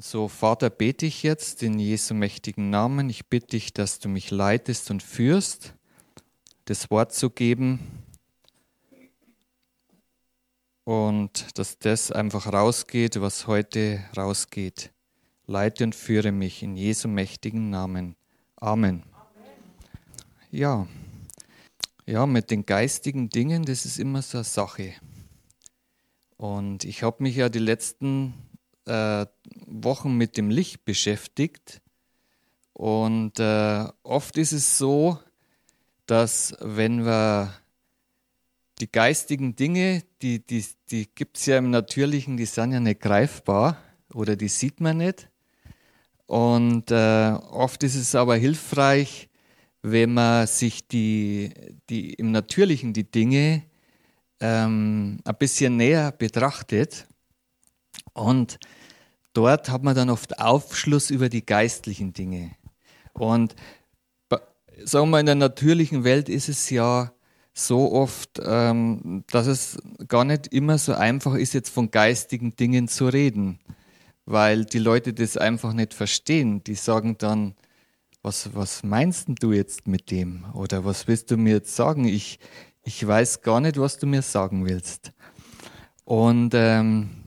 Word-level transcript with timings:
So, 0.00 0.28
Vater, 0.28 0.70
bete 0.70 1.06
ich 1.06 1.24
jetzt 1.24 1.60
in 1.64 1.80
Jesu 1.80 2.14
mächtigen 2.14 2.70
Namen. 2.70 3.10
Ich 3.10 3.26
bitte 3.26 3.48
dich, 3.48 3.72
dass 3.72 3.98
du 3.98 4.08
mich 4.08 4.30
leitest 4.30 4.92
und 4.92 5.02
führst, 5.02 5.74
das 6.66 6.88
Wort 6.92 7.12
zu 7.12 7.30
geben 7.30 7.80
und 10.84 11.58
dass 11.58 11.80
das 11.80 12.12
einfach 12.12 12.46
rausgeht, 12.46 13.20
was 13.20 13.48
heute 13.48 14.04
rausgeht. 14.16 14.92
Leite 15.46 15.82
und 15.82 15.96
führe 15.96 16.30
mich 16.30 16.62
in 16.62 16.76
Jesu 16.76 17.08
mächtigen 17.08 17.68
Namen. 17.68 18.14
Amen. 18.54 19.02
Ja, 20.52 20.86
ja, 22.06 22.24
mit 22.24 22.52
den 22.52 22.64
geistigen 22.64 23.30
Dingen, 23.30 23.64
das 23.64 23.84
ist 23.84 23.98
immer 23.98 24.22
so 24.22 24.38
eine 24.38 24.44
Sache. 24.44 24.94
Und 26.36 26.84
ich 26.84 27.02
habe 27.02 27.20
mich 27.20 27.34
ja 27.34 27.48
die 27.48 27.58
letzten 27.58 28.47
äh, 28.88 29.26
Wochen 29.66 30.16
mit 30.16 30.36
dem 30.36 30.50
Licht 30.50 30.84
beschäftigt. 30.84 31.80
Und 32.72 33.38
äh, 33.38 33.84
oft 34.02 34.38
ist 34.38 34.52
es 34.52 34.78
so, 34.78 35.18
dass 36.06 36.54
wenn 36.60 37.04
wir 37.04 37.52
die 38.80 38.90
geistigen 38.90 39.56
Dinge, 39.56 40.04
die, 40.22 40.44
die, 40.44 40.64
die 40.90 41.08
gibt 41.14 41.36
es 41.36 41.46
ja 41.46 41.58
im 41.58 41.70
Natürlichen, 41.70 42.36
die 42.36 42.46
sind 42.46 42.72
ja 42.72 42.80
nicht 42.80 43.00
greifbar 43.00 43.76
oder 44.14 44.36
die 44.36 44.48
sieht 44.48 44.80
man 44.80 44.98
nicht. 44.98 45.28
Und 46.26 46.90
äh, 46.90 47.32
oft 47.50 47.82
ist 47.82 47.94
es 47.94 48.14
aber 48.14 48.36
hilfreich, 48.36 49.28
wenn 49.82 50.14
man 50.14 50.46
sich 50.46 50.86
die, 50.86 51.50
die 51.88 52.14
im 52.14 52.30
Natürlichen 52.30 52.92
die 52.92 53.10
Dinge 53.10 53.62
ähm, 54.40 55.18
ein 55.24 55.36
bisschen 55.38 55.76
näher 55.76 56.12
betrachtet. 56.12 57.06
Und 58.12 58.58
dort 59.32 59.70
hat 59.70 59.82
man 59.82 59.94
dann 59.94 60.10
oft 60.10 60.38
Aufschluss 60.38 61.10
über 61.10 61.28
die 61.28 61.44
geistlichen 61.44 62.12
Dinge. 62.12 62.52
Und 63.12 63.54
sagen 64.84 65.10
wir, 65.10 65.20
in 65.20 65.26
der 65.26 65.34
natürlichen 65.34 66.04
Welt 66.04 66.28
ist 66.28 66.48
es 66.48 66.70
ja 66.70 67.12
so 67.52 67.92
oft, 67.92 68.40
ähm, 68.44 69.24
dass 69.30 69.46
es 69.46 69.78
gar 70.06 70.24
nicht 70.24 70.48
immer 70.48 70.78
so 70.78 70.94
einfach 70.94 71.34
ist, 71.34 71.54
jetzt 71.54 71.70
von 71.70 71.90
geistigen 71.90 72.54
Dingen 72.54 72.86
zu 72.86 73.08
reden, 73.08 73.58
weil 74.26 74.64
die 74.64 74.78
Leute 74.78 75.12
das 75.12 75.36
einfach 75.36 75.72
nicht 75.72 75.94
verstehen. 75.94 76.62
Die 76.62 76.76
sagen 76.76 77.16
dann, 77.18 77.54
was, 78.22 78.54
was 78.54 78.84
meinst 78.84 79.28
du 79.40 79.52
jetzt 79.52 79.88
mit 79.88 80.10
dem? 80.10 80.44
Oder 80.54 80.84
was 80.84 81.08
willst 81.08 81.30
du 81.30 81.36
mir 81.36 81.54
jetzt 81.54 81.74
sagen? 81.74 82.04
Ich, 82.04 82.38
ich 82.84 83.04
weiß 83.04 83.42
gar 83.42 83.60
nicht, 83.60 83.78
was 83.78 83.98
du 83.98 84.06
mir 84.06 84.22
sagen 84.22 84.66
willst. 84.66 85.12
Und 86.04 86.52
ähm, 86.54 87.17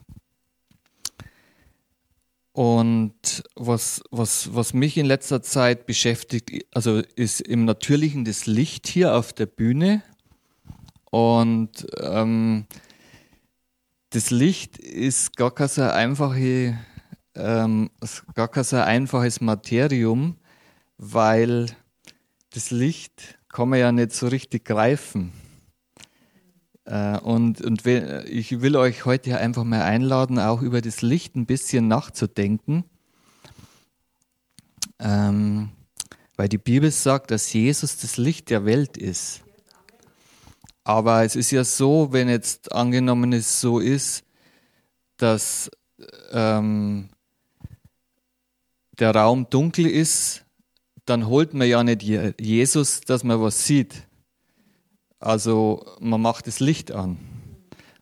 und 2.52 3.42
was, 3.56 4.02
was, 4.10 4.54
was 4.54 4.74
mich 4.74 4.98
in 4.98 5.06
letzter 5.06 5.42
Zeit 5.42 5.86
beschäftigt, 5.86 6.66
also 6.74 6.98
ist 7.16 7.40
im 7.40 7.64
Natürlichen 7.64 8.24
das 8.24 8.46
Licht 8.46 8.86
hier 8.86 9.14
auf 9.14 9.32
der 9.32 9.46
Bühne. 9.46 10.02
Und 11.10 11.86
ähm, 12.00 12.66
das 14.10 14.30
Licht 14.30 14.78
ist 14.78 15.36
gar 15.36 15.50
kein 15.54 15.68
so, 15.68 15.82
einfache, 15.82 16.78
ähm, 17.34 17.90
gar 18.34 18.48
kein 18.48 18.64
so 18.64 18.76
einfaches 18.76 19.40
Materium, 19.40 20.36
weil 20.98 21.66
das 22.50 22.70
Licht 22.70 23.38
kann 23.48 23.70
man 23.70 23.78
ja 23.78 23.92
nicht 23.92 24.12
so 24.12 24.28
richtig 24.28 24.66
greifen. 24.66 25.32
Äh, 26.84 27.18
und, 27.18 27.60
und 27.60 27.86
ich 27.86 28.60
will 28.60 28.76
euch 28.76 29.04
heute 29.04 29.38
einfach 29.38 29.64
mal 29.64 29.82
einladen, 29.82 30.38
auch 30.38 30.62
über 30.62 30.80
das 30.80 31.02
Licht 31.02 31.36
ein 31.36 31.46
bisschen 31.46 31.88
nachzudenken. 31.88 32.84
Ähm, 34.98 35.70
weil 36.36 36.48
die 36.48 36.58
Bibel 36.58 36.90
sagt, 36.90 37.30
dass 37.30 37.52
Jesus 37.52 37.98
das 37.98 38.16
Licht 38.16 38.50
der 38.50 38.64
Welt 38.64 38.96
ist. 38.96 39.42
Aber 40.84 41.24
es 41.24 41.36
ist 41.36 41.52
ja 41.52 41.62
so, 41.62 42.08
wenn 42.12 42.28
jetzt 42.28 42.72
angenommen 42.72 43.32
es 43.32 43.60
so 43.60 43.78
ist, 43.78 44.24
dass 45.16 45.70
ähm, 46.32 47.10
der 48.98 49.14
Raum 49.14 49.48
dunkel 49.48 49.86
ist, 49.86 50.44
dann 51.04 51.26
holt 51.26 51.54
man 51.54 51.68
ja 51.68 51.82
nicht 51.84 52.02
Jesus, 52.02 53.00
dass 53.00 53.22
man 53.22 53.40
was 53.40 53.66
sieht. 53.66 54.06
Also 55.22 55.84
man 56.00 56.20
macht 56.20 56.48
das 56.48 56.58
Licht 56.58 56.90
an. 56.90 57.16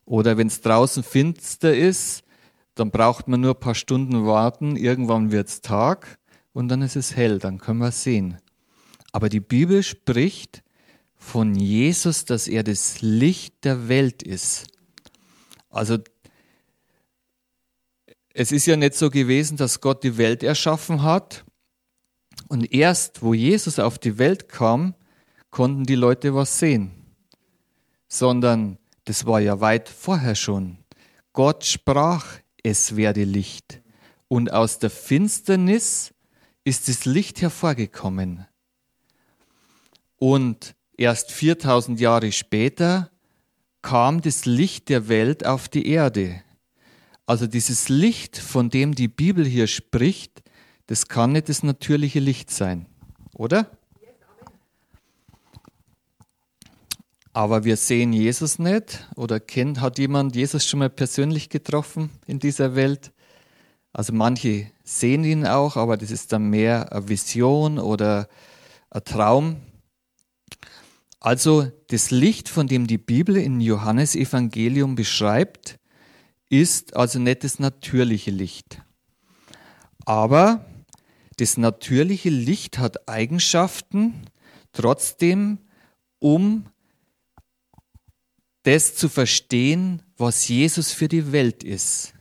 Oder 0.06 0.38
wenn 0.38 0.47
es 0.47 0.62
draußen 0.62 1.03
finster 1.03 1.76
ist, 1.76 2.25
dann 2.75 2.91
braucht 2.91 3.28
man 3.28 3.42
nur 3.42 3.53
ein 3.53 3.60
paar 3.60 3.75
Stunden 3.75 4.25
warten, 4.26 4.75
irgendwann 4.75 5.31
wird 5.31 5.48
es 5.48 5.60
Tag 5.60 6.19
und 6.54 6.69
dann 6.69 6.81
ist 6.81 6.97
es 6.97 7.14
hell, 7.14 7.38
dann 7.38 7.58
können 7.58 7.81
wir 7.81 7.92
sehen. 7.92 8.38
Aber 9.12 9.28
die 9.28 9.41
Bibel 9.41 9.82
spricht 9.82 10.62
von 11.14 11.54
Jesus, 11.54 12.25
dass 12.25 12.48
er 12.48 12.62
das 12.64 13.03
Licht 13.03 13.66
der 13.66 13.88
Welt 13.88 14.22
ist. 14.22 14.69
Also 15.69 15.98
es 18.32 18.50
ist 18.50 18.64
ja 18.64 18.76
nicht 18.76 18.94
so 18.94 19.10
gewesen, 19.10 19.58
dass 19.58 19.82
Gott 19.82 20.04
die 20.04 20.16
Welt 20.16 20.42
erschaffen 20.42 21.02
hat 21.02 21.44
und 22.48 22.72
erst 22.72 23.20
wo 23.20 23.34
Jesus 23.34 23.78
auf 23.78 23.98
die 23.98 24.16
Welt 24.16 24.48
kam, 24.48 24.94
konnten 25.50 25.84
die 25.84 25.97
Leute 25.97 26.34
was 26.34 26.58
sehen 26.58 27.00
sondern 28.10 28.76
das 29.04 29.25
war 29.25 29.41
ja 29.41 29.60
weit 29.60 29.88
vorher 29.88 30.34
schon. 30.34 30.78
Gott 31.32 31.65
sprach, 31.65 32.26
es 32.62 32.97
werde 32.97 33.25
Licht. 33.25 33.81
Und 34.28 34.53
aus 34.53 34.78
der 34.78 34.91
Finsternis 34.91 36.12
ist 36.65 36.88
das 36.88 37.06
Licht 37.06 37.41
hervorgekommen. 37.41 38.47
Und 40.16 40.75
erst 40.99 41.32
4000 41.32 41.99
Jahre 41.99 42.31
später 42.32 43.10
kam 43.81 44.20
das 44.20 44.44
Licht 44.44 44.91
der 44.91 45.09
Welt 45.09 45.47
auf 45.47 45.69
die 45.69 45.88
Erde. 45.88 46.43
Also 47.25 47.47
dieses 47.47 47.88
Licht, 47.88 48.37
von 48.37 48.69
dem 48.70 48.94
die 48.94 49.09
Bibel 49.09 49.47
hier 49.47 49.66
spricht, 49.66 50.43
das 50.88 51.06
kann 51.06 51.32
nicht 51.32 51.49
das 51.49 51.62
natürliche 51.62 52.19
Licht 52.19 52.50
sein, 52.50 52.87
oder? 53.32 53.70
Aber 57.33 57.65
wir 57.65 57.77
sehen 57.77 58.13
Jesus 58.13 58.59
nicht 58.59 59.07
oder 59.15 59.39
kennt, 59.39 59.81
hat 59.81 59.99
jemand 59.99 60.35
Jesus 60.35 60.67
schon 60.67 60.81
mal 60.81 60.91
persönlich 60.91 61.49
getroffen 61.49 62.11
in 62.27 62.41
dieser 62.41 62.75
Welt? 62.75 63.13
Also 63.93 64.13
manche 64.13 64.71
sehen 64.83 65.25
ihn 65.25 65.47
auch, 65.47 65.77
aber 65.77 65.97
das 65.97 66.11
ist 66.11 66.33
dann 66.33 66.51
mehr 66.51 66.93
eine 66.93 67.09
Vision 67.09 67.79
oder 67.79 68.29
ein 68.91 69.05
Traum. 69.05 69.57
Also 71.21 71.71
das 71.89 72.11
Licht, 72.11 72.49
von 72.49 72.67
dem 72.67 72.87
die 72.87 72.99
Bibel 72.99 73.37
in 73.37 73.61
Johannes 73.61 74.17
Evangelium 74.17 74.97
beschreibt, 74.97 75.79
ist 76.49 76.97
also 76.97 77.21
nicht 77.21 77.45
das 77.45 77.61
natürliche 77.61 78.33
Licht. 78.33 78.83
Aber 80.05 80.65
das 81.37 81.57
natürliche 81.57 82.31
Licht 82.31 82.79
hat 82.79 83.09
Eigenschaften 83.09 84.27
trotzdem, 84.73 85.59
um 86.19 86.65
das 88.62 88.94
zu 88.94 89.09
verstehen, 89.09 90.03
was 90.16 90.48
Jesus 90.48 90.93
für 90.93 91.09
die 91.09 91.32
Welt 91.32 91.65
ist. 91.65 92.15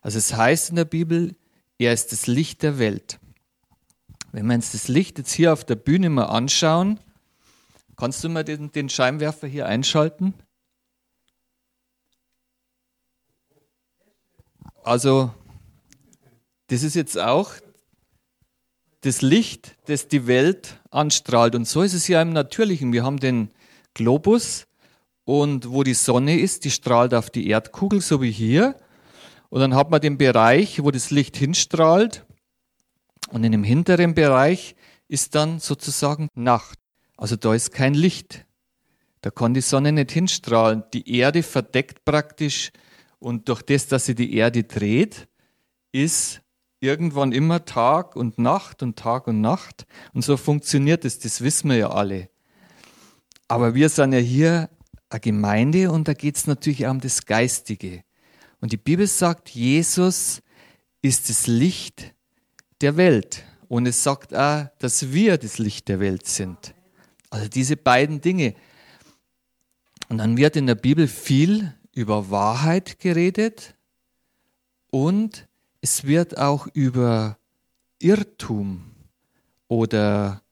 Also 0.00 0.18
es 0.18 0.34
heißt 0.34 0.70
in 0.70 0.76
der 0.76 0.84
Bibel, 0.84 1.34
er 1.78 1.92
ist 1.92 2.12
das 2.12 2.26
Licht 2.26 2.62
der 2.62 2.78
Welt. 2.78 3.18
Wenn 4.30 4.46
wir 4.46 4.54
uns 4.54 4.72
das 4.72 4.88
Licht 4.88 5.18
jetzt 5.18 5.32
hier 5.32 5.52
auf 5.52 5.64
der 5.64 5.74
Bühne 5.76 6.08
mal 6.08 6.26
anschauen, 6.26 6.98
kannst 7.96 8.22
du 8.24 8.28
mal 8.28 8.44
den, 8.44 8.72
den 8.72 8.88
Scheinwerfer 8.88 9.46
hier 9.46 9.66
einschalten? 9.66 10.34
Also, 14.84 15.32
das 16.68 16.82
ist 16.82 16.94
jetzt 16.94 17.18
auch 17.18 17.52
das 19.02 19.20
Licht, 19.20 19.76
das 19.86 20.08
die 20.08 20.26
Welt 20.26 20.80
anstrahlt. 20.90 21.54
Und 21.54 21.68
so 21.68 21.82
ist 21.82 21.94
es 21.94 22.08
ja 22.08 22.22
im 22.22 22.32
Natürlichen. 22.32 22.92
Wir 22.92 23.04
haben 23.04 23.18
den 23.18 23.50
Globus, 23.94 24.66
und 25.24 25.70
wo 25.70 25.82
die 25.82 25.94
Sonne 25.94 26.38
ist, 26.38 26.64
die 26.64 26.70
strahlt 26.70 27.14
auf 27.14 27.30
die 27.30 27.48
Erdkugel, 27.48 28.00
so 28.00 28.20
wie 28.20 28.30
hier. 28.30 28.76
Und 29.48 29.60
dann 29.60 29.74
hat 29.74 29.90
man 29.90 30.00
den 30.00 30.18
Bereich, 30.18 30.82
wo 30.82 30.90
das 30.90 31.10
Licht 31.10 31.36
hinstrahlt. 31.36 32.24
Und 33.30 33.44
in 33.44 33.52
dem 33.52 33.64
hinteren 33.64 34.14
Bereich 34.14 34.74
ist 35.08 35.34
dann 35.34 35.60
sozusagen 35.60 36.28
Nacht. 36.34 36.78
Also 37.16 37.36
da 37.36 37.54
ist 37.54 37.72
kein 37.72 37.94
Licht. 37.94 38.46
Da 39.20 39.30
kann 39.30 39.54
die 39.54 39.60
Sonne 39.60 39.92
nicht 39.92 40.10
hinstrahlen. 40.10 40.82
Die 40.92 41.16
Erde 41.18 41.42
verdeckt 41.42 42.04
praktisch 42.04 42.72
und 43.18 43.48
durch 43.48 43.62
das, 43.62 43.86
dass 43.86 44.06
sie 44.06 44.16
die 44.16 44.34
Erde 44.34 44.64
dreht, 44.64 45.28
ist 45.92 46.40
irgendwann 46.80 47.30
immer 47.30 47.64
Tag 47.64 48.16
und 48.16 48.38
Nacht 48.38 48.82
und 48.82 48.98
Tag 48.98 49.28
und 49.28 49.40
Nacht. 49.40 49.86
Und 50.12 50.24
so 50.24 50.36
funktioniert 50.36 51.04
es, 51.04 51.20
das 51.20 51.40
wissen 51.40 51.70
wir 51.70 51.76
ja 51.76 51.90
alle. 51.90 52.28
Aber 53.46 53.74
wir 53.74 53.88
sind 53.88 54.12
ja 54.12 54.18
hier 54.18 54.70
eine 55.12 55.20
Gemeinde 55.20 55.90
und 55.90 56.08
da 56.08 56.14
geht 56.14 56.36
es 56.36 56.46
natürlich 56.46 56.86
auch 56.86 56.90
um 56.92 57.00
das 57.00 57.26
Geistige. 57.26 58.04
Und 58.60 58.72
die 58.72 58.76
Bibel 58.76 59.06
sagt, 59.06 59.50
Jesus 59.50 60.42
ist 61.02 61.28
das 61.28 61.46
Licht 61.46 62.14
der 62.80 62.96
Welt. 62.96 63.44
Und 63.68 63.86
es 63.86 64.02
sagt 64.02 64.34
auch, 64.34 64.68
dass 64.78 65.12
wir 65.12 65.38
das 65.38 65.58
Licht 65.58 65.88
der 65.88 65.98
Welt 66.00 66.26
sind. 66.26 66.74
Also 67.30 67.48
diese 67.48 67.76
beiden 67.76 68.20
Dinge. 68.20 68.54
Und 70.08 70.18
dann 70.18 70.36
wird 70.36 70.56
in 70.56 70.66
der 70.66 70.74
Bibel 70.74 71.08
viel 71.08 71.74
über 71.94 72.30
Wahrheit 72.30 72.98
geredet 72.98 73.74
und 74.90 75.48
es 75.80 76.04
wird 76.04 76.38
auch 76.38 76.66
über 76.74 77.38
Irrtum 77.98 78.92
oder 79.68 80.42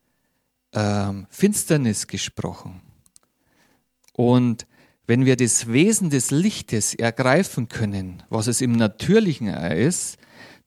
ähm, 0.72 1.26
Finsternis 1.30 2.06
gesprochen. 2.06 2.80
Und 4.20 4.66
wenn 5.06 5.24
wir 5.24 5.34
das 5.34 5.72
Wesen 5.72 6.10
des 6.10 6.30
Lichtes 6.30 6.92
ergreifen 6.92 7.68
können, 7.68 8.22
was 8.28 8.48
es 8.48 8.60
im 8.60 8.72
Natürlichen 8.72 9.46
ist, 9.46 10.18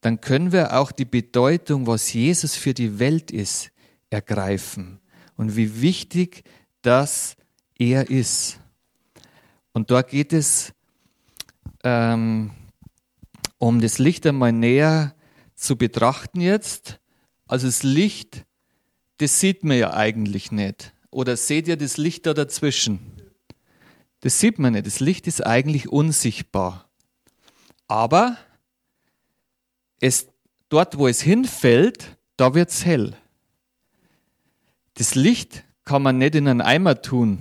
dann 0.02 0.22
können 0.22 0.52
wir 0.52 0.76
auch 0.76 0.92
die 0.92 1.06
Bedeutung, 1.06 1.86
was 1.86 2.12
Jesus 2.12 2.56
für 2.56 2.74
die 2.74 2.98
Welt 2.98 3.30
ist, 3.30 3.70
ergreifen 4.10 5.00
und 5.38 5.56
wie 5.56 5.84
wichtig 5.84 6.42
das 6.82 7.36
er 7.78 8.10
ist. 8.10 8.60
Und 9.72 9.92
da 9.92 10.02
geht 10.02 10.34
es 10.34 10.74
ähm, 11.84 12.50
um 13.60 13.82
das 13.82 14.00
Licht 14.00 14.26
einmal 14.26 14.52
näher 14.52 15.14
zu 15.54 15.76
betrachten 15.76 16.42
jetzt. 16.42 17.00
Also 17.46 17.68
das 17.68 17.84
Licht, 17.84 18.46
das 19.20 19.40
sieht 19.40 19.64
man 19.64 19.78
ja 19.78 19.94
eigentlich 19.94 20.52
nicht. 20.52 20.92
Oder 21.12 21.38
seht 21.38 21.68
ihr 21.68 21.78
das 21.78 21.98
Licht 21.98 22.26
da 22.26 22.34
dazwischen? 22.34 23.13
Das 24.24 24.40
sieht 24.40 24.58
man 24.58 24.72
nicht. 24.72 24.86
Das 24.86 25.02
Licht 25.02 25.28
ist 25.28 25.46
eigentlich 25.46 25.90
unsichtbar. 25.90 26.88
Aber 27.90 28.38
es, 30.00 30.28
dort, 30.70 30.98
wo 30.98 31.10
es 31.10 31.22
hinfällt, 31.22 32.18
da 32.38 32.54
wird 32.54 32.70
es 32.70 32.86
hell. 32.86 33.18
Das 34.94 35.16
Licht 35.16 35.66
kann 35.84 36.02
man 36.04 36.20
nicht 36.20 36.36
in 36.36 36.48
einen 36.48 36.62
Eimer 36.62 37.02
tun. 37.02 37.38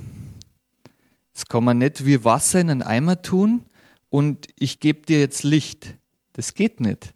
Das 1.33 1.47
kann 1.47 1.63
man 1.63 1.79
nicht 1.79 2.05
wie 2.05 2.25
Wasser 2.25 2.61
in 2.61 2.69
einen 2.69 2.83
Eimer 2.83 3.23
tun 3.23 3.65
und 4.09 4.49
ich 4.59 4.81
gebe 4.81 5.07
dir 5.07 5.21
jetzt 5.21 5.45
Licht. 5.45 5.95
Das 6.33 6.55
geht 6.55 6.81
nicht. 6.81 7.15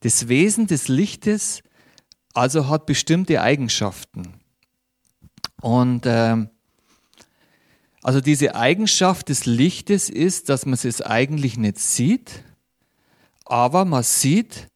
Das 0.00 0.26
Wesen 0.26 0.66
des 0.66 0.88
Lichtes 0.88 1.62
also 2.32 2.68
hat 2.68 2.86
bestimmte 2.86 3.40
Eigenschaften. 3.40 4.34
Und 5.60 6.06
ähm, 6.06 6.50
also 8.04 8.20
diese 8.20 8.54
Eigenschaft 8.54 9.30
des 9.30 9.46
Lichtes 9.46 10.10
ist, 10.10 10.50
dass 10.50 10.66
man 10.66 10.74
es 10.74 11.00
eigentlich 11.00 11.56
nicht 11.56 11.78
sieht, 11.78 12.44
aber 13.46 13.86
man 13.86 14.02
sieht, 14.02 14.68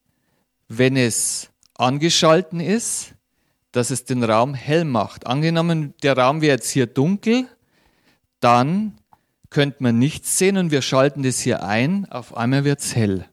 wenn 0.66 0.96
es 0.96 1.50
angeschalten 1.74 2.58
ist, 2.58 3.14
dass 3.70 3.90
es 3.90 4.04
den 4.04 4.24
Raum 4.24 4.54
hell 4.54 4.86
macht. 4.86 5.26
Angenommen, 5.26 5.92
der 6.02 6.16
Raum 6.16 6.40
wäre 6.40 6.56
jetzt 6.56 6.70
hier 6.70 6.86
dunkel, 6.86 7.46
dann 8.40 8.96
könnte 9.50 9.82
man 9.82 9.98
nichts 9.98 10.38
sehen 10.38 10.56
und 10.56 10.70
wir 10.70 10.80
schalten 10.80 11.22
das 11.22 11.38
hier 11.38 11.62
ein, 11.62 12.10
auf 12.10 12.34
einmal 12.34 12.64
wird 12.64 12.80
es 12.80 12.96
hell. 12.96 13.26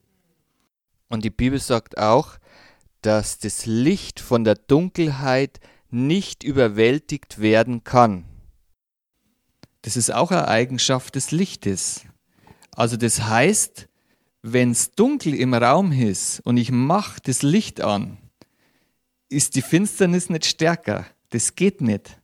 Und 1.08 1.24
die 1.24 1.30
Bibel 1.30 1.60
sagt 1.60 1.98
auch, 1.98 2.38
dass 3.02 3.40
das 3.40 3.66
Licht 3.66 4.20
von 4.20 4.44
der 4.44 4.56
Dunkelheit 4.56 5.62
nicht 5.90 6.44
überwältigt 6.44 7.40
werden 7.40 7.86
kann. 7.86 8.26
Das 9.86 9.96
ist 9.96 10.12
auch 10.12 10.32
eine 10.32 10.48
Eigenschaft 10.48 11.14
des 11.14 11.30
Lichtes. 11.30 12.06
Also 12.76 12.98
das 12.98 13.22
heißt, 13.22 13.88
wenn 14.42 14.72
es 14.72 14.94
dunkel 14.94 15.36
im 15.36 15.54
Raum 15.54 15.92
ist 15.92 16.40
und 16.40 16.58
ich 16.58 16.72
mache 16.72 17.22
das 17.22 17.44
Licht 17.44 17.82
an, 17.82 18.18
ist 19.30 19.54
die 19.54 19.62
Finsternis 19.62 20.28
nicht 20.28 20.48
stärker. 20.48 21.06
Das 21.30 21.54
geht 21.54 21.82
nicht. 21.82 22.20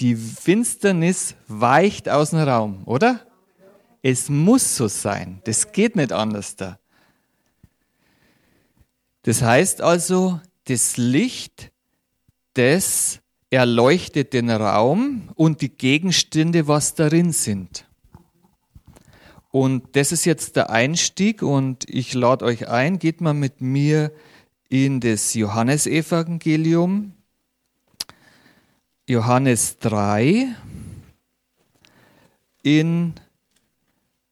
Die 0.00 0.16
Finsternis 0.16 1.36
weicht 1.46 2.08
aus 2.08 2.30
dem 2.30 2.40
Raum, 2.40 2.82
oder? 2.86 3.24
Es 4.02 4.28
muss 4.28 4.76
so 4.76 4.88
sein. 4.88 5.40
Das 5.44 5.70
geht 5.70 5.94
nicht 5.94 6.10
anders 6.10 6.56
da. 6.56 6.80
Das 9.22 9.42
heißt 9.42 9.80
also, 9.80 10.40
das 10.64 10.96
Licht, 10.96 11.70
das 12.54 13.20
erleuchtet 13.50 14.32
den 14.32 14.50
Raum 14.50 15.30
und 15.34 15.62
die 15.62 15.70
Gegenstände, 15.70 16.68
was 16.68 16.94
darin 16.94 17.32
sind. 17.32 17.86
Und 19.50 19.96
das 19.96 20.12
ist 20.12 20.26
jetzt 20.26 20.56
der 20.56 20.70
Einstieg 20.70 21.42
und 21.42 21.88
ich 21.88 22.12
lade 22.12 22.44
euch 22.44 22.68
ein, 22.68 22.98
geht 22.98 23.20
mal 23.20 23.32
mit 23.32 23.60
mir 23.62 24.12
in 24.68 25.00
das 25.00 25.32
Johannesevangelium, 25.32 27.14
Johannes 29.08 29.78
3, 29.78 30.54
in 32.62 33.14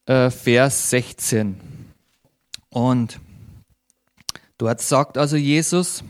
äh, 0.05 0.31
Vers 0.31 0.91
16. 0.91 1.59
Und 2.69 3.19
dort 4.59 4.83
sagt 4.83 5.17
also 5.17 5.37
Jesus, 5.37 6.05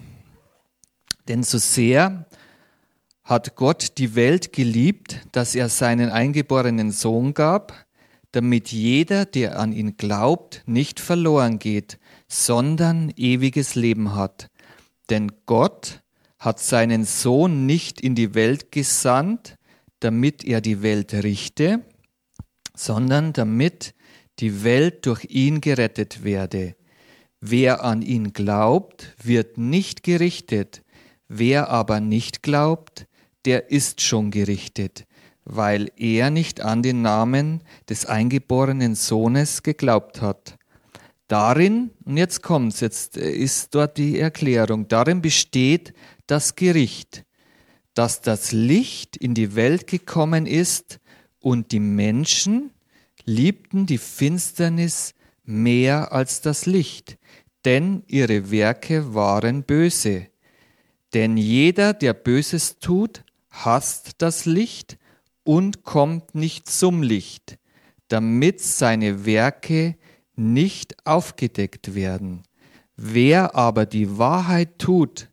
denn 1.28 1.44
so 1.44 1.58
sehr 1.58 2.25
hat 3.26 3.56
Gott 3.56 3.98
die 3.98 4.14
Welt 4.14 4.52
geliebt, 4.52 5.20
dass 5.32 5.56
er 5.56 5.68
seinen 5.68 6.10
eingeborenen 6.10 6.92
Sohn 6.92 7.34
gab, 7.34 7.74
damit 8.30 8.70
jeder, 8.70 9.24
der 9.24 9.58
an 9.58 9.72
ihn 9.72 9.96
glaubt, 9.96 10.62
nicht 10.66 11.00
verloren 11.00 11.58
geht, 11.58 11.98
sondern 12.28 13.12
ewiges 13.16 13.74
Leben 13.74 14.14
hat. 14.14 14.48
Denn 15.10 15.32
Gott 15.44 16.02
hat 16.38 16.60
seinen 16.60 17.04
Sohn 17.04 17.66
nicht 17.66 18.00
in 18.00 18.14
die 18.14 18.34
Welt 18.34 18.70
gesandt, 18.70 19.56
damit 19.98 20.44
er 20.44 20.60
die 20.60 20.82
Welt 20.82 21.12
richte, 21.12 21.82
sondern 22.76 23.32
damit 23.32 23.94
die 24.38 24.62
Welt 24.62 25.04
durch 25.04 25.24
ihn 25.24 25.60
gerettet 25.60 26.22
werde. 26.22 26.76
Wer 27.40 27.82
an 27.82 28.02
ihn 28.02 28.32
glaubt, 28.32 29.16
wird 29.20 29.58
nicht 29.58 30.04
gerichtet, 30.04 30.82
wer 31.26 31.70
aber 31.70 31.98
nicht 31.98 32.44
glaubt, 32.44 33.06
der 33.46 33.70
ist 33.70 34.00
schon 34.00 34.30
gerichtet, 34.30 35.06
weil 35.44 35.90
er 35.96 36.30
nicht 36.30 36.60
an 36.60 36.82
den 36.82 37.02
Namen 37.02 37.62
des 37.88 38.04
eingeborenen 38.04 38.94
Sohnes 38.94 39.62
geglaubt 39.62 40.20
hat. 40.20 40.58
Darin, 41.28 41.90
und 42.04 42.16
jetzt 42.16 42.42
kommt's, 42.42 42.80
jetzt 42.80 43.16
ist 43.16 43.74
dort 43.74 43.96
die 43.96 44.18
Erklärung, 44.18 44.86
darin 44.88 45.22
besteht 45.22 45.92
das 46.26 46.54
Gericht, 46.54 47.24
dass 47.94 48.20
das 48.20 48.52
Licht 48.52 49.16
in 49.16 49.34
die 49.34 49.54
Welt 49.54 49.86
gekommen 49.86 50.46
ist 50.46 51.00
und 51.40 51.72
die 51.72 51.80
Menschen 51.80 52.70
liebten 53.24 53.86
die 53.86 53.98
Finsternis 53.98 55.14
mehr 55.44 56.12
als 56.12 56.40
das 56.40 56.66
Licht, 56.66 57.18
denn 57.64 58.02
ihre 58.06 58.50
Werke 58.50 59.14
waren 59.14 59.62
böse. 59.62 60.28
Denn 61.14 61.36
jeder, 61.36 61.94
der 61.94 62.14
Böses 62.14 62.78
tut, 62.78 63.24
hasst 63.64 64.12
das 64.18 64.44
Licht 64.44 64.98
und 65.44 65.84
kommt 65.84 66.34
nicht 66.34 66.68
zum 66.68 67.02
Licht, 67.02 67.58
damit 68.08 68.60
seine 68.60 69.24
Werke 69.24 69.96
nicht 70.34 71.06
aufgedeckt 71.06 71.94
werden. 71.94 72.42
Wer 72.96 73.54
aber 73.54 73.86
die 73.86 74.18
Wahrheit 74.18 74.78
tut, 74.78 75.28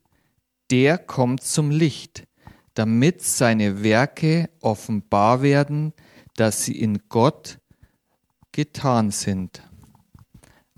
der 0.72 0.98
kommt 0.98 1.44
zum 1.44 1.72
Licht, 1.72 2.28
damit 2.74 3.22
seine 3.22 3.84
Werke 3.84 4.50
offenbar 4.62 5.42
werden, 5.42 5.94
dass 6.36 6.66
sie 6.66 6.80
in 6.80 7.00
Gott 7.10 7.60
getan 8.52 9.12
sind. 9.12 9.62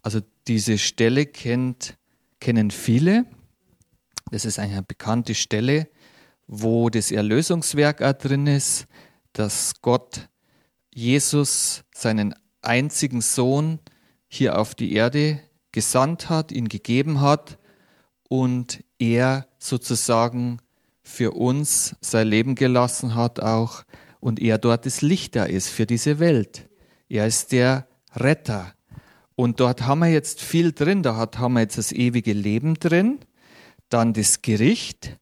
Also 0.01 0.21
diese 0.47 0.77
Stelle 0.77 1.25
kennt, 1.25 1.97
kennen 2.39 2.71
viele. 2.71 3.25
Das 4.31 4.45
ist 4.45 4.59
eine 4.59 4.83
bekannte 4.83 5.33
Stelle, 5.33 5.87
wo 6.47 6.89
das 6.89 7.11
Erlösungswerk 7.11 8.01
auch 8.01 8.13
drin 8.13 8.47
ist 8.47 8.87
dass 9.35 9.81
Gott 9.81 10.29
Jesus, 10.93 11.83
seinen 11.93 12.33
einzigen 12.61 13.21
Sohn, 13.21 13.79
hier 14.27 14.57
auf 14.57 14.75
die 14.75 14.93
Erde 14.93 15.39
gesandt 15.71 16.29
hat, 16.29 16.51
ihn 16.51 16.69
gegeben 16.69 17.21
hat 17.21 17.59
und 18.27 18.83
er 18.97 19.47
sozusagen 19.59 20.59
für 21.03 21.31
uns 21.31 21.95
sein 22.01 22.27
Leben 22.27 22.55
gelassen 22.55 23.13
hat 23.13 23.39
auch 23.39 23.83
und 24.19 24.39
er 24.39 24.57
dort 24.57 24.85
das 24.85 25.01
Licht 25.01 25.35
da 25.35 25.43
ist 25.43 25.69
für 25.69 25.85
diese 25.85 26.19
Welt. 26.19 26.69
Er 27.09 27.27
ist 27.27 27.51
der 27.51 27.87
Retter. 28.15 28.73
Und 29.35 29.59
dort 29.59 29.81
haben 29.83 29.99
wir 29.99 30.07
jetzt 30.07 30.41
viel 30.41 30.71
drin. 30.71 31.03
Da 31.03 31.15
haben 31.15 31.53
wir 31.53 31.59
jetzt 31.59 31.77
das 31.77 31.91
ewige 31.91 32.33
Leben 32.33 32.75
drin, 32.75 33.19
dann 33.89 34.13
das 34.13 34.41
Gericht, 34.41 35.19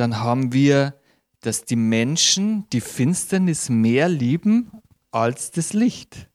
dann 0.00 0.20
haben 0.20 0.52
wir 0.52 0.94
dass 1.40 1.64
die 1.64 1.76
Menschen 1.76 2.66
die 2.72 2.80
Finsternis 2.80 3.68
mehr 3.68 4.08
lieben 4.08 4.70
als 5.10 5.50
das 5.50 5.72
Licht. 5.72 6.28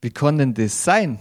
Wie 0.00 0.10
kann 0.10 0.38
denn 0.38 0.54
das 0.54 0.84
sein? 0.84 1.18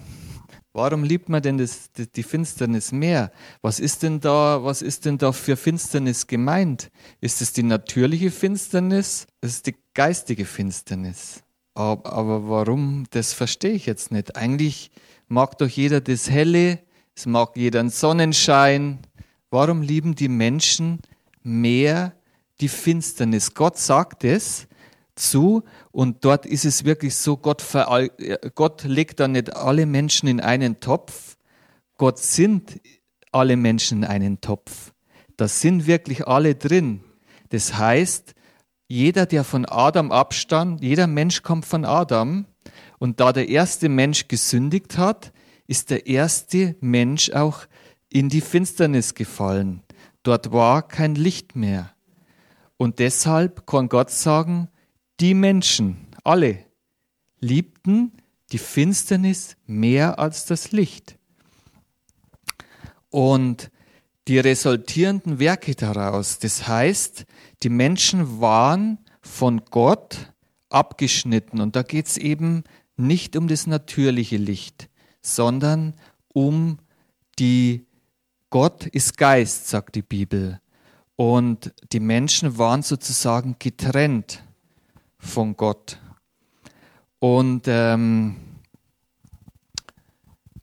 Warum 0.72 1.04
liebt 1.04 1.30
man 1.30 1.42
denn 1.42 1.58
das, 1.60 1.92
die 1.94 2.24
Finsternis 2.24 2.92
mehr? 2.92 3.32
Was 3.62 3.80
ist 3.80 4.02
denn 4.02 4.20
da, 4.20 4.64
was 4.64 4.82
ist 4.82 5.06
denn 5.06 5.20
da 5.20 5.32
für 5.32 5.56
Finsternis 5.56 6.26
gemeint? 6.26 6.90
Ist 7.22 7.42
es 7.42 7.54
die 7.54 7.64
natürliche 7.64 8.32
Finsternis? 8.32 9.28
Ist 9.42 9.52
es 9.52 9.62
die 9.62 9.76
geistige 9.94 10.46
Finsternis? 10.46 11.44
Aber, 11.76 12.48
warum? 12.50 13.06
Das 13.12 13.34
verstehe 13.34 13.74
ich 13.74 13.86
jetzt 13.86 14.12
nicht. 14.12 14.36
Eigentlich 14.36 14.90
mag 15.28 15.58
doch 15.60 15.70
jeder 15.70 16.02
das 16.02 16.30
Helle, 16.30 16.80
es 17.16 17.26
mag 17.28 17.56
jeder 17.56 17.80
einen 17.80 17.90
Sonnenschein. 17.90 19.00
Warum 19.52 19.84
lieben 19.84 20.16
die 20.16 20.30
Menschen 20.30 21.00
mehr 21.44 22.14
die 22.60 22.70
Finsternis? 22.70 23.54
Gott 23.54 23.78
sagt 23.78 24.24
es 24.24 24.68
zu 25.16 25.64
und 25.92 26.26
dort 26.26 26.46
ist 26.46 26.66
es 26.66 26.86
wirklich 26.86 27.16
so, 27.16 27.38
Gott, 27.38 27.64
Gott 28.56 28.84
legt 28.84 29.20
da 29.20 29.28
nicht 29.28 29.56
alle 29.56 29.86
Menschen 29.86 30.28
in 30.28 30.40
einen 30.40 30.80
Topf, 30.80 31.38
Gott 31.98 32.18
sind 32.18 32.82
alle 33.32 33.58
Menschen 33.58 34.00
in 34.00 34.10
einen 34.10 34.42
Topf. 34.42 34.94
Da 35.38 35.48
sind 35.48 35.88
wirklich 35.88 36.28
alle 36.28 36.56
drin. 36.56 37.02
Das 37.50 37.78
heißt, 37.78 38.34
jeder, 38.88 39.26
der 39.26 39.44
von 39.44 39.66
Adam 39.66 40.12
abstand, 40.12 40.84
jeder 40.84 41.08
Mensch 41.08 41.42
kommt 41.42 41.66
von 41.66 41.86
Adam 41.86 42.46
und 43.00 43.20
da 43.20 43.34
der 43.34 43.50
erste 43.50 43.90
Mensch 43.90 44.28
gesündigt 44.28 44.98
hat, 44.98 45.34
ist 45.68 45.90
der 45.90 46.08
erste 46.08 46.76
Mensch 46.82 47.32
auch 47.32 47.62
in 48.10 48.30
die 48.30 48.42
Finsternis 48.42 49.16
gefallen. 49.16 49.82
Dort 50.24 50.52
war 50.52 50.88
kein 50.88 51.16
Licht 51.16 51.56
mehr. 51.56 51.94
Und 52.78 53.00
deshalb 53.00 53.68
kann 53.68 53.90
Gott 53.90 54.10
sagen, 54.10 54.70
die 55.20 55.34
Menschen, 55.34 56.08
alle, 56.24 56.66
liebten 57.40 58.14
die 58.52 58.58
Finsternis 58.58 59.58
mehr 59.66 60.20
als 60.20 60.46
das 60.46 60.72
Licht. 60.72 61.18
Und 63.10 63.70
die 64.28 64.40
resultierenden 64.40 65.40
Werke 65.40 65.76
daraus, 65.76 66.40
das 66.40 66.68
heißt, 66.68 67.26
die 67.62 67.70
Menschen 67.70 68.40
waren 68.40 69.00
von 69.22 69.64
Gott 69.70 70.34
abgeschnitten. 70.70 71.60
Und 71.60 71.76
da 71.76 71.84
geht 71.84 72.08
es 72.08 72.18
eben 72.18 72.64
nicht 72.96 73.36
um 73.36 73.48
das 73.48 73.68
natürliche 73.68 74.38
Licht, 74.38 74.90
sondern 75.22 75.96
um 76.30 76.80
die 77.40 77.86
Gott 78.54 78.86
ist 78.86 79.18
Geist, 79.18 79.68
sagt 79.68 79.96
die 79.96 80.04
Bibel. 80.04 80.62
Und 81.16 81.74
die 81.92 82.00
Menschen 82.00 82.60
waren 82.60 82.84
sozusagen 82.84 83.56
getrennt 83.58 84.44
von 85.18 85.58
Gott. 85.58 85.98
Und 87.18 87.64
ähm, 87.66 88.36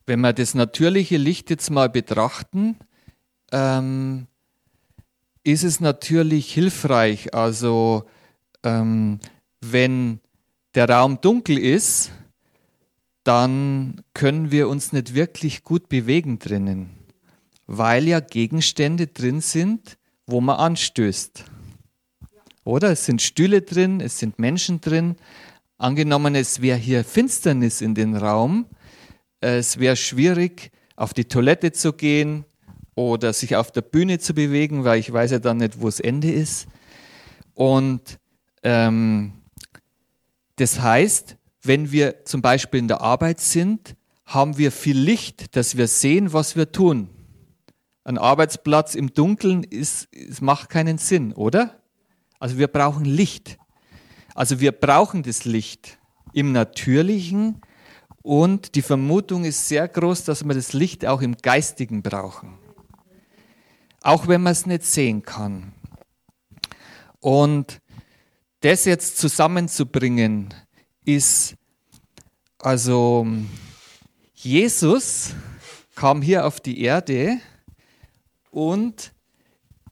wenn 0.06 0.20
wir 0.20 0.32
das 0.32 0.54
natürliche 0.54 1.16
Licht 1.16 1.50
jetzt 1.50 1.68
mal 1.68 1.88
betrachten, 1.88 2.76
ähm, 3.50 4.28
ist 5.42 5.64
es 5.64 5.80
natürlich 5.80 6.54
hilfreich. 6.54 7.35
Also 7.35 8.04
ähm, 8.62 9.18
wenn 9.61 10.20
der 10.76 10.88
Raum 10.88 11.20
dunkel 11.20 11.59
ist, 11.59 12.12
dann 13.25 14.04
können 14.14 14.52
wir 14.52 14.68
uns 14.68 14.92
nicht 14.92 15.14
wirklich 15.14 15.64
gut 15.64 15.88
bewegen 15.88 16.38
drinnen, 16.38 17.00
weil 17.73 18.09
ja 18.09 18.19
Gegenstände 18.19 19.07
drin 19.07 19.41
sind, 19.41 19.97
wo 20.27 20.41
man 20.41 20.57
anstößt. 20.57 21.45
Oder 22.65 22.91
es 22.91 23.05
sind 23.05 23.23
Stühle 23.23 23.62
drin, 23.62 24.00
es 24.00 24.19
sind 24.19 24.41
Menschen 24.41 24.81
drin. 24.81 25.15
Angenommen, 25.79 26.35
es 26.35 26.61
wäre 26.61 26.77
hier 26.77 27.05
Finsternis 27.05 27.81
in 27.81 27.95
den 27.95 28.17
Raum, 28.17 28.67
es 29.39 29.79
wäre 29.79 29.95
schwierig, 29.95 30.73
auf 30.97 31.15
die 31.15 31.27
Toilette 31.27 31.71
zu 31.71 31.93
gehen 31.93 32.45
oder 32.97 33.33
sich 33.33 33.55
auf 33.55 33.71
der 33.71 33.83
Bühne 33.83 34.19
zu 34.19 34.35
bewegen, 34.35 34.83
weil 34.83 34.99
ich 34.99 35.12
weiß 35.12 35.31
ja 35.31 35.39
dann 35.39 35.59
nicht, 35.59 35.81
wo 35.81 35.87
das 35.87 36.00
Ende 36.00 36.31
ist. 36.33 36.67
Und 37.55 38.19
ähm, 38.65 39.33
das 40.57 40.81
heißt, 40.81 41.37
wenn 41.62 41.93
wir 41.93 42.25
zum 42.25 42.43
Beispiel 42.43 42.81
in 42.81 42.89
der 42.89 43.00
Arbeit 43.00 43.39
sind, 43.39 43.95
haben 44.27 44.59
wir 44.59 44.73
viel 44.73 44.99
Licht, 44.99 45.55
dass 45.55 45.77
wir 45.77 45.87
sehen, 45.87 46.33
was 46.33 46.57
wir 46.57 46.73
tun. 46.73 47.09
Ein 48.11 48.19
Arbeitsplatz 48.19 48.97
im 48.97 49.14
Dunkeln 49.14 49.62
ist, 49.62 50.09
es 50.12 50.40
macht 50.40 50.69
keinen 50.69 50.99
Sinn, 50.99 51.33
oder? 51.33 51.81
Also 52.40 52.59
wir 52.59 52.67
brauchen 52.67 53.05
Licht. 53.05 53.57
Also 54.35 54.59
wir 54.59 54.73
brauchen 54.73 55.23
das 55.23 55.45
Licht 55.45 55.97
im 56.33 56.50
Natürlichen 56.50 57.61
und 58.23 58.75
die 58.75 58.83
Vermutung 58.83 59.45
ist 59.45 59.69
sehr 59.69 59.87
groß, 59.87 60.25
dass 60.25 60.43
wir 60.43 60.55
das 60.55 60.73
Licht 60.73 61.07
auch 61.07 61.23
im 61.23 61.37
Geistigen 61.37 62.02
brauchen. 62.02 62.59
Auch 64.02 64.26
wenn 64.26 64.43
man 64.43 64.55
es 64.55 64.67
nicht 64.67 64.83
sehen 64.83 65.23
kann. 65.23 65.73
Und 67.21 67.81
das 68.62 68.87
jetzt 68.87 69.19
zusammenzubringen, 69.19 70.52
ist 71.05 71.55
also 72.59 73.25
Jesus 74.35 75.33
kam 75.95 76.23
hier 76.23 76.45
auf 76.45 76.59
die 76.59 76.81
Erde 76.81 77.38
und 78.50 79.12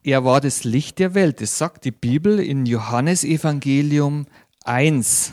er 0.02 0.24
war 0.24 0.40
das 0.40 0.64
Licht 0.64 0.98
der 0.98 1.14
Welt. 1.14 1.40
Das 1.40 1.58
sagt 1.58 1.84
die 1.84 1.90
Bibel 1.90 2.38
in 2.40 2.66
Johannesevangelium 2.66 4.26
1. 4.64 5.32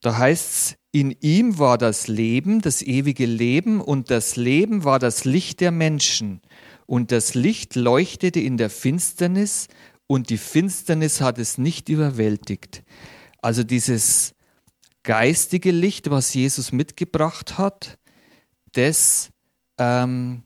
Da 0.00 0.16
heißt 0.16 0.46
es, 0.46 0.78
in 0.90 1.14
ihm 1.20 1.58
war 1.58 1.76
das 1.76 2.08
Leben, 2.08 2.60
das 2.60 2.82
ewige 2.82 3.26
Leben, 3.26 3.80
und 3.80 4.10
das 4.10 4.36
Leben 4.36 4.84
war 4.84 4.98
das 4.98 5.24
Licht 5.24 5.60
der 5.60 5.70
Menschen. 5.70 6.40
Und 6.86 7.12
das 7.12 7.34
Licht 7.34 7.74
leuchtete 7.74 8.40
in 8.40 8.56
der 8.56 8.70
Finsternis, 8.70 9.68
und 10.06 10.30
die 10.30 10.38
Finsternis 10.38 11.20
hat 11.20 11.38
es 11.38 11.58
nicht 11.58 11.90
überwältigt. 11.90 12.82
Also 13.42 13.62
dieses 13.62 14.34
geistige 15.02 15.70
Licht, 15.70 16.10
was 16.10 16.32
Jesus 16.32 16.72
mitgebracht 16.72 17.58
hat, 17.58 17.98
das 18.72 19.30
ähm, 19.76 20.42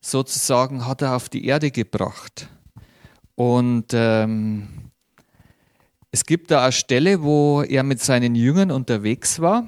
sozusagen 0.00 0.86
hat 0.86 1.02
er 1.02 1.16
auf 1.16 1.28
die 1.28 1.44
Erde 1.46 1.70
gebracht. 1.70 2.48
Und 3.34 3.86
ähm, 3.92 4.90
es 6.10 6.24
gibt 6.24 6.50
da 6.50 6.62
eine 6.62 6.72
Stelle, 6.72 7.22
wo 7.22 7.62
er 7.62 7.82
mit 7.82 8.00
seinen 8.02 8.34
Jüngern 8.34 8.70
unterwegs 8.70 9.40
war. 9.40 9.66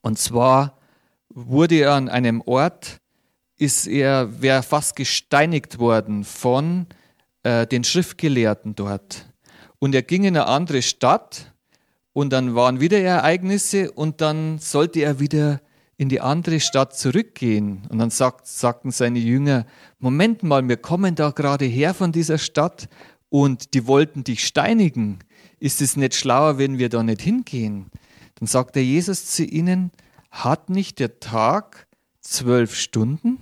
Und 0.00 0.18
zwar 0.18 0.78
wurde 1.28 1.76
er 1.76 1.92
an 1.92 2.08
einem 2.08 2.40
Ort, 2.40 3.00
ist 3.58 3.86
er, 3.86 4.40
wäre 4.40 4.62
fast 4.62 4.96
gesteinigt 4.96 5.78
worden 5.78 6.24
von 6.24 6.86
äh, 7.42 7.66
den 7.66 7.84
Schriftgelehrten 7.84 8.74
dort. 8.74 9.26
Und 9.78 9.94
er 9.94 10.02
ging 10.02 10.24
in 10.24 10.36
eine 10.36 10.46
andere 10.46 10.82
Stadt 10.82 11.52
und 12.12 12.32
dann 12.32 12.54
waren 12.54 12.80
wieder 12.80 12.98
Ereignisse 12.98 13.92
und 13.92 14.20
dann 14.20 14.58
sollte 14.58 15.00
er 15.00 15.20
wieder 15.20 15.60
in 15.98 16.08
die 16.08 16.20
andere 16.20 16.60
Stadt 16.60 16.96
zurückgehen. 16.96 17.86
Und 17.88 17.98
dann 17.98 18.10
sagt, 18.10 18.46
sagten 18.46 18.90
seine 18.90 19.18
Jünger, 19.18 19.66
Moment 19.98 20.42
mal, 20.42 20.66
wir 20.68 20.76
kommen 20.76 21.14
da 21.14 21.30
gerade 21.30 21.64
her 21.64 21.94
von 21.94 22.12
dieser 22.12 22.38
Stadt 22.38 22.88
und 23.28 23.74
die 23.74 23.86
wollten 23.86 24.24
dich 24.24 24.46
steinigen. 24.46 25.18
Ist 25.58 25.80
es 25.80 25.96
nicht 25.96 26.14
schlauer, 26.14 26.58
wenn 26.58 26.78
wir 26.78 26.88
da 26.88 27.02
nicht 27.02 27.22
hingehen? 27.22 27.90
Dann 28.36 28.46
sagt 28.46 28.76
der 28.76 28.84
Jesus 28.84 29.26
zu 29.26 29.44
ihnen, 29.44 29.90
hat 30.30 30.68
nicht 30.68 30.98
der 30.98 31.18
Tag 31.18 31.86
zwölf 32.20 32.74
Stunden? 32.74 33.38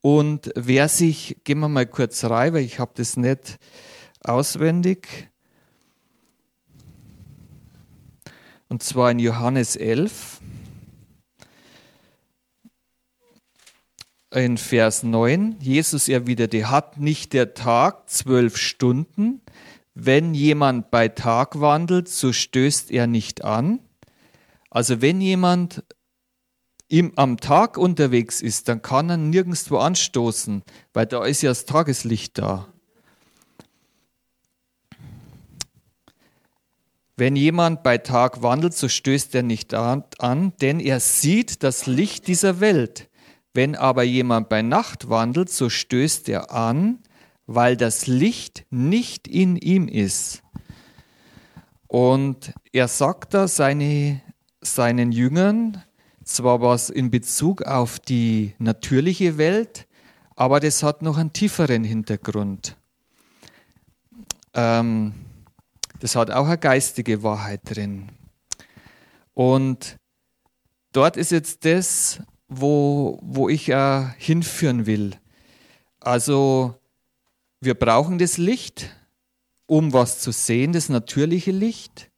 Und 0.00 0.50
wer 0.56 0.88
sich, 0.88 1.36
gehen 1.44 1.60
wir 1.60 1.68
mal 1.68 1.86
kurz 1.86 2.24
rein, 2.24 2.54
weil 2.54 2.64
ich 2.64 2.78
habe 2.78 2.92
das 2.96 3.16
nicht 3.16 3.58
auswendig. 4.20 5.28
Und 8.68 8.82
zwar 8.82 9.10
in 9.10 9.18
Johannes 9.18 9.76
11. 9.76 10.41
in 14.34 14.58
Vers 14.58 15.02
9, 15.02 15.56
Jesus 15.60 16.08
erwiderte, 16.08 16.70
hat 16.70 16.98
nicht 16.98 17.32
der 17.32 17.54
Tag 17.54 18.08
zwölf 18.08 18.56
Stunden? 18.56 19.40
Wenn 19.94 20.34
jemand 20.34 20.90
bei 20.90 21.08
Tag 21.08 21.60
wandelt, 21.60 22.08
so 22.08 22.32
stößt 22.32 22.90
er 22.90 23.06
nicht 23.06 23.44
an. 23.44 23.80
Also 24.70 25.02
wenn 25.02 25.20
jemand 25.20 25.84
im, 26.88 27.12
am 27.16 27.36
Tag 27.38 27.76
unterwegs 27.76 28.40
ist, 28.40 28.68
dann 28.68 28.80
kann 28.80 29.10
er 29.10 29.16
nirgendwo 29.18 29.78
anstoßen, 29.78 30.62
weil 30.92 31.06
da 31.06 31.24
ist 31.24 31.42
ja 31.42 31.50
das 31.50 31.66
Tageslicht 31.66 32.38
da. 32.38 32.68
Wenn 37.16 37.36
jemand 37.36 37.82
bei 37.82 37.98
Tag 37.98 38.42
wandelt, 38.42 38.74
so 38.74 38.88
stößt 38.88 39.34
er 39.34 39.42
nicht 39.42 39.74
an, 39.74 40.04
an, 40.18 40.54
denn 40.62 40.80
er 40.80 41.00
sieht 41.00 41.62
das 41.62 41.86
Licht 41.86 42.26
dieser 42.26 42.60
Welt. 42.60 43.10
Wenn 43.54 43.76
aber 43.76 44.02
jemand 44.02 44.48
bei 44.48 44.62
Nacht 44.62 45.08
wandelt, 45.10 45.50
so 45.50 45.68
stößt 45.68 46.28
er 46.28 46.52
an, 46.52 47.00
weil 47.46 47.76
das 47.76 48.06
Licht 48.06 48.64
nicht 48.70 49.28
in 49.28 49.56
ihm 49.56 49.88
ist. 49.88 50.42
Und 51.86 52.54
er 52.72 52.88
sagt 52.88 53.34
da 53.34 53.48
seine, 53.48 54.22
seinen 54.62 55.12
Jüngern, 55.12 55.82
zwar 56.24 56.62
was 56.62 56.88
in 56.88 57.10
Bezug 57.10 57.62
auf 57.62 57.98
die 57.98 58.54
natürliche 58.58 59.36
Welt, 59.36 59.86
aber 60.34 60.60
das 60.60 60.82
hat 60.82 61.02
noch 61.02 61.18
einen 61.18 61.32
tieferen 61.32 61.84
Hintergrund. 61.84 62.76
Ähm, 64.54 65.14
das 66.00 66.16
hat 66.16 66.30
auch 66.30 66.46
eine 66.46 66.58
geistige 66.58 67.22
Wahrheit 67.22 67.60
drin. 67.64 68.10
Und 69.34 69.96
dort 70.92 71.16
ist 71.16 71.30
jetzt 71.30 71.64
das, 71.64 72.20
wo, 72.60 73.18
wo 73.22 73.48
ich 73.48 73.68
äh, 73.68 74.04
hinführen 74.18 74.86
will. 74.86 75.12
Also 76.00 76.74
wir 77.60 77.74
brauchen 77.74 78.18
das 78.18 78.38
Licht, 78.38 78.90
um 79.66 79.92
was 79.92 80.20
zu 80.20 80.32
sehen, 80.32 80.72
das 80.72 80.88
natürliche 80.88 81.52
Licht, 81.52 82.10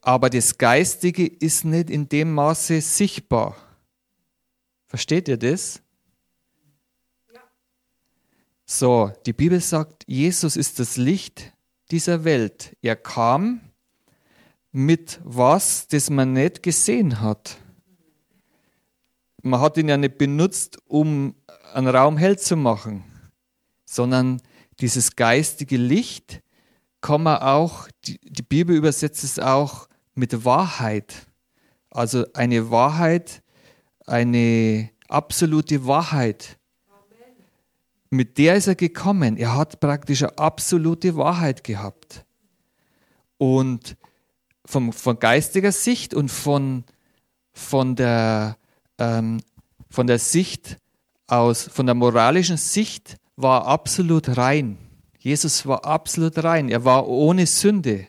aber 0.00 0.28
das 0.28 0.58
Geistige 0.58 1.26
ist 1.26 1.64
nicht 1.64 1.88
in 1.88 2.08
dem 2.08 2.32
Maße 2.32 2.80
sichtbar. 2.80 3.56
Versteht 4.86 5.28
ihr 5.28 5.38
das? 5.38 5.80
So, 8.66 9.12
die 9.26 9.32
Bibel 9.32 9.60
sagt, 9.60 10.04
Jesus 10.06 10.56
ist 10.56 10.78
das 10.78 10.96
Licht 10.96 11.52
dieser 11.90 12.24
Welt. 12.24 12.76
Er 12.80 12.96
kam 12.96 13.60
mit 14.72 15.20
was, 15.22 15.86
das 15.88 16.10
man 16.10 16.32
nicht 16.32 16.62
gesehen 16.62 17.20
hat. 17.20 17.58
Man 19.46 19.60
hat 19.60 19.76
ihn 19.76 19.90
ja 19.90 19.98
nicht 19.98 20.16
benutzt, 20.16 20.78
um 20.86 21.34
einen 21.74 21.88
Raum 21.88 22.16
hell 22.16 22.38
zu 22.38 22.56
machen, 22.56 23.04
sondern 23.84 24.40
dieses 24.80 25.16
geistige 25.16 25.76
Licht 25.76 26.40
kann 27.02 27.22
man 27.22 27.42
auch, 27.42 27.86
die, 28.06 28.18
die 28.22 28.42
Bibel 28.42 28.74
übersetzt 28.74 29.22
es 29.22 29.38
auch 29.38 29.86
mit 30.14 30.46
Wahrheit. 30.46 31.26
Also 31.90 32.24
eine 32.32 32.70
Wahrheit, 32.70 33.42
eine 34.06 34.88
absolute 35.08 35.86
Wahrheit. 35.86 36.58
Mit 38.08 38.38
der 38.38 38.54
ist 38.54 38.66
er 38.66 38.76
gekommen. 38.76 39.36
Er 39.36 39.54
hat 39.54 39.78
praktisch 39.78 40.22
eine 40.22 40.38
absolute 40.38 41.16
Wahrheit 41.16 41.64
gehabt. 41.64 42.24
Und 43.36 43.98
vom, 44.64 44.94
von 44.94 45.18
geistiger 45.18 45.72
Sicht 45.72 46.14
und 46.14 46.30
von, 46.30 46.84
von, 47.52 47.94
der, 47.94 48.56
ähm, 48.98 49.40
von 49.90 50.06
der 50.06 50.18
Sicht 50.18 50.78
aus, 51.26 51.64
von 51.64 51.86
der 51.86 51.94
moralischen 51.94 52.56
Sicht 52.56 53.16
war 53.36 53.66
absolut 53.66 54.36
rein. 54.36 54.78
Jesus 55.18 55.66
war 55.66 55.84
absolut 55.84 56.42
rein. 56.44 56.68
Er 56.68 56.84
war 56.84 57.08
ohne 57.08 57.46
Sünde. 57.46 58.06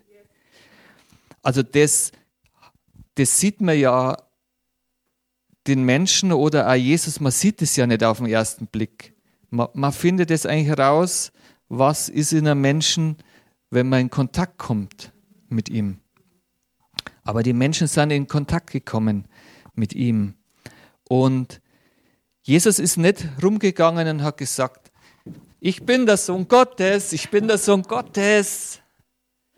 Also 1.42 1.64
das, 1.64 2.12
das 3.16 3.40
sieht 3.40 3.62
man 3.62 3.78
ja 3.78 4.18
den 5.68 5.84
Menschen 5.84 6.32
oder 6.32 6.70
auch 6.70 6.76
Jesus, 6.76 7.20
man 7.20 7.32
sieht 7.32 7.62
es 7.62 7.76
ja 7.76 7.88
nicht 7.88 8.04
auf 8.04 8.18
den 8.18 8.28
ersten 8.28 8.68
Blick. 8.68 9.14
Man, 9.50 9.68
man 9.74 9.92
findet 9.92 10.30
es 10.32 10.46
eigentlich 10.46 10.68
heraus, 10.68 11.32
was 11.70 12.10
ist 12.10 12.34
in 12.34 12.48
einem 12.48 12.62
Menschen, 12.62 13.18
wenn 13.70 13.90
man 13.90 14.02
in 14.02 14.10
Kontakt 14.10 14.58
kommt 14.58 15.12
mit 15.50 15.70
ihm. 15.70 16.00
Aber 17.24 17.42
die 17.42 17.54
Menschen 17.54 17.88
sind 17.88 18.12
in 18.12 18.28
Kontakt 18.28 18.72
gekommen 18.72 19.28
mit 19.74 19.94
ihm. 19.94 20.36
Und 21.08 21.62
Jesus 22.44 22.80
ist 22.80 22.98
nicht 22.98 23.28
rumgegangen 23.42 24.08
und 24.08 24.24
hat 24.24 24.38
gesagt, 24.38 24.92
ich 25.60 25.84
bin 25.84 26.06
der 26.06 26.18
Sohn 26.18 26.48
Gottes, 26.48 27.14
ich 27.14 27.30
bin 27.30 27.48
der 27.48 27.58
Sohn 27.58 27.82
Gottes. 27.82 28.80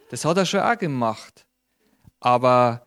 Das 0.10 0.24
hat 0.24 0.38
er 0.38 0.46
schon 0.46 0.62
auch 0.62 0.78
gemacht. 0.78 1.46
Aber 2.20 2.86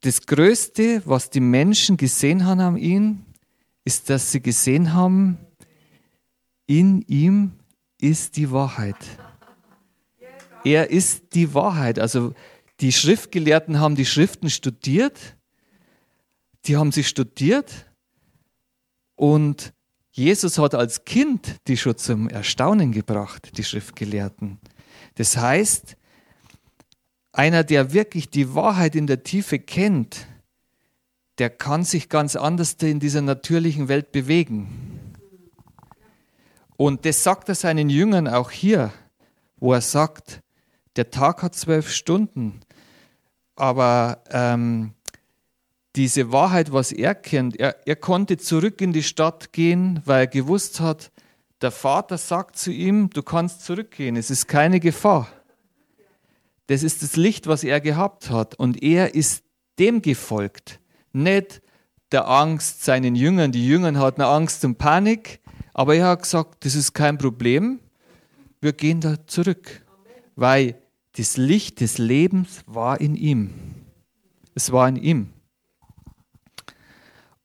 das 0.00 0.26
Größte, 0.26 1.02
was 1.04 1.30
die 1.30 1.40
Menschen 1.40 1.96
gesehen 1.96 2.44
haben 2.44 2.60
an 2.60 2.76
ihm, 2.76 3.24
ist, 3.84 4.10
dass 4.10 4.30
sie 4.30 4.42
gesehen 4.42 4.92
haben, 4.92 5.38
in 6.66 7.02
ihm 7.02 7.52
ist 8.00 8.36
die 8.36 8.50
Wahrheit. 8.50 8.96
Er 10.64 10.90
ist 10.90 11.34
die 11.34 11.54
Wahrheit. 11.54 11.98
Also 11.98 12.34
die 12.80 12.92
Schriftgelehrten 12.92 13.80
haben 13.80 13.94
die 13.94 14.04
Schriften 14.04 14.50
studiert, 14.50 15.35
die 16.66 16.76
haben 16.76 16.92
sie 16.92 17.04
studiert 17.04 17.86
und 19.14 19.72
Jesus 20.10 20.58
hat 20.58 20.74
als 20.74 21.04
Kind 21.04 21.56
die 21.68 21.76
schon 21.76 21.96
zum 21.98 22.28
Erstaunen 22.28 22.92
gebracht, 22.92 23.56
die 23.58 23.64
Schriftgelehrten. 23.64 24.58
Das 25.16 25.36
heißt, 25.36 25.96
einer, 27.32 27.64
der 27.64 27.92
wirklich 27.92 28.30
die 28.30 28.54
Wahrheit 28.54 28.94
in 28.94 29.06
der 29.06 29.22
Tiefe 29.22 29.58
kennt, 29.58 30.26
der 31.38 31.50
kann 31.50 31.84
sich 31.84 32.08
ganz 32.08 32.34
anders 32.34 32.74
in 32.80 32.98
dieser 32.98 33.20
natürlichen 33.20 33.88
Welt 33.88 34.10
bewegen. 34.10 35.12
Und 36.78 37.04
das 37.04 37.22
sagt 37.22 37.48
er 37.50 37.54
seinen 37.54 37.90
Jüngern 37.90 38.26
auch 38.26 38.50
hier, 38.50 38.92
wo 39.58 39.74
er 39.74 39.82
sagt, 39.82 40.40
der 40.96 41.10
Tag 41.10 41.42
hat 41.42 41.54
zwölf 41.54 41.90
Stunden, 41.90 42.60
aber 43.54 44.22
ähm, 44.30 44.95
diese 45.96 46.30
Wahrheit, 46.30 46.72
was 46.72 46.92
er 46.92 47.14
kennt, 47.14 47.58
er, 47.58 47.76
er 47.86 47.96
konnte 47.96 48.36
zurück 48.36 48.80
in 48.80 48.92
die 48.92 49.02
Stadt 49.02 49.52
gehen, 49.52 50.02
weil 50.04 50.20
er 50.20 50.26
gewusst 50.26 50.80
hat, 50.80 51.10
der 51.62 51.70
Vater 51.70 52.18
sagt 52.18 52.56
zu 52.56 52.70
ihm, 52.70 53.08
du 53.10 53.22
kannst 53.22 53.64
zurückgehen, 53.64 54.16
es 54.16 54.30
ist 54.30 54.46
keine 54.46 54.78
Gefahr. 54.78 55.28
Das 56.66 56.82
ist 56.82 57.02
das 57.02 57.16
Licht, 57.16 57.46
was 57.46 57.64
er 57.64 57.80
gehabt 57.80 58.30
hat. 58.30 58.56
Und 58.56 58.82
er 58.82 59.14
ist 59.14 59.44
dem 59.78 60.02
gefolgt. 60.02 60.80
Nicht 61.12 61.62
der 62.12 62.28
Angst 62.28 62.84
seinen 62.84 63.14
Jüngern. 63.14 63.52
Die 63.52 63.66
Jünger 63.66 63.98
hatten 63.98 64.22
Angst 64.22 64.64
und 64.64 64.76
Panik. 64.76 65.40
Aber 65.74 65.94
er 65.94 66.08
hat 66.08 66.22
gesagt, 66.22 66.64
das 66.64 66.74
ist 66.74 66.92
kein 66.92 67.18
Problem. 67.18 67.78
Wir 68.60 68.72
gehen 68.72 69.00
da 69.00 69.26
zurück. 69.26 69.84
Weil 70.34 70.76
das 71.12 71.36
Licht 71.36 71.80
des 71.80 71.98
Lebens 71.98 72.62
war 72.66 73.00
in 73.00 73.14
ihm. 73.14 73.54
Es 74.54 74.72
war 74.72 74.88
in 74.88 74.96
ihm. 74.96 75.32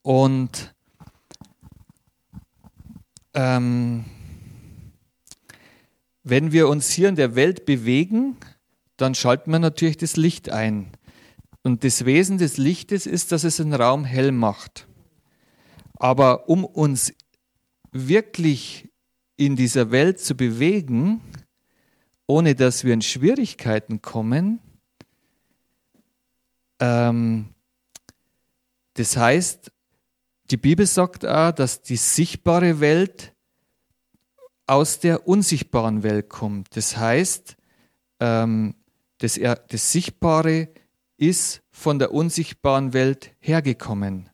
Und 0.02 0.74
ähm, 3.34 4.04
wenn 6.24 6.52
wir 6.52 6.68
uns 6.68 6.90
hier 6.90 7.08
in 7.08 7.16
der 7.16 7.34
Welt 7.34 7.64
bewegen, 7.64 8.36
dann 8.96 9.14
schalten 9.14 9.50
wir 9.50 9.58
natürlich 9.58 9.96
das 9.96 10.16
Licht 10.16 10.50
ein. 10.50 10.92
Und 11.62 11.84
das 11.84 12.04
Wesen 12.04 12.38
des 12.38 12.56
Lichtes 12.56 13.06
ist, 13.06 13.32
dass 13.32 13.44
es 13.44 13.56
den 13.56 13.72
Raum 13.72 14.04
hell 14.04 14.32
macht. 14.32 14.86
Aber 15.94 16.48
um 16.48 16.64
uns 16.64 17.12
wirklich 17.92 18.88
in 19.36 19.56
dieser 19.56 19.90
Welt 19.90 20.18
zu 20.18 20.36
bewegen, 20.36 21.20
ohne 22.26 22.54
dass 22.54 22.84
wir 22.84 22.94
in 22.94 23.02
Schwierigkeiten 23.02 24.02
kommen, 24.02 24.60
ähm, 26.80 27.46
das 28.94 29.16
heißt, 29.16 29.72
die 30.52 30.58
Bibel 30.58 30.86
sagt 30.86 31.24
auch, 31.24 31.50
dass 31.52 31.80
die 31.80 31.96
sichtbare 31.96 32.78
Welt 32.80 33.32
aus 34.66 35.00
der 35.00 35.26
unsichtbaren 35.26 36.02
Welt 36.02 36.28
kommt. 36.28 36.76
Das 36.76 36.98
heißt, 36.98 37.56
ähm, 38.20 38.74
das, 39.16 39.40
das 39.68 39.92
Sichtbare 39.92 40.68
ist 41.16 41.62
von 41.70 41.98
der 41.98 42.12
unsichtbaren 42.12 42.92
Welt 42.92 43.30
hergekommen. 43.40 44.28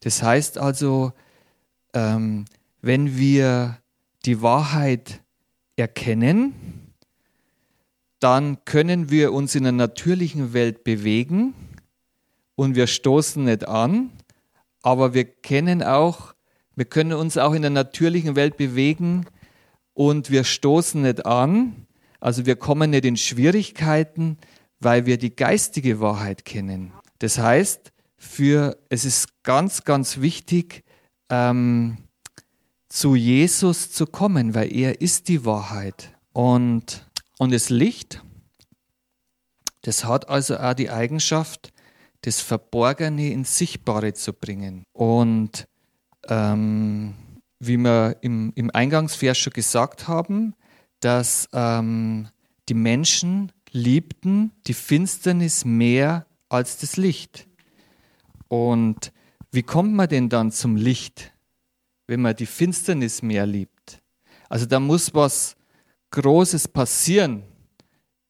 Das 0.00 0.22
heißt 0.22 0.56
also, 0.56 1.12
ähm, 1.94 2.44
wenn 2.80 3.16
wir 3.16 3.78
die 4.26 4.40
Wahrheit 4.40 5.20
erkennen, 5.74 6.92
dann 8.20 8.64
können 8.64 9.10
wir 9.10 9.32
uns 9.32 9.56
in 9.56 9.64
der 9.64 9.72
natürlichen 9.72 10.52
Welt 10.52 10.84
bewegen 10.84 11.54
und 12.54 12.76
wir 12.76 12.86
stoßen 12.86 13.44
nicht 13.44 13.66
an, 13.66 14.10
aber 14.84 15.14
wir 15.14 15.24
kennen 15.24 15.82
auch, 15.82 16.34
wir 16.76 16.84
können 16.84 17.14
uns 17.14 17.38
auch 17.38 17.54
in 17.54 17.62
der 17.62 17.70
natürlichen 17.70 18.36
Welt 18.36 18.58
bewegen 18.58 19.24
und 19.94 20.30
wir 20.30 20.44
stoßen 20.44 21.00
nicht 21.00 21.24
an, 21.24 21.86
also 22.20 22.44
wir 22.44 22.56
kommen 22.56 22.90
nicht 22.90 23.06
in 23.06 23.16
Schwierigkeiten, 23.16 24.36
weil 24.80 25.06
wir 25.06 25.16
die 25.16 25.34
geistige 25.34 26.00
Wahrheit 26.00 26.44
kennen. 26.44 26.92
Das 27.18 27.38
heißt, 27.38 27.92
für, 28.18 28.76
es 28.90 29.06
ist 29.06 29.42
ganz, 29.42 29.84
ganz 29.84 30.20
wichtig, 30.20 30.84
ähm, 31.30 31.96
zu 32.90 33.14
Jesus 33.14 33.90
zu 33.90 34.06
kommen, 34.06 34.54
weil 34.54 34.70
er 34.70 35.00
ist 35.00 35.28
die 35.28 35.46
Wahrheit. 35.46 36.12
Und, 36.34 37.08
und 37.38 37.52
das 37.54 37.70
Licht, 37.70 38.22
das 39.80 40.04
hat 40.04 40.28
also 40.28 40.58
auch 40.58 40.74
die 40.74 40.90
Eigenschaft, 40.90 41.73
das 42.24 42.40
Verborgene 42.40 43.30
ins 43.30 43.58
Sichtbare 43.58 44.14
zu 44.14 44.32
bringen. 44.32 44.84
Und 44.92 45.66
ähm, 46.28 47.14
wie 47.58 47.76
wir 47.76 48.16
im, 48.22 48.52
im 48.54 48.70
Eingangsvers 48.70 49.36
schon 49.36 49.52
gesagt 49.52 50.08
haben, 50.08 50.54
dass 51.00 51.48
ähm, 51.52 52.28
die 52.68 52.74
Menschen 52.74 53.52
liebten 53.72 54.52
die 54.66 54.74
Finsternis 54.74 55.66
mehr 55.66 56.26
als 56.48 56.78
das 56.78 56.96
Licht. 56.96 57.46
Und 58.48 59.12
wie 59.52 59.62
kommt 59.62 59.92
man 59.92 60.08
denn 60.08 60.30
dann 60.30 60.50
zum 60.50 60.76
Licht, 60.76 61.32
wenn 62.06 62.22
man 62.22 62.36
die 62.36 62.46
Finsternis 62.46 63.20
mehr 63.20 63.44
liebt? 63.44 64.02
Also 64.48 64.64
da 64.64 64.80
muss 64.80 65.12
was 65.12 65.56
Großes 66.10 66.68
passieren 66.68 67.42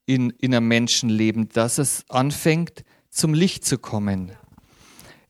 in, 0.07 0.31
in 0.31 0.53
einem 0.53 0.67
Menschenleben, 0.67 1.49
dass 1.51 1.79
es 1.79 2.05
anfängt, 2.09 2.85
zum 3.15 3.33
Licht 3.35 3.65
zu 3.65 3.79
kommen. 3.79 4.33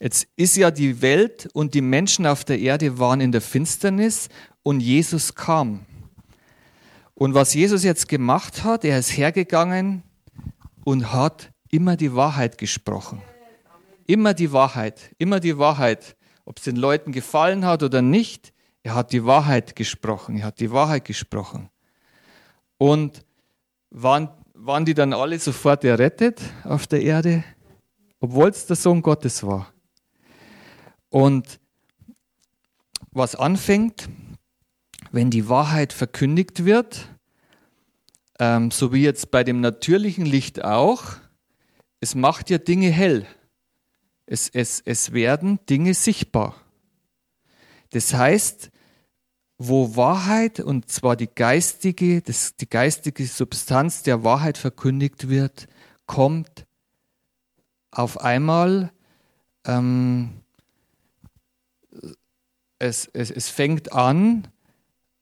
Jetzt 0.01 0.27
ist 0.37 0.57
ja 0.57 0.71
die 0.71 1.03
Welt 1.03 1.49
und 1.53 1.75
die 1.75 1.81
Menschen 1.81 2.27
auf 2.27 2.45
der 2.45 2.59
Erde 2.59 2.99
waren 2.99 3.21
in 3.21 3.33
der 3.33 3.41
Finsternis 3.41 4.29
und 4.63 4.81
Jesus 4.81 5.35
kam. 5.35 5.87
Und 7.15 7.35
was 7.35 7.55
Jesus 7.55 7.85
jetzt 7.85 8.09
gemacht 8.09 8.65
hat, 8.65 8.85
er 8.85 8.99
ist 8.99 9.17
hergegangen 9.17 10.03
und 10.85 11.13
hat 11.13 11.53
immer 11.71 11.97
die 11.97 12.15
Wahrheit 12.15 12.59
gesprochen. 12.59 13.23
Immer 14.07 14.35
die 14.35 14.53
Wahrheit, 14.53 15.15
immer 15.19 15.41
die 15.41 15.59
Wahrheit. 15.59 16.17
Ob 16.45 16.59
es 16.59 16.65
den 16.65 16.77
Leuten 16.77 17.13
gefallen 17.13 17.65
hat 17.65 17.83
oder 17.83 18.03
nicht, 18.03 18.53
er 18.83 18.95
hat 18.95 19.13
die 19.13 19.25
Wahrheit 19.25 19.77
gesprochen. 19.77 20.39
Er 20.39 20.47
hat 20.47 20.61
die 20.61 20.71
Wahrheit 20.71 21.05
gesprochen. 21.05 21.71
Und 22.77 23.25
waren, 23.91 24.29
waren 24.53 24.85
die 24.85 24.95
dann 24.95 25.13
alle 25.13 25.39
sofort 25.39 25.85
errettet 25.85 26.43
auf 26.65 26.87
der 26.87 27.01
Erde, 27.01 27.45
obwohl 28.25 28.49
es 28.49 28.67
der 28.67 28.77
Sohn 28.77 29.03
Gottes 29.03 29.45
war? 29.45 29.73
Und 31.11 31.61
was 33.13 33.35
anfängt, 33.35 34.09
wenn 35.13 35.31
die 35.31 35.49
Wahrheit 35.49 35.93
verkündigt 35.93 36.65
wird, 36.65 37.09
ähm, 38.39 38.71
so 38.71 38.93
wie 38.93 39.03
jetzt 39.03 39.31
bei 39.31 39.45
dem 39.45 39.61
natürlichen 39.61 40.25
Licht 40.25 40.65
auch, 40.65 41.05
es 42.01 42.15
macht 42.15 42.49
ja 42.49 42.59
Dinge 42.59 42.91
hell. 42.91 43.27
Es, 44.27 44.49
es, 44.49 44.81
es 44.85 45.13
werden 45.13 45.61
Dinge 45.69 45.93
sichtbar. 45.93 46.57
Das 47.91 48.15
heißt, 48.15 48.71
wo 49.59 49.97
Wahrheit, 49.97 50.61
und 50.61 50.91
zwar 50.91 51.15
die 51.15 51.29
geistige, 51.29 52.23
das, 52.23 52.57
die 52.57 52.69
geistige 52.69 53.27
Substanz 53.27 54.03
der 54.03 54.25
Wahrheit 54.25 54.57
verkündigt 54.57 55.29
wird, 55.29 55.67
kommt 56.07 56.67
auf 57.95 58.21
einmal 58.21 58.93
ähm, 59.67 60.31
es, 62.79 63.07
es, 63.13 63.31
es 63.31 63.49
fängt 63.49 63.93
an, 63.93 64.49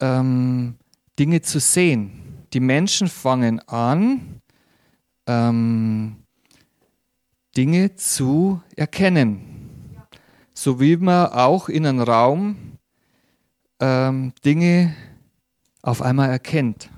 ähm, 0.00 0.76
Dinge 1.18 1.42
zu 1.42 1.60
sehen. 1.60 2.46
Die 2.52 2.60
Menschen 2.60 3.08
fangen 3.08 3.60
an, 3.68 4.40
ähm, 5.26 6.16
Dinge 7.56 7.94
zu 7.94 8.62
erkennen. 8.76 9.98
So 10.54 10.80
wie 10.80 10.96
man 10.96 11.26
auch 11.28 11.68
in 11.68 11.86
einem 11.86 12.00
Raum 12.00 12.78
ähm, 13.80 14.32
Dinge 14.44 14.94
auf 15.82 16.02
einmal 16.02 16.30
erkennt, 16.30 16.90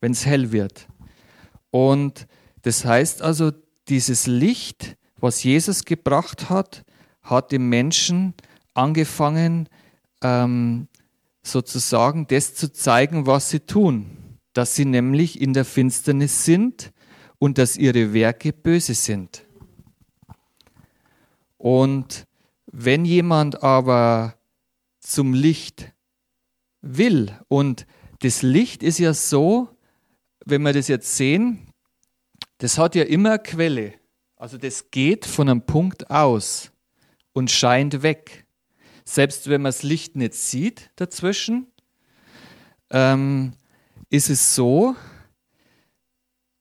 wenn 0.00 0.12
es 0.12 0.26
hell 0.26 0.52
wird. 0.52 0.88
Und 1.70 2.26
das 2.62 2.84
heißt 2.84 3.22
also, 3.22 3.52
dieses 3.90 4.26
Licht, 4.26 4.96
was 5.16 5.42
Jesus 5.42 5.84
gebracht 5.84 6.48
hat, 6.48 6.84
hat 7.22 7.52
dem 7.52 7.68
Menschen 7.68 8.34
angefangen, 8.72 9.68
ähm, 10.22 10.88
sozusagen 11.42 12.26
das 12.26 12.54
zu 12.54 12.72
zeigen, 12.72 13.26
was 13.26 13.50
sie 13.50 13.60
tun. 13.60 14.38
Dass 14.52 14.74
sie 14.74 14.84
nämlich 14.84 15.40
in 15.40 15.52
der 15.52 15.64
Finsternis 15.64 16.44
sind 16.44 16.92
und 17.38 17.58
dass 17.58 17.76
ihre 17.76 18.12
Werke 18.12 18.52
böse 18.52 18.94
sind. 18.94 19.44
Und 21.58 22.26
wenn 22.66 23.04
jemand 23.04 23.62
aber 23.62 24.36
zum 25.00 25.34
Licht 25.34 25.92
will, 26.80 27.32
und 27.48 27.86
das 28.20 28.42
Licht 28.42 28.82
ist 28.82 28.98
ja 28.98 29.14
so, 29.14 29.68
wenn 30.44 30.62
wir 30.62 30.72
das 30.72 30.88
jetzt 30.88 31.16
sehen, 31.16 31.69
das 32.60 32.78
hat 32.78 32.94
ja 32.94 33.02
immer 33.02 33.32
eine 33.32 33.42
Quelle. 33.42 33.94
Also 34.36 34.56
das 34.56 34.90
geht 34.90 35.26
von 35.26 35.50
einem 35.50 35.66
Punkt 35.66 36.10
aus 36.10 36.72
und 37.34 37.50
scheint 37.50 38.02
weg 38.02 38.46
selbst 39.10 39.48
wenn 39.48 39.62
man 39.62 39.70
das 39.70 39.82
Licht 39.82 40.16
nicht 40.16 40.34
sieht 40.34 40.90
dazwischen, 40.96 41.66
ähm, 42.90 43.52
ist 44.08 44.30
es 44.30 44.54
so, 44.54 44.94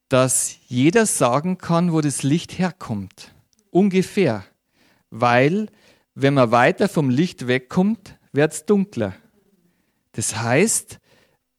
dass 0.09 0.55
jeder 0.67 1.05
sagen 1.05 1.59
kann, 1.59 1.93
wo 1.93 2.01
das 2.01 2.23
Licht 2.23 2.57
herkommt. 2.57 3.33
Ungefähr. 3.69 4.43
Weil, 5.11 5.67
wenn 6.15 6.33
man 6.33 6.51
weiter 6.51 6.89
vom 6.89 7.09
Licht 7.09 7.47
wegkommt, 7.47 8.17
wird 8.31 8.53
es 8.53 8.65
dunkler. 8.65 9.15
Das 10.13 10.35
heißt, 10.35 10.99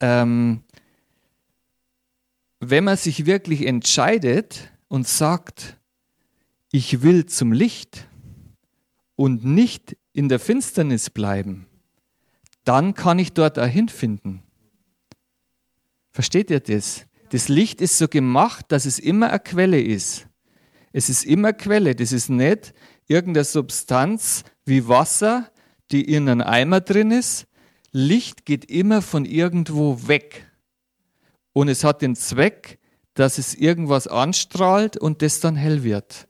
ähm, 0.01 0.65
wenn 2.61 2.85
man 2.85 2.97
sich 2.97 3.27
wirklich 3.27 3.67
entscheidet 3.67 4.71
und 4.89 5.09
sagt, 5.09 5.79
ich 6.71 7.03
will 7.03 7.27
zum 7.27 7.53
Licht 7.53 8.07
und 9.17 9.45
nicht 9.45 9.97
in 10.13 10.29
der 10.29 10.39
Finsternis 10.39 11.11
bleiben, 11.11 11.67
dann 12.65 12.95
kann 12.95 13.19
ich 13.19 13.33
dort 13.33 13.57
dahin 13.57 13.89
finden. 13.89 14.43
Versteht 16.13 16.51
ihr 16.51 16.61
das? 16.61 17.07
Das 17.31 17.49
Licht 17.49 17.81
ist 17.81 17.97
so 17.99 18.09
gemacht, 18.09 18.67
dass 18.69 18.85
es 18.85 18.99
immer 18.99 19.31
eine 19.31 19.41
Quelle 19.41 19.81
ist. 19.81 20.27
Es 20.93 21.09
ist 21.09 21.25
immer 21.25 21.53
Quelle. 21.53 21.95
Das 21.95 22.13
ist 22.13 22.29
nicht 22.29 22.75
irgendeine 23.07 23.45
Substanz 23.45 24.45
wie 24.65 24.87
Wasser, 24.87 25.51
die 25.91 26.03
in 26.03 26.29
einem 26.29 26.47
Eimer 26.47 26.81
drin 26.81 27.11
ist. 27.11 27.47
Licht 27.93 28.45
geht 28.45 28.65
immer 28.67 29.01
von 29.01 29.25
irgendwo 29.25 30.09
weg. 30.09 30.50
Und 31.53 31.69
es 31.69 31.85
hat 31.85 32.03
den 32.03 32.17
Zweck, 32.17 32.79
dass 33.15 33.39
es 33.39 33.55
irgendwas 33.55 34.07
anstrahlt 34.07 34.97
und 34.97 35.23
das 35.23 35.41
dann 35.41 35.57
hell 35.57 35.83
wird. 35.83 36.29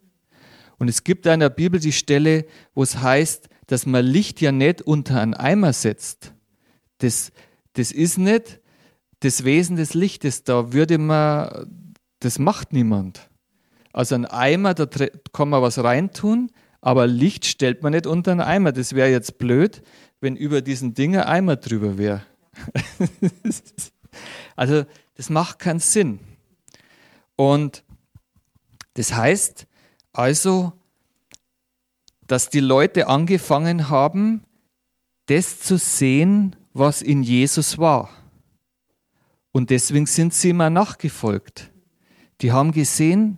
Und 0.77 0.87
es 0.87 1.03
gibt 1.03 1.25
in 1.27 1.39
der 1.39 1.49
Bibel 1.49 1.79
die 1.79 1.91
Stelle, 1.91 2.45
wo 2.73 2.81
es 2.81 3.01
heißt, 3.01 3.49
dass 3.67 3.85
man 3.85 4.03
Licht 4.03 4.41
ja 4.41 4.51
nicht 4.51 4.81
unter 4.81 5.21
einen 5.21 5.33
Eimer 5.33 5.73
setzt. 5.73 6.33
Das, 6.97 7.31
das 7.73 7.91
ist 7.91 8.17
nicht 8.17 8.59
das 9.19 9.43
Wesen 9.43 9.75
des 9.75 9.93
Lichtes. 9.93 10.43
Da 10.43 10.73
würde 10.73 10.97
man, 10.97 11.93
das 12.19 12.39
macht 12.39 12.73
niemand. 12.73 13.29
Also 13.93 14.15
ein 14.15 14.25
Eimer, 14.25 14.73
da 14.73 14.87
kann 15.33 15.49
man 15.49 15.61
was 15.61 15.83
reintun, 15.83 16.51
aber 16.81 17.07
Licht 17.07 17.45
stellt 17.45 17.83
man 17.83 17.93
nicht 17.93 18.07
unter 18.07 18.31
einen 18.31 18.41
Eimer. 18.41 18.71
Das 18.71 18.93
wäre 18.93 19.09
jetzt 19.09 19.37
blöd, 19.37 19.83
wenn 20.19 20.35
über 20.35 20.61
diesen 20.61 20.93
Ding 20.93 21.15
ein 21.15 21.23
Eimer 21.23 21.57
drüber 21.57 21.97
wäre. 21.97 22.23
also 24.55 24.85
das 25.21 25.29
macht 25.29 25.59
keinen 25.59 25.79
Sinn. 25.79 26.19
Und 27.35 27.83
das 28.95 29.13
heißt 29.13 29.67
also, 30.13 30.73
dass 32.25 32.49
die 32.49 32.59
Leute 32.59 33.05
angefangen 33.05 33.89
haben, 33.89 34.43
das 35.27 35.59
zu 35.59 35.77
sehen, 35.77 36.55
was 36.73 37.03
in 37.03 37.21
Jesus 37.21 37.77
war. 37.77 38.09
Und 39.51 39.69
deswegen 39.69 40.07
sind 40.07 40.33
sie 40.33 40.49
immer 40.49 40.71
nachgefolgt. 40.71 41.71
Die 42.41 42.51
haben 42.51 42.71
gesehen, 42.71 43.37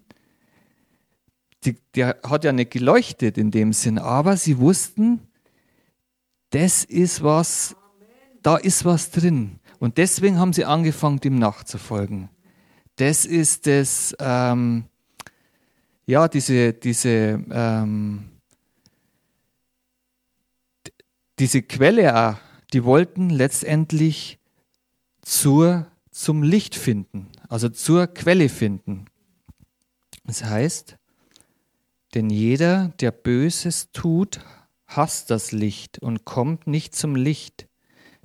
die, 1.65 1.75
der 1.95 2.17
hat 2.23 2.45
ja 2.45 2.53
nicht 2.53 2.71
geleuchtet 2.71 3.37
in 3.37 3.51
dem 3.51 3.73
Sinn, 3.73 3.99
aber 3.99 4.37
sie 4.37 4.57
wussten, 4.57 5.19
das 6.51 6.85
ist 6.85 7.21
was, 7.23 7.75
da 8.41 8.55
ist 8.55 8.85
was 8.85 9.11
drin. 9.11 9.59
Und 9.83 9.97
deswegen 9.97 10.39
haben 10.39 10.53
sie 10.53 10.63
angefangen, 10.63 11.19
ihm 11.25 11.37
nachzufolgen. 11.37 12.29
Das 12.95 13.25
ist 13.25 13.67
das, 13.67 14.15
ähm, 14.17 14.85
ja, 16.05 16.29
diese, 16.29 16.71
diese, 16.71 17.43
ähm, 17.51 18.29
diese 21.37 21.63
Quelle 21.63 22.15
auch, 22.15 22.37
die 22.71 22.85
wollten 22.85 23.29
letztendlich 23.29 24.39
zur, 25.21 25.87
zum 26.11 26.43
Licht 26.43 26.75
finden, 26.75 27.27
also 27.49 27.67
zur 27.67 28.07
Quelle 28.07 28.47
finden. 28.47 29.07
Das 30.23 30.45
heißt, 30.45 30.97
denn 32.13 32.29
jeder, 32.29 32.93
der 33.01 33.11
Böses 33.11 33.91
tut, 33.91 34.39
hasst 34.87 35.29
das 35.29 35.51
Licht 35.51 35.99
und 35.99 36.23
kommt 36.23 36.67
nicht 36.67 36.95
zum 36.95 37.17
Licht, 37.17 37.67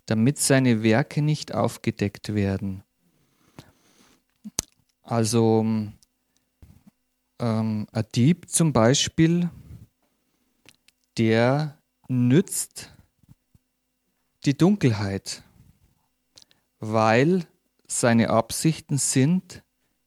damit 0.09 0.39
seine 0.39 0.83
Werke 0.83 1.21
nicht 1.21 1.53
aufgedeckt 1.53 2.35
werden. 2.35 2.83
Also 5.03 5.61
ähm, 7.39 7.87
ein 7.93 8.05
Dieb 8.15 8.49
zum 8.49 8.73
Beispiel, 8.73 9.51
der 11.19 11.79
nützt 12.09 12.95
die 14.47 14.57
Dunkelheit, 14.57 15.43
weil 16.81 17.47
seine 17.87 18.31
Absichten 18.31 18.97
sind, 18.97 19.63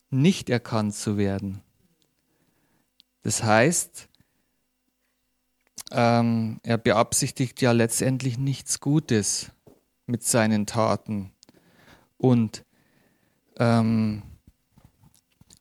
nicht 0.10 0.50
erkannt 0.50 0.96
zu 0.96 1.18
werden. 1.18 1.62
Das 3.22 3.44
heißt, 3.44 4.10
ähm, 5.92 6.60
er 6.64 6.80
beabsichtigt 6.80 7.62
ja 7.62 7.72
letztendlich 7.72 8.40
nichts 8.40 8.80
Gutes 8.80 9.52
mit 10.12 10.24
seinen 10.24 10.65
Taten. 10.65 11.32
Und 12.17 12.65
ähm, 13.58 14.21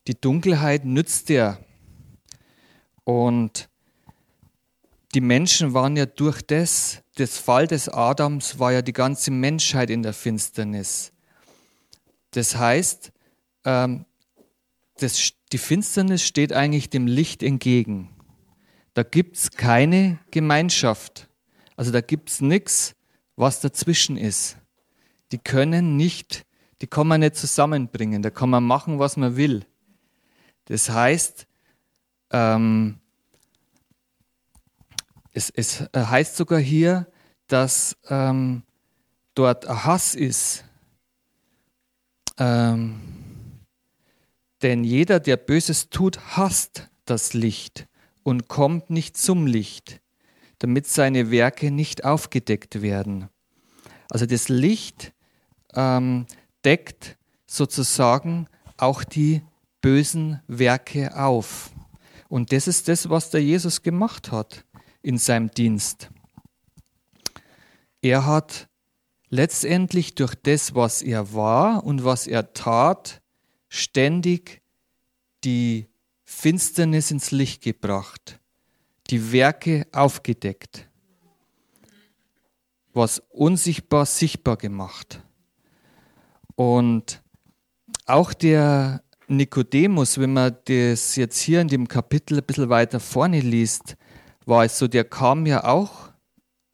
die 0.07 0.21
Dunkelheit 0.21 0.85
nützt 0.85 1.31
er. 1.31 1.65
Und 3.05 3.69
die 5.15 5.21
Menschen 5.21 5.73
waren 5.73 5.97
ja 5.97 6.07
durch 6.07 6.43
das, 6.43 7.03
das 7.15 7.39
Fall 7.39 7.67
des 7.67 7.89
Adams, 7.89 8.59
war 8.59 8.73
ja 8.73 8.83
die 8.83 8.93
ganze 8.93 9.31
Menschheit 9.31 9.91
in 9.91 10.03
der 10.03 10.13
Finsternis. 10.13 11.13
Das 12.33 12.57
heißt, 12.57 13.13
ähm, 13.65 14.05
das, 14.99 15.33
die 15.53 15.59
Finsternis 15.59 16.23
steht 16.23 16.53
eigentlich 16.53 16.91
dem 16.91 17.07
Licht 17.07 17.43
entgegen. 17.43 18.11
Da 18.95 19.03
gibt 19.03 19.37
es 19.37 19.51
keine 19.51 20.19
Gemeinschaft. 20.31 21.29
Also 21.77 21.91
da 21.91 22.01
gibt 22.01 22.31
es 22.31 22.41
nichts, 22.41 22.95
was 23.41 23.61
dazwischen 23.61 24.17
ist. 24.17 24.59
Die 25.33 25.39
können 25.39 25.97
nicht, 25.97 26.45
die 26.83 26.87
kann 26.87 27.07
man 27.09 27.21
nicht 27.21 27.37
zusammenbringen. 27.37 28.23
Da 28.23 28.31
kann 28.31 28.51
man 28.51 28.65
machen, 28.65 28.99
was 28.99 29.17
man 29.17 29.37
will. 29.37 29.65
Das 30.67 30.91
heißt, 30.91 31.47
ähm, 32.33 33.01
es, 35.33 35.51
es, 35.51 35.81
heißt 35.95 36.37
sogar 36.37 36.59
hier, 36.59 37.07
dass 37.47 37.97
ähm, 38.09 38.63
dort 39.35 39.67
Hass 39.69 40.15
ist. 40.15 40.65
Ähm, 42.39 43.01
denn 44.63 44.85
jeder, 44.85 45.19
der 45.19 45.39
Böses 45.39 45.89
tut, 45.89 46.37
hasst 46.37 46.89
das 47.07 47.33
Licht 47.33 47.89
und 48.23 48.49
kommt 48.49 48.91
nicht 48.91 49.17
zum 49.17 49.47
Licht, 49.47 50.01
damit 50.61 50.87
seine 50.87 51.31
Werke 51.31 51.71
nicht 51.71 52.05
aufgedeckt 52.05 52.81
werden. 52.81 53.29
Also 54.09 54.27
das 54.27 54.49
Licht 54.49 55.13
ähm, 55.75 56.27
deckt 56.65 57.17
sozusagen 57.47 58.47
auch 58.77 59.03
die 59.03 59.43
bösen 59.81 60.41
Werke 60.47 61.17
auf. 61.17 61.71
Und 62.29 62.53
das 62.53 62.69
ist 62.69 62.89
das, 62.89 63.11
was 63.11 63.31
der 63.31 63.43
Jesus 63.43 63.83
gemacht 63.83 64.31
hat 64.31 64.65
in 65.03 65.19
seinem 65.19 65.51
Dienst. 65.51 66.11
Er 68.03 68.27
hat 68.27 68.69
letztendlich 69.29 70.15
durch 70.15 70.35
das, 70.35 70.75
was 70.75 71.03
er 71.03 71.33
war 71.35 71.85
und 71.85 72.05
was 72.05 72.27
er 72.27 72.53
tat, 72.53 73.23
ständig 73.69 74.63
die 75.45 75.89
Finsternis 76.25 77.11
ins 77.11 77.31
Licht 77.31 77.63
gebracht, 77.63 78.40
die 79.11 79.33
Werke 79.33 79.87
aufgedeckt, 79.93 80.89
was 82.93 83.21
unsichtbar 83.31 84.07
sichtbar 84.07 84.57
gemacht. 84.57 85.21
Und 86.55 87.23
auch 88.07 88.33
der 88.33 89.03
Nikodemus, 89.27 90.19
wenn 90.19 90.33
man 90.33 90.57
das 90.65 91.17
jetzt 91.17 91.41
hier 91.41 91.61
in 91.61 91.69
dem 91.69 91.89
Kapitel 91.89 92.39
ein 92.39 92.45
bisschen 92.45 92.69
weiter 92.69 93.01
vorne 93.01 93.41
liest, 93.41 93.97
war 94.47 94.65
es 94.65 94.79
so, 94.79 94.89
der 94.89 95.05
kam 95.05 95.47
ja 95.47 95.65
auch 95.65 96.11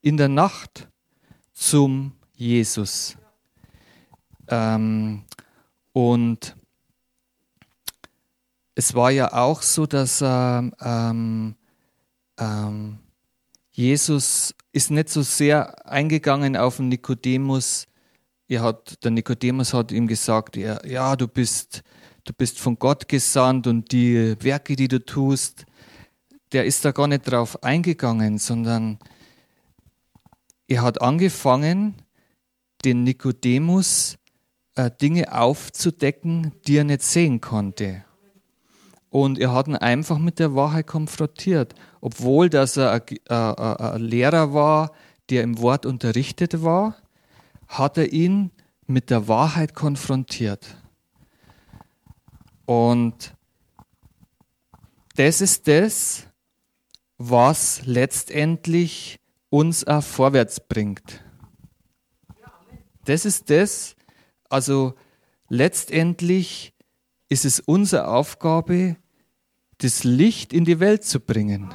in 0.01 0.17
der 0.17 0.29
Nacht 0.29 0.89
zum 1.53 2.13
Jesus. 2.35 3.17
Ähm, 4.49 5.25
und 5.93 6.57
es 8.75 8.95
war 8.95 9.11
ja 9.11 9.33
auch 9.33 9.63
so, 9.63 9.87
dass 9.87 10.23
ähm, 10.23 11.57
ähm, 12.39 12.99
Jesus 13.73 14.55
ist 14.73 14.91
nicht 14.91 15.11
so 15.11 15.21
sehr 15.23 15.87
eingegangen 15.87 16.57
auf 16.57 16.79
den 16.79 16.89
Nikodemus. 16.89 17.87
Er 18.49 18.63
hat, 18.63 19.05
der 19.05 19.11
Nikodemus 19.11 19.75
hat 19.75 19.93
ihm 19.93 20.07
gesagt, 20.07 20.57
ja, 20.57 20.83
ja, 20.87 21.15
du 21.15 21.29
bist, 21.29 21.83
du 22.25 22.33
bist 22.33 22.59
von 22.59 22.79
Gott 22.79 23.07
gesandt 23.07 23.67
und 23.67 23.93
die 23.93 24.35
Werke, 24.41 24.77
die 24.77 24.89
du 24.89 25.05
tust, 25.05 25.67
der 26.53 26.65
ist 26.65 26.87
da 26.87 26.93
gar 26.93 27.07
nicht 27.07 27.31
drauf 27.31 27.63
eingegangen, 27.63 28.39
sondern 28.39 28.99
er 30.69 30.81
hat 30.81 31.03
angefangen, 31.03 31.97
den 32.83 33.05
Nikodemus 33.05 34.17
äh, 34.75 34.91
Dinge 34.91 35.39
aufzudecken, 35.39 36.53
die 36.67 36.79
er 36.79 36.85
nicht 36.85 37.03
sehen 37.03 37.43
konnte. 37.43 38.06
Und 39.17 39.39
er 39.39 39.55
hat 39.55 39.67
ihn 39.67 39.77
einfach 39.77 40.19
mit 40.19 40.39
der 40.39 40.55
Wahrheit 40.55 40.87
konfrontiert. 40.87 41.75
Obwohl 42.03 42.51
dass 42.51 42.77
er 42.77 43.01
ein 43.31 44.03
Lehrer 44.03 44.53
war, 44.53 44.93
der 45.31 45.43
im 45.43 45.59
Wort 45.59 45.87
unterrichtet 45.87 46.63
war, 46.63 46.97
hat 47.67 47.97
er 47.97 48.13
ihn 48.13 48.51
mit 48.87 49.09
der 49.09 49.27
Wahrheit 49.27 49.73
konfrontiert. 49.73 50.77
Und 52.67 53.35
das 55.15 55.41
ist 55.41 55.67
das, 55.67 56.27
was 57.17 57.87
letztendlich 57.87 59.19
uns 59.49 59.87
auch 59.87 60.03
vorwärts 60.03 60.61
bringt. 60.61 61.25
Das 63.07 63.25
ist 63.25 63.49
das, 63.49 63.97
also 64.51 64.95
letztendlich 65.49 66.75
ist 67.31 67.47
es 67.47 67.61
unsere 67.61 68.09
Aufgabe, 68.09 68.97
das 69.79 70.05
Licht 70.05 70.53
in 70.53 70.65
die 70.65 70.81
Welt 70.81 71.05
zu 71.05 71.21
bringen. 71.21 71.75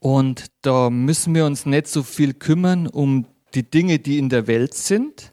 Und 0.00 0.46
da 0.62 0.90
müssen 0.90 1.34
wir 1.34 1.46
uns 1.46 1.66
nicht 1.66 1.86
so 1.86 2.02
viel 2.02 2.34
kümmern 2.34 2.86
um 2.86 3.26
die 3.54 3.68
Dinge, 3.68 3.98
die 3.98 4.18
in 4.18 4.28
der 4.28 4.46
Welt 4.46 4.74
sind, 4.74 5.32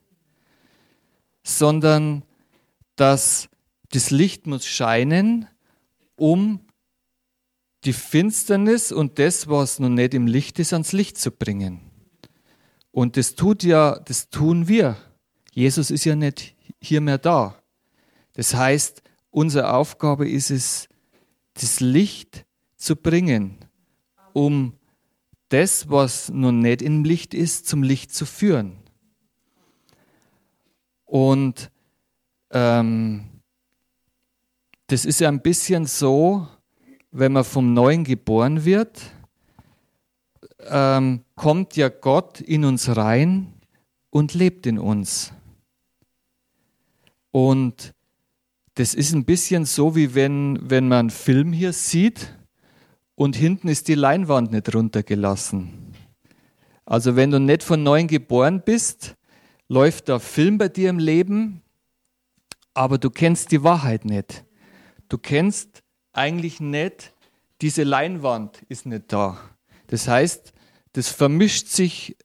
sondern 1.43 2.23
dass 2.95 3.49
das 3.91 4.11
Licht 4.11 4.47
muss 4.47 4.65
scheinen, 4.65 5.47
um 6.15 6.61
die 7.83 7.93
Finsternis 7.93 8.91
und 8.91 9.19
das, 9.19 9.47
was 9.47 9.79
noch 9.79 9.89
nicht 9.89 10.13
im 10.13 10.27
Licht 10.27 10.59
ist, 10.59 10.73
ans 10.73 10.91
Licht 10.91 11.17
zu 11.17 11.31
bringen. 11.31 11.81
Und 12.91 13.17
das 13.17 13.35
tut 13.35 13.63
ja, 13.63 13.99
das 13.99 14.29
tun 14.29 14.67
wir. 14.67 14.97
Jesus 15.51 15.91
ist 15.91 16.05
ja 16.05 16.15
nicht 16.15 16.55
hier 16.81 17.01
mehr 17.01 17.17
da. 17.17 17.61
Das 18.33 18.55
heißt, 18.55 19.03
unsere 19.35 19.73
Aufgabe 19.73 20.29
ist 20.29 20.49
es, 20.49 20.87
das 21.55 21.81
Licht 21.81 22.45
zu 22.77 22.95
bringen, 22.95 23.57
um 24.31 24.73
das, 25.49 25.89
was 25.89 26.29
nun 26.29 26.59
nicht 26.59 26.81
im 26.81 27.03
Licht 27.03 27.33
ist, 27.33 27.67
zum 27.67 27.83
Licht 27.83 28.13
zu 28.13 28.25
führen. 28.25 28.77
Und 31.03 31.69
ähm, 32.51 33.25
das 34.87 35.03
ist 35.03 35.19
ja 35.19 35.27
ein 35.27 35.41
bisschen 35.41 35.85
so, 35.85 36.47
wenn 37.11 37.33
man 37.33 37.43
vom 37.43 37.73
Neuen 37.73 38.05
geboren 38.05 38.63
wird, 38.63 39.01
ähm, 40.59 41.25
kommt 41.35 41.75
ja 41.75 41.89
Gott 41.89 42.39
in 42.39 42.63
uns 42.63 42.95
rein 42.95 43.53
und 44.11 44.33
lebt 44.33 44.65
in 44.65 44.79
uns. 44.79 45.33
Und 47.31 47.94
das 48.75 48.93
ist 48.93 49.13
ein 49.13 49.25
bisschen 49.25 49.65
so, 49.65 49.95
wie 49.95 50.15
wenn, 50.15 50.59
wenn 50.61 50.87
man 50.87 50.99
einen 50.99 51.09
Film 51.09 51.53
hier 51.53 51.73
sieht 51.73 52.33
und 53.15 53.35
hinten 53.35 53.67
ist 53.67 53.87
die 53.87 53.95
Leinwand 53.95 54.51
nicht 54.51 54.73
runtergelassen. 54.73 55.93
Also 56.85 57.15
wenn 57.15 57.31
du 57.31 57.39
nicht 57.39 57.63
von 57.63 57.83
neuem 57.83 58.07
geboren 58.07 58.61
bist, 58.63 59.15
läuft 59.67 60.09
der 60.09 60.19
Film 60.19 60.57
bei 60.57 60.69
dir 60.69 60.89
im 60.89 60.99
Leben, 60.99 61.61
aber 62.73 62.97
du 62.97 63.09
kennst 63.09 63.51
die 63.51 63.63
Wahrheit 63.63 64.05
nicht. 64.05 64.43
Du 65.09 65.17
kennst 65.17 65.81
eigentlich 66.13 66.59
nicht, 66.59 67.13
diese 67.61 67.83
Leinwand 67.83 68.61
ist 68.69 68.85
nicht 68.85 69.11
da. 69.11 69.37
Das 69.87 70.07
heißt, 70.07 70.53
das 70.93 71.09
vermischt 71.09 71.67
sich 71.67 72.15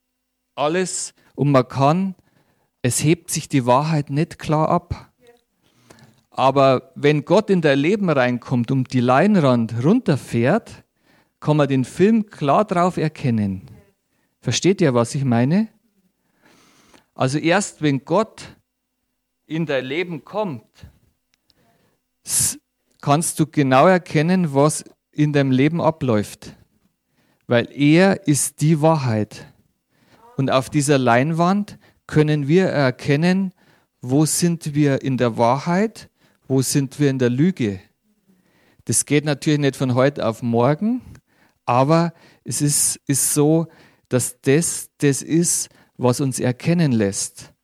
alles 0.55 1.15
und 1.35 1.51
man 1.53 1.67
kann 1.67 2.15
es 2.83 3.03
hebt 3.03 3.31
sich 3.31 3.49
die 3.49 3.67
Wahrheit 3.67 4.11
nicht 4.11 4.39
klar 4.39 4.69
ab. 4.69 5.10
Aber 6.41 6.93
wenn 6.95 7.27
Gott 7.27 7.51
in 7.51 7.61
dein 7.61 7.79
Leben 7.79 8.09
reinkommt 8.09 8.71
und 8.71 8.95
die 8.95 9.01
Leinwand 9.01 9.85
runterfährt, 9.85 10.85
kann 11.39 11.59
man 11.59 11.69
den 11.69 11.85
Film 11.85 12.31
klar 12.31 12.65
drauf 12.65 12.97
erkennen. 12.97 13.67
Versteht 14.41 14.81
ihr, 14.81 14.95
was 14.95 15.15
ich 15.15 15.27
meine? 15.27 15.69
Also 17.15 17.37
erst 17.37 17.83
wenn 17.83 18.07
Gott 18.07 18.57
in 19.45 19.67
dein 19.67 19.85
Leben 19.85 20.25
kommt, 20.25 20.65
kannst 23.03 23.39
du 23.39 23.47
genau 23.47 23.87
erkennen, 23.87 24.55
was 24.55 24.83
in 25.13 25.35
deinem 25.35 25.51
Leben 25.51 25.83
abläuft. 25.83 26.57
Weil 27.49 27.69
er 27.71 28.27
ist 28.27 28.63
die 28.63 28.81
Wahrheit. 28.81 29.47
Und 30.39 30.51
auf 30.51 30.71
dieser 30.71 30.97
Leinwand 30.97 31.79
können 32.07 32.49
wir 32.49 32.65
erkennen, 32.65 33.53
wo 34.01 34.25
sind 34.25 34.75
wir 34.75 35.03
in 35.03 35.19
der 35.19 35.37
Wahrheit, 35.37 36.09
wo 36.51 36.63
sind 36.63 36.99
wir 36.99 37.11
in 37.11 37.21
der 37.21 37.31
Lüge. 37.31 37.81
Das 38.87 39.07
geht 39.07 39.25
natürlich 39.25 39.61
nicht 39.61 39.77
von 39.77 39.95
heute 39.95 40.27
auf 40.27 40.43
morgen, 40.43 41.01
Aber 41.65 42.13
es 42.43 42.61
ist, 42.61 42.97
ist 43.07 43.35
so, 43.35 43.69
dass 44.09 44.41
das 44.41 44.91
das 44.99 45.23
ist, 45.23 45.69
was 45.97 46.21
uns 46.21 46.41
erkennen 46.41 46.91
lässt. 46.91 47.55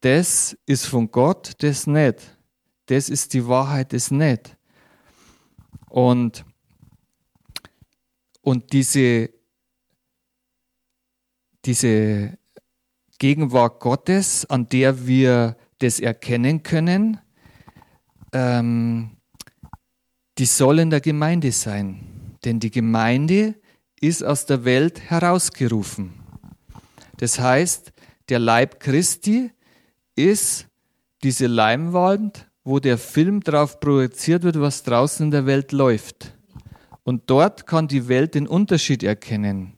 Das 0.00 0.56
ist 0.64 0.86
von 0.86 1.10
Gott, 1.10 1.52
das 1.58 1.86
nicht. 1.86 2.38
Das 2.86 3.10
ist 3.10 3.34
die 3.34 3.46
Wahrheit, 3.46 3.92
das 3.92 4.10
nicht. 4.10 4.56
Und, 5.90 6.46
und 8.40 8.72
diese, 8.72 9.28
diese 11.66 12.38
Gegenwart 13.18 13.78
Gottes, 13.78 14.46
an 14.48 14.70
der 14.70 15.06
wir 15.06 15.58
das 15.80 16.00
erkennen 16.00 16.62
können, 16.62 17.20
ähm, 18.32 19.16
die 20.38 20.46
soll 20.46 20.78
in 20.78 20.90
der 20.90 21.00
Gemeinde 21.00 21.52
sein. 21.52 22.36
Denn 22.44 22.60
die 22.60 22.70
Gemeinde 22.70 23.54
ist 24.00 24.22
aus 24.24 24.46
der 24.46 24.64
Welt 24.64 25.00
herausgerufen. 25.10 26.14
Das 27.18 27.38
heißt, 27.38 27.92
der 28.28 28.38
Leib 28.38 28.80
Christi 28.80 29.50
ist 30.16 30.66
diese 31.22 31.46
Leimwand, 31.46 32.50
wo 32.64 32.78
der 32.78 32.98
Film 32.98 33.40
drauf 33.40 33.80
projiziert 33.80 34.42
wird, 34.42 34.60
was 34.60 34.82
draußen 34.82 35.26
in 35.26 35.30
der 35.30 35.46
Welt 35.46 35.72
läuft. 35.72 36.34
Und 37.02 37.28
dort 37.28 37.66
kann 37.66 37.88
die 37.88 38.08
Welt 38.08 38.34
den 38.34 38.46
Unterschied 38.46 39.02
erkennen. 39.02 39.76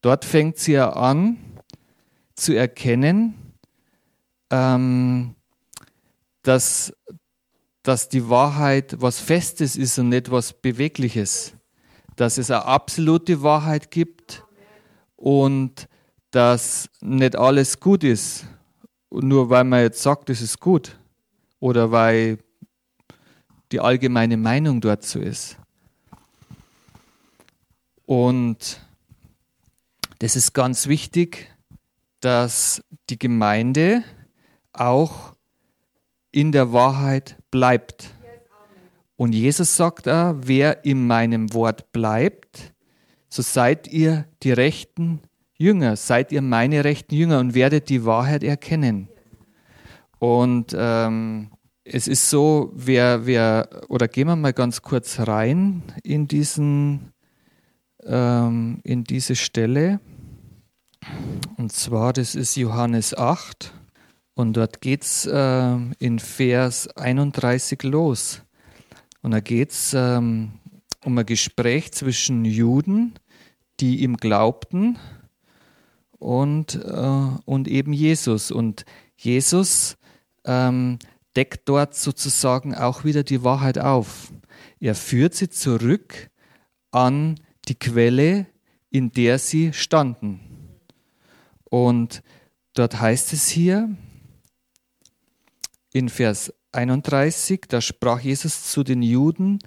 Dort 0.00 0.24
fängt 0.24 0.58
sie 0.58 0.72
ja 0.72 0.90
an 0.90 1.38
zu 2.34 2.52
erkennen, 2.52 3.34
ähm, 4.50 5.34
dass, 6.42 6.92
dass 7.88 8.10
die 8.10 8.28
Wahrheit 8.28 9.00
was 9.00 9.18
Festes 9.18 9.74
ist 9.74 9.98
und 9.98 10.10
nicht 10.10 10.30
was 10.30 10.52
Bewegliches. 10.52 11.54
Dass 12.16 12.36
es 12.36 12.50
eine 12.50 12.66
absolute 12.66 13.40
Wahrheit 13.42 13.90
gibt 13.90 14.44
und 15.16 15.88
dass 16.30 16.90
nicht 17.00 17.34
alles 17.34 17.80
gut 17.80 18.04
ist. 18.04 18.44
Nur 19.10 19.48
weil 19.48 19.64
man 19.64 19.80
jetzt 19.80 20.02
sagt, 20.02 20.28
es 20.28 20.42
ist 20.42 20.60
gut. 20.60 20.98
Oder 21.60 21.90
weil 21.90 22.36
die 23.72 23.80
allgemeine 23.80 24.36
Meinung 24.36 24.82
dort 24.82 25.02
so 25.02 25.18
ist. 25.18 25.56
Und 28.04 28.82
das 30.18 30.36
ist 30.36 30.52
ganz 30.52 30.88
wichtig, 30.88 31.50
dass 32.20 32.82
die 33.08 33.18
Gemeinde 33.18 34.04
auch 34.74 35.34
in 36.30 36.52
der 36.52 36.74
Wahrheit 36.74 37.37
bleibt. 37.50 38.10
Und 39.16 39.34
Jesus 39.34 39.76
sagt 39.76 40.08
auch, 40.08 40.34
wer 40.40 40.84
in 40.84 41.06
meinem 41.06 41.52
Wort 41.52 41.92
bleibt, 41.92 42.72
so 43.28 43.42
seid 43.42 43.88
ihr 43.88 44.26
die 44.42 44.52
rechten 44.52 45.20
Jünger, 45.56 45.96
seid 45.96 46.30
ihr 46.30 46.40
meine 46.40 46.84
rechten 46.84 47.14
Jünger 47.14 47.40
und 47.40 47.54
werdet 47.54 47.88
die 47.88 48.04
Wahrheit 48.04 48.44
erkennen. 48.44 49.08
Und 50.18 50.74
ähm, 50.76 51.50
es 51.84 52.06
ist 52.06 52.30
so, 52.30 52.70
wer, 52.74 53.26
wer, 53.26 53.68
oder 53.88 54.08
gehen 54.08 54.28
wir 54.28 54.36
mal 54.36 54.52
ganz 54.52 54.82
kurz 54.82 55.20
rein 55.20 55.82
in 56.02 56.28
diesen, 56.28 57.12
ähm, 58.04 58.80
in 58.84 59.04
diese 59.04 59.36
Stelle. 59.36 60.00
Und 61.56 61.72
zwar, 61.72 62.12
das 62.12 62.34
ist 62.34 62.56
Johannes 62.56 63.16
8. 63.16 63.72
Und 64.38 64.52
dort 64.52 64.80
geht 64.80 65.02
es 65.02 65.26
äh, 65.26 65.76
in 65.98 66.20
Vers 66.20 66.86
31 66.96 67.82
los. 67.82 68.42
Und 69.20 69.32
da 69.32 69.40
geht 69.40 69.72
es 69.72 69.94
ähm, 69.94 70.52
um 71.04 71.18
ein 71.18 71.26
Gespräch 71.26 71.90
zwischen 71.90 72.44
Juden, 72.44 73.14
die 73.80 74.04
ihm 74.04 74.16
glaubten, 74.16 74.96
und, 76.20 76.76
äh, 76.76 77.28
und 77.46 77.66
eben 77.66 77.92
Jesus. 77.92 78.52
Und 78.52 78.84
Jesus 79.16 79.96
ähm, 80.44 81.00
deckt 81.34 81.68
dort 81.68 81.96
sozusagen 81.96 82.76
auch 82.76 83.02
wieder 83.02 83.24
die 83.24 83.42
Wahrheit 83.42 83.80
auf. 83.80 84.32
Er 84.78 84.94
führt 84.94 85.34
sie 85.34 85.48
zurück 85.48 86.30
an 86.92 87.40
die 87.66 87.74
Quelle, 87.76 88.46
in 88.88 89.10
der 89.10 89.40
sie 89.40 89.72
standen. 89.72 90.38
Und 91.64 92.22
dort 92.74 93.00
heißt 93.00 93.32
es 93.32 93.48
hier, 93.48 93.96
in 95.98 96.08
Vers 96.08 96.54
31, 96.72 97.62
da 97.68 97.80
sprach 97.80 98.20
Jesus 98.20 98.70
zu 98.70 98.84
den 98.84 99.02
Juden, 99.02 99.58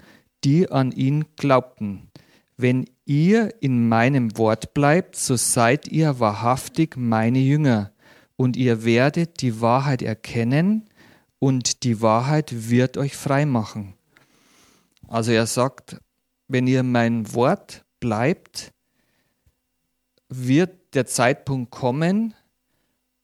die 0.44 0.72
an 0.72 0.92
ihn 0.92 1.26
glaubten. 1.36 2.10
Wenn 2.58 2.90
ihr 3.06 3.54
in 3.62 3.90
meinem 3.90 4.38
Wort 4.38 4.74
bleibt, 4.74 5.16
so 5.16 5.36
seid 5.36 5.88
ihr 5.90 6.20
wahrhaftig 6.20 6.96
meine 6.96 7.40
Jünger, 7.40 7.92
und 8.38 8.56
ihr 8.56 8.86
werdet 8.86 9.42
die 9.42 9.62
Wahrheit 9.62 10.02
erkennen, 10.02 10.90
und 11.38 11.84
die 11.84 12.02
Wahrheit 12.02 12.70
wird 12.70 12.98
euch 12.98 13.18
frei 13.18 13.46
machen. 13.46 13.96
Also 15.08 15.32
er 15.32 15.48
sagt, 15.48 15.98
wenn 16.48 16.68
ihr 16.68 16.84
mein 16.84 17.34
Wort 17.34 17.84
bleibt, 18.00 18.72
wird 20.30 20.94
der 20.94 21.08
Zeitpunkt 21.08 21.72
kommen, 21.72 22.36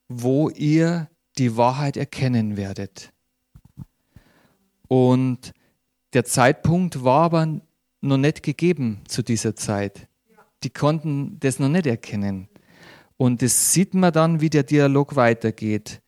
wo 0.08 0.50
ihr 0.50 1.08
die 1.38 1.56
Wahrheit 1.56 1.96
erkennen 1.96 2.56
werdet. 2.56 3.12
Und 4.88 5.52
der 6.14 6.24
Zeitpunkt 6.24 7.04
war 7.04 7.24
aber 7.24 7.60
noch 8.00 8.16
nicht 8.16 8.42
gegeben 8.42 9.02
zu 9.06 9.22
dieser 9.22 9.54
Zeit. 9.54 10.08
Die 10.62 10.70
konnten 10.70 11.38
das 11.40 11.58
noch 11.58 11.68
nicht 11.68 11.86
erkennen. 11.86 12.48
Und 13.16 13.42
das 13.42 13.72
sieht 13.72 13.94
man 13.94 14.12
dann, 14.12 14.40
wie 14.40 14.50
der 14.50 14.62
Dialog 14.62 15.16
weitergeht. 15.16 16.00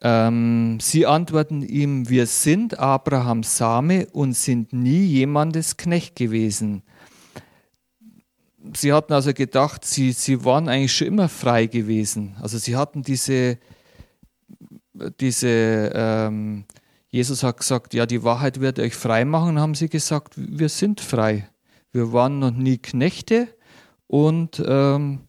Ähm, 0.00 0.78
sie 0.80 1.06
antworten 1.06 1.62
ihm, 1.62 2.08
wir 2.08 2.26
sind 2.26 2.78
Abrahams 2.78 3.56
Same 3.56 4.06
und 4.12 4.34
sind 4.34 4.72
nie 4.72 5.04
jemandes 5.04 5.76
Knecht 5.76 6.16
gewesen. 6.16 6.82
Sie 8.74 8.92
hatten 8.92 9.12
also 9.12 9.32
gedacht, 9.32 9.84
sie, 9.84 10.12
sie 10.12 10.44
waren 10.44 10.68
eigentlich 10.68 10.94
schon 10.94 11.08
immer 11.08 11.28
frei 11.28 11.66
gewesen. 11.66 12.36
Also 12.40 12.58
sie 12.58 12.76
hatten 12.76 13.02
diese 13.02 13.58
diese, 15.20 15.92
ähm, 15.94 16.64
Jesus 17.08 17.42
hat 17.42 17.58
gesagt, 17.58 17.94
ja, 17.94 18.06
die 18.06 18.22
Wahrheit 18.24 18.60
wird 18.60 18.78
euch 18.78 18.94
frei 18.94 19.24
machen, 19.24 19.58
haben 19.58 19.74
sie 19.74 19.88
gesagt, 19.88 20.34
wir 20.36 20.68
sind 20.68 21.00
frei. 21.00 21.48
Wir 21.92 22.12
waren 22.12 22.38
noch 22.38 22.50
nie 22.50 22.78
Knechte 22.78 23.48
und 24.06 24.62
ähm, 24.66 25.20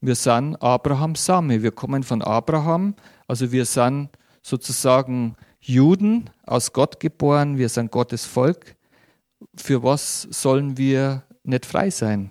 wir 0.00 0.14
sind 0.14 0.56
Abrahams 0.56 1.24
Same. 1.24 1.62
Wir 1.62 1.72
kommen 1.72 2.02
von 2.02 2.22
Abraham, 2.22 2.94
also 3.26 3.52
wir 3.52 3.64
sind 3.64 4.10
sozusagen 4.42 5.36
Juden, 5.60 6.30
aus 6.44 6.72
Gott 6.72 7.00
geboren, 7.00 7.58
wir 7.58 7.68
sind 7.68 7.90
Gottes 7.90 8.24
Volk. 8.24 8.76
Für 9.56 9.82
was 9.82 10.22
sollen 10.30 10.76
wir 10.76 11.22
nicht 11.42 11.66
frei 11.66 11.90
sein? 11.90 12.30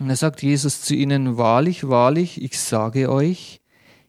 Und 0.00 0.08
da 0.08 0.16
sagt 0.16 0.42
Jesus 0.42 0.80
zu 0.80 0.94
ihnen, 0.94 1.36
wahrlich, 1.36 1.86
wahrlich, 1.86 2.42
ich 2.42 2.58
sage 2.58 3.12
euch, 3.12 3.60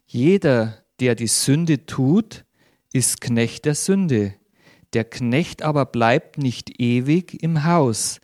jeder, 0.06 0.82
der 1.00 1.14
die 1.14 1.26
Sünde 1.26 1.84
tut, 1.84 2.46
ist 2.94 3.20
Knecht 3.20 3.66
der 3.66 3.74
Sünde. 3.74 4.34
Der 4.94 5.04
Knecht 5.04 5.60
aber 5.60 5.84
bleibt 5.84 6.38
nicht 6.38 6.80
ewig 6.80 7.42
im 7.42 7.64
Haus, 7.64 8.20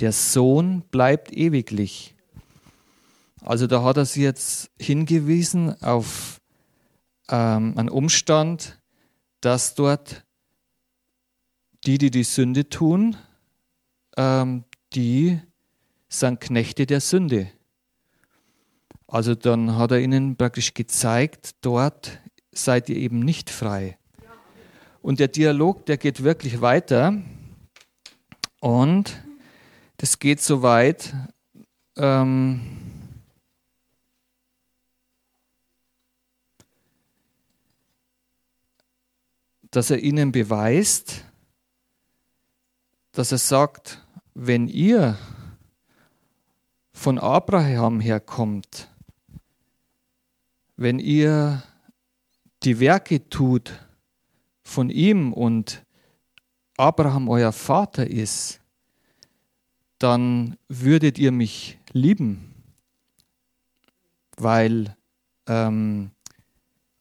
der 0.00 0.10
Sohn 0.10 0.82
bleibt 0.90 1.32
ewiglich. 1.32 2.16
Also 3.40 3.68
da 3.68 3.84
hat 3.84 3.98
er 3.98 4.04
sie 4.04 4.24
jetzt 4.24 4.72
hingewiesen 4.80 5.80
auf 5.80 6.40
ähm, 7.28 7.78
einen 7.78 7.88
Umstand, 7.88 8.80
dass 9.40 9.76
dort 9.76 10.24
die, 11.86 11.98
die 11.98 12.10
die 12.10 12.24
Sünde 12.24 12.68
tun, 12.68 13.16
ähm, 14.16 14.64
die 14.92 15.40
sind 16.12 16.40
Knechte 16.40 16.86
der 16.86 17.00
Sünde. 17.00 17.50
Also 19.06 19.34
dann 19.34 19.76
hat 19.76 19.92
er 19.92 20.00
ihnen 20.00 20.36
praktisch 20.36 20.74
gezeigt, 20.74 21.56
dort 21.62 22.20
seid 22.52 22.88
ihr 22.88 22.96
eben 22.96 23.20
nicht 23.20 23.50
frei. 23.50 23.98
Und 25.00 25.20
der 25.20 25.28
Dialog, 25.28 25.86
der 25.86 25.96
geht 25.96 26.22
wirklich 26.22 26.60
weiter. 26.60 27.20
Und 28.60 29.22
das 29.96 30.18
geht 30.18 30.40
so 30.40 30.62
weit, 30.62 31.14
ähm, 31.96 32.60
dass 39.70 39.90
er 39.90 39.98
ihnen 39.98 40.30
beweist, 40.30 41.24
dass 43.12 43.32
er 43.32 43.38
sagt, 43.38 44.04
wenn 44.34 44.68
ihr 44.68 45.18
von 47.02 47.18
Abraham 47.18 47.98
herkommt, 47.98 48.88
wenn 50.76 51.00
ihr 51.00 51.64
die 52.62 52.78
Werke 52.78 53.28
tut 53.28 53.72
von 54.62 54.88
ihm 54.88 55.32
und 55.32 55.84
Abraham 56.76 57.28
euer 57.28 57.50
Vater 57.50 58.06
ist, 58.06 58.60
dann 59.98 60.56
würdet 60.68 61.18
ihr 61.18 61.32
mich 61.32 61.76
lieben, 61.90 62.54
weil 64.36 64.96
ähm, 65.48 66.12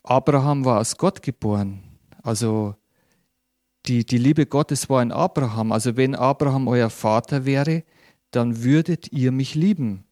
Abraham 0.02 0.66
war 0.66 0.80
aus 0.80 0.98
Gott 0.98 1.22
geboren. 1.22 1.84
Also 2.24 2.74
die, 3.86 4.04
die 4.04 4.18
Liebe 4.18 4.48
Gottes 4.48 4.90
war 4.90 5.04
in 5.04 5.12
Abraham. 5.12 5.72
Also 5.72 5.96
wenn 5.96 6.16
Abraham 6.16 6.68
euer 6.68 6.90
Vater 6.90 7.46
wäre, 7.46 7.84
dann 8.32 8.64
würdet 8.64 9.12
ihr 9.12 9.32
mich 9.32 9.56
lieben. 9.56 10.06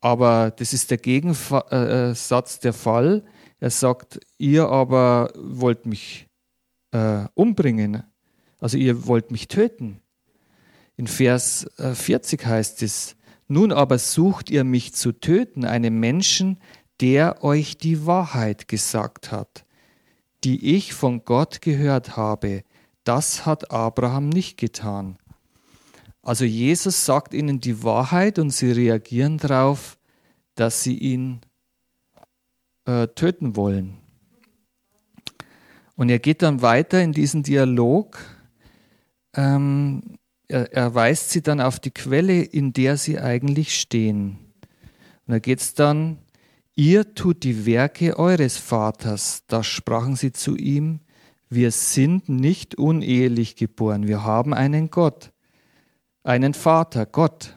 Aber 0.00 0.50
das 0.50 0.72
ist 0.72 0.90
der 0.90 0.98
Gegensatz 0.98 2.60
der 2.60 2.72
Fall. 2.72 3.24
Er 3.60 3.70
sagt, 3.70 4.20
ihr 4.36 4.68
aber 4.68 5.32
wollt 5.34 5.86
mich 5.86 6.28
äh, 6.92 7.24
umbringen. 7.34 8.02
Also 8.58 8.76
ihr 8.76 9.06
wollt 9.06 9.30
mich 9.30 9.48
töten. 9.48 10.00
In 10.96 11.06
Vers 11.06 11.66
40 11.78 12.42
äh, 12.42 12.46
heißt 12.46 12.82
es, 12.82 13.16
nun 13.48 13.72
aber 13.72 13.98
sucht 13.98 14.50
ihr 14.50 14.64
mich 14.64 14.94
zu 14.94 15.12
töten, 15.12 15.64
einen 15.64 15.98
Menschen, 15.98 16.58
der 17.00 17.42
euch 17.42 17.76
die 17.76 18.06
Wahrheit 18.06 18.68
gesagt 18.68 19.32
hat, 19.32 19.64
die 20.44 20.76
ich 20.76 20.94
von 20.94 21.24
Gott 21.24 21.60
gehört 21.60 22.16
habe. 22.16 22.62
Das 23.04 23.44
hat 23.44 23.70
Abraham 23.70 24.28
nicht 24.28 24.56
getan. 24.56 25.18
Also 26.24 26.46
Jesus 26.46 27.04
sagt 27.04 27.34
ihnen 27.34 27.60
die 27.60 27.82
Wahrheit 27.82 28.38
und 28.38 28.50
sie 28.50 28.72
reagieren 28.72 29.36
darauf, 29.36 29.98
dass 30.54 30.82
sie 30.82 30.96
ihn 30.96 31.40
äh, 32.86 33.08
töten 33.08 33.56
wollen. 33.56 33.98
Und 35.96 36.08
er 36.08 36.18
geht 36.18 36.40
dann 36.40 36.62
weiter 36.62 37.02
in 37.02 37.12
diesen 37.12 37.42
Dialog. 37.42 38.18
Ähm, 39.34 40.16
er, 40.48 40.72
er 40.72 40.94
weist 40.94 41.28
sie 41.28 41.42
dann 41.42 41.60
auf 41.60 41.78
die 41.78 41.90
Quelle, 41.90 42.40
in 42.42 42.72
der 42.72 42.96
sie 42.96 43.20
eigentlich 43.20 43.78
stehen. 43.78 44.38
Und 45.26 45.32
da 45.32 45.38
geht 45.38 45.60
es 45.60 45.74
dann, 45.74 46.16
ihr 46.74 47.14
tut 47.14 47.44
die 47.44 47.66
Werke 47.66 48.18
eures 48.18 48.56
Vaters. 48.56 49.44
Da 49.46 49.62
sprachen 49.62 50.16
sie 50.16 50.32
zu 50.32 50.56
ihm, 50.56 51.00
wir 51.50 51.70
sind 51.70 52.30
nicht 52.30 52.76
unehelich 52.76 53.56
geboren, 53.56 54.08
wir 54.08 54.24
haben 54.24 54.54
einen 54.54 54.90
Gott, 54.90 55.33
einen 56.24 56.54
Vater, 56.54 57.06
Gott. 57.06 57.56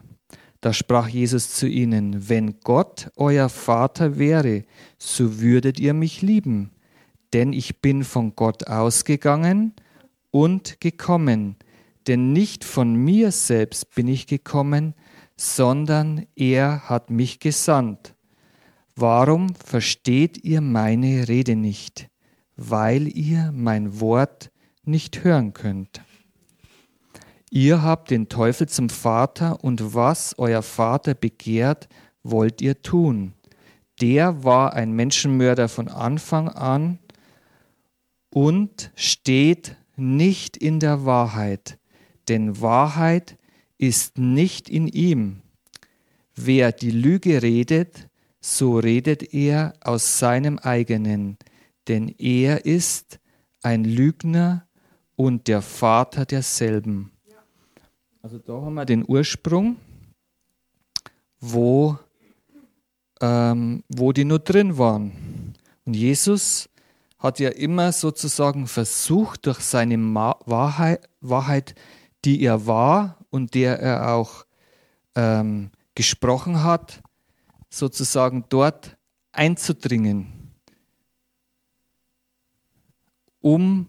Da 0.61 0.73
sprach 0.73 1.07
Jesus 1.07 1.53
zu 1.53 1.67
ihnen, 1.67 2.29
wenn 2.29 2.59
Gott 2.59 3.09
euer 3.15 3.49
Vater 3.49 4.17
wäre, 4.17 4.63
so 4.97 5.39
würdet 5.39 5.79
ihr 5.79 5.93
mich 5.93 6.21
lieben, 6.21 6.71
denn 7.33 7.53
ich 7.53 7.81
bin 7.81 8.03
von 8.03 8.35
Gott 8.35 8.67
ausgegangen 8.67 9.73
und 10.31 10.81
gekommen, 10.81 11.55
denn 12.07 12.33
nicht 12.33 12.63
von 12.63 12.95
mir 12.95 13.31
selbst 13.31 13.93
bin 13.95 14.07
ich 14.07 14.27
gekommen, 14.27 14.93
sondern 15.35 16.25
er 16.35 16.89
hat 16.89 17.09
mich 17.09 17.39
gesandt. 17.39 18.15
Warum 18.95 19.53
versteht 19.53 20.43
ihr 20.43 20.61
meine 20.61 21.27
Rede 21.27 21.55
nicht? 21.55 22.09
Weil 22.55 23.07
ihr 23.07 23.51
mein 23.53 23.99
Wort 23.99 24.51
nicht 24.83 25.23
hören 25.23 25.53
könnt. 25.53 26.01
Ihr 27.59 27.81
habt 27.81 28.11
den 28.11 28.29
Teufel 28.29 28.69
zum 28.69 28.87
Vater 28.87 29.63
und 29.63 29.95
was 29.95 30.35
euer 30.37 30.61
Vater 30.61 31.15
begehrt, 31.15 31.89
wollt 32.21 32.61
ihr 32.61 32.83
tun. 32.83 33.33
Der 33.99 34.43
war 34.43 34.73
ein 34.73 34.91
Menschenmörder 34.91 35.67
von 35.67 35.87
Anfang 35.87 36.49
an 36.49 36.99
und 38.29 38.91
steht 38.93 39.75
nicht 39.95 40.55
in 40.55 40.79
der 40.79 41.05
Wahrheit, 41.05 41.79
denn 42.27 42.61
Wahrheit 42.61 43.39
ist 43.79 44.19
nicht 44.19 44.69
in 44.69 44.87
ihm. 44.87 45.41
Wer 46.35 46.71
die 46.71 46.91
Lüge 46.91 47.41
redet, 47.41 48.07
so 48.39 48.77
redet 48.77 49.33
er 49.33 49.73
aus 49.81 50.19
seinem 50.19 50.59
eigenen, 50.59 51.37
denn 51.87 52.07
er 52.19 52.65
ist 52.65 53.19
ein 53.63 53.83
Lügner 53.83 54.67
und 55.15 55.47
der 55.47 55.63
Vater 55.63 56.27
derselben. 56.27 57.16
Also 58.27 58.39
da 58.39 58.55
haben 58.55 58.73
wir 58.73 58.83
den 58.83 59.05
Ursprung, 59.07 59.77
wo, 61.39 61.97
ähm, 63.21 63.85
wo 63.87 64.11
die 64.11 64.25
nur 64.25 64.39
drin 64.39 64.77
waren. 64.77 65.55
Und 65.85 65.93
Jesus 65.93 66.67
hat 67.19 67.39
ja 67.39 67.47
immer 67.51 67.93
sozusagen 67.93 68.67
versucht, 68.67 69.45
durch 69.45 69.61
seine 69.61 69.97
Wahrheit, 69.97 71.07
Wahrheit 71.21 71.73
die 72.25 72.41
er 72.41 72.67
war 72.67 73.17
und 73.29 73.53
der 73.53 73.79
er 73.79 74.13
auch 74.13 74.45
ähm, 75.15 75.71
gesprochen 75.95 76.65
hat, 76.65 77.01
sozusagen 77.69 78.43
dort 78.49 78.97
einzudringen, 79.31 80.51
um, 83.39 83.87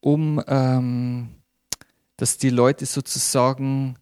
um 0.00 0.42
ähm, 0.48 1.37
dass 2.18 2.36
die 2.36 2.50
Leute 2.50 2.84
sozusagen, 2.84 3.94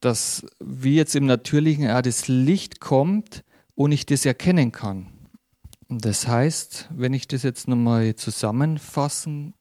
dass 0.00 0.44
wie 0.58 0.96
jetzt 0.96 1.14
im 1.14 1.26
Natürlichen 1.26 1.88
auch 1.88 2.02
das 2.02 2.26
Licht 2.26 2.80
kommt 2.80 3.44
und 3.74 3.92
ich 3.92 4.06
das 4.06 4.26
erkennen 4.26 4.72
kann. 4.72 5.12
Und 5.88 6.04
das 6.04 6.26
heißt, 6.26 6.88
wenn 6.90 7.12
ich 7.12 7.28
das 7.28 7.42
jetzt 7.42 7.68
nochmal 7.68 8.16
zusammenfassen 8.16 9.54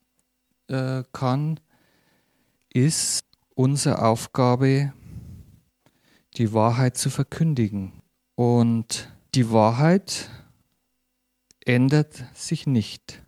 äh, 0.67 1.03
kann, 1.11 1.59
ist 2.69 3.25
unsere 3.53 4.01
Aufgabe, 4.01 4.93
die 6.37 6.53
Wahrheit 6.53 6.97
zu 6.97 7.09
verkündigen. 7.09 8.01
Und 8.35 9.13
die 9.35 9.51
Wahrheit 9.51 10.29
ändert 11.65 12.23
sich 12.33 12.65
nicht. 12.65 13.21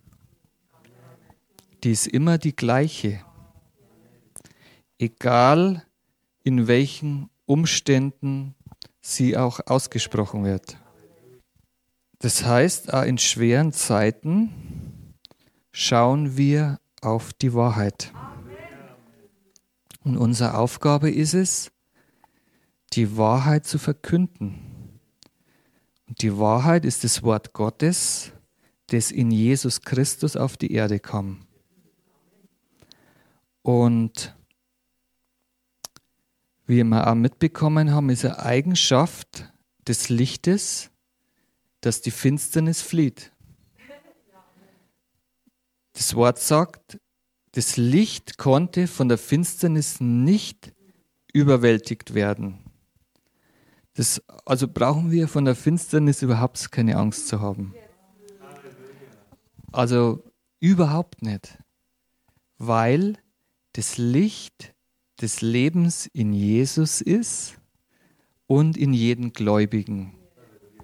Die 1.84 1.92
ist 1.92 2.06
immer 2.06 2.38
die 2.38 2.56
gleiche 2.56 3.25
egal 4.98 5.84
in 6.42 6.66
welchen 6.68 7.30
Umständen 7.44 8.54
sie 9.00 9.36
auch 9.36 9.60
ausgesprochen 9.66 10.44
wird. 10.44 10.78
Das 12.18 12.44
heißt, 12.44 12.92
auch 12.92 13.02
in 13.02 13.18
schweren 13.18 13.72
Zeiten 13.72 15.14
schauen 15.70 16.36
wir 16.36 16.80
auf 17.02 17.32
die 17.32 17.52
Wahrheit. 17.52 18.12
Und 20.02 20.16
unsere 20.16 20.56
Aufgabe 20.56 21.10
ist 21.10 21.34
es, 21.34 21.72
die 22.92 23.16
Wahrheit 23.16 23.66
zu 23.66 23.78
verkünden. 23.78 25.00
Und 26.06 26.22
die 26.22 26.38
Wahrheit 26.38 26.84
ist 26.84 27.04
das 27.04 27.22
Wort 27.22 27.52
Gottes, 27.52 28.32
das 28.86 29.10
in 29.10 29.30
Jesus 29.30 29.82
Christus 29.82 30.36
auf 30.36 30.56
die 30.56 30.72
Erde 30.72 31.00
kam. 31.00 31.44
Und 33.62 34.35
wie 36.66 36.82
wir 36.82 37.06
auch 37.06 37.14
mitbekommen 37.14 37.92
haben, 37.92 38.10
ist 38.10 38.24
eine 38.24 38.38
Eigenschaft 38.40 39.52
des 39.86 40.08
Lichtes, 40.08 40.90
dass 41.80 42.00
die 42.00 42.10
Finsternis 42.10 42.82
flieht. 42.82 43.32
Das 45.92 46.14
Wort 46.14 46.38
sagt, 46.38 46.98
das 47.52 47.76
Licht 47.76 48.36
konnte 48.36 48.86
von 48.86 49.08
der 49.08 49.16
Finsternis 49.16 50.00
nicht 50.00 50.74
überwältigt 51.32 52.12
werden. 52.12 52.58
Das, 53.94 54.22
also 54.44 54.68
brauchen 54.68 55.10
wir 55.10 55.26
von 55.26 55.46
der 55.46 55.54
Finsternis 55.54 56.20
überhaupt 56.20 56.70
keine 56.70 56.96
Angst 56.98 57.28
zu 57.28 57.40
haben. 57.40 57.74
Also 59.72 60.22
überhaupt 60.60 61.22
nicht. 61.22 61.58
Weil 62.58 63.18
das 63.72 63.96
Licht 63.96 64.74
des 65.20 65.40
Lebens 65.40 66.06
in 66.06 66.32
Jesus 66.32 67.00
ist 67.00 67.58
und 68.46 68.76
in 68.76 68.92
jeden 68.92 69.32
Gläubigen, 69.32 70.14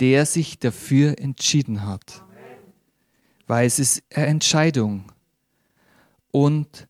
der 0.01 0.27
sich 0.27 0.59
dafür 0.59 1.19
entschieden 1.19 1.87
hat. 1.87 2.25
Weil 3.47 3.67
es 3.67 3.79
ist 3.79 4.03
eine 4.15 4.27
Entscheidung. 4.27 5.13
Und 6.31 6.89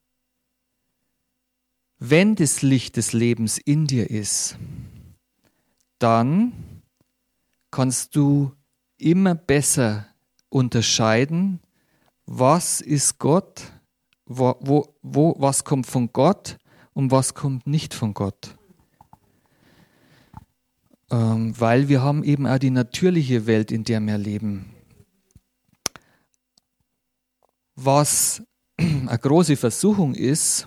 wenn 1.99 2.35
das 2.37 2.63
Licht 2.63 2.97
des 2.97 3.13
Lebens 3.13 3.59
in 3.59 3.87
dir 3.87 4.11
ist, 4.11 4.57
dann 5.99 6.53
kannst 7.71 8.17
du 8.17 8.53
immer 8.99 9.35
besser 9.35 10.07
unterscheiden, 10.49 11.61
was 12.27 12.81
ist 12.81 13.19
Gott, 13.19 13.73
wo, 14.27 14.57
wo, 14.61 14.95
wo, 15.03 15.35
was 15.39 15.65
kommt 15.65 15.87
von 15.87 16.13
Gott 16.13 16.59
und 16.95 17.11
was 17.11 17.35
kommt 17.35 17.67
nicht 17.67 17.95
von 17.95 18.15
Gott. 18.15 18.57
Ähm, 21.11 21.59
weil 21.59 21.89
wir 21.89 22.03
haben 22.03 22.25
eben 22.25 22.47
auch 22.47 22.59
die 22.59 22.71
natürliche 22.71 23.47
Welt, 23.47 23.71
in 23.71 23.85
der 23.85 24.01
wir 24.01 24.19
leben. 24.19 24.75
Was 27.75 28.43
eine 28.79 29.19
große 29.19 29.57
Versuchung 29.57 30.15
ist, 30.15 30.67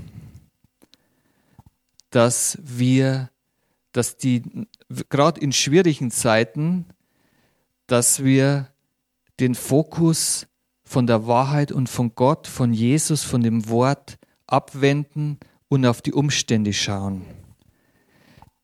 dass 2.10 2.58
wir, 2.62 3.30
dass 3.92 4.18
die, 4.18 4.68
gerade 5.10 5.42
in 5.42 5.52
schwierigen 5.52 6.12
Zeiten, 6.12 6.86
dass 7.88 8.24
wir 8.24 8.70
den 9.40 9.56
Fokus 9.56 10.48
von 10.84 11.08
der 11.08 11.28
Wahrheit 11.28 11.72
und 11.72 11.90
von 11.90 12.14
Gott, 12.16 12.48
von 12.48 12.72
Jesus, 12.72 13.24
von 13.24 13.42
dem 13.42 13.68
Wort 13.68 14.18
abwenden 14.48 15.40
und 15.68 15.86
auf 15.86 16.02
die 16.02 16.14
Umstände 16.14 16.74
schauen. 16.74 17.26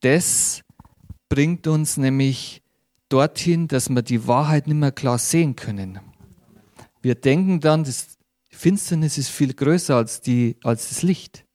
Das 0.02 0.62
bringt 1.30 1.68
uns 1.68 1.98
nämlich 1.98 2.62
dorthin, 3.10 3.68
dass 3.68 3.90
wir 3.90 4.02
die 4.02 4.28
Wahrheit 4.28 4.68
nicht 4.68 4.78
mehr 4.78 4.92
klar 4.92 5.18
sehen 5.18 5.56
können. 5.56 6.00
Wir 7.02 7.16
denken 7.16 7.60
dann, 7.60 7.84
das 7.84 8.18
Finsternis 8.50 9.18
ist 9.18 9.30
viel 9.30 9.54
größer 9.54 9.96
als, 9.96 10.22
die, 10.22 10.58
als 10.64 10.90
das 10.90 11.02
Licht. 11.04 11.46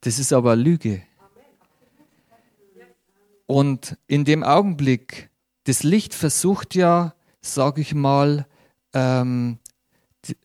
Das 0.00 0.18
ist 0.18 0.32
aber 0.32 0.56
Lüge. 0.56 1.02
Und 3.46 3.98
in 4.06 4.24
dem 4.24 4.42
Augenblick, 4.42 5.30
das 5.64 5.82
Licht 5.82 6.14
versucht 6.14 6.74
ja, 6.74 7.14
sage 7.40 7.80
ich 7.80 7.94
mal, 7.94 8.46
ähm, 8.94 9.58
die, 10.24 10.36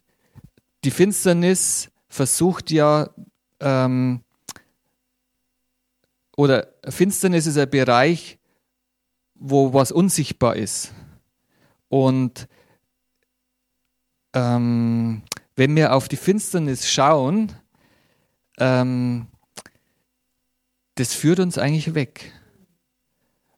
die, 0.84 0.92
Finsternis 0.92 1.90
versucht 2.10 2.72
ja, 2.72 3.10
ähm, 3.60 4.22
oder 6.36 6.68
Finsternis 6.88 7.48
ist 7.48 7.58
ein 7.58 7.70
Bereich, 7.70 8.40
wo 9.36 9.74
was 9.74 9.92
unsichtbar 9.92 10.56
ist. 10.56 10.94
Und 11.90 12.48
ähm, 14.34 15.24
wenn 15.56 15.76
wir 15.76 15.94
auf 15.94 16.08
die 16.08 16.16
Finsternis 16.16 16.90
schauen, 16.90 17.52
ähm, 18.60 19.28
das 20.96 21.14
führt 21.14 21.40
uns 21.40 21.58
eigentlich 21.58 21.96
weg. 21.96 22.34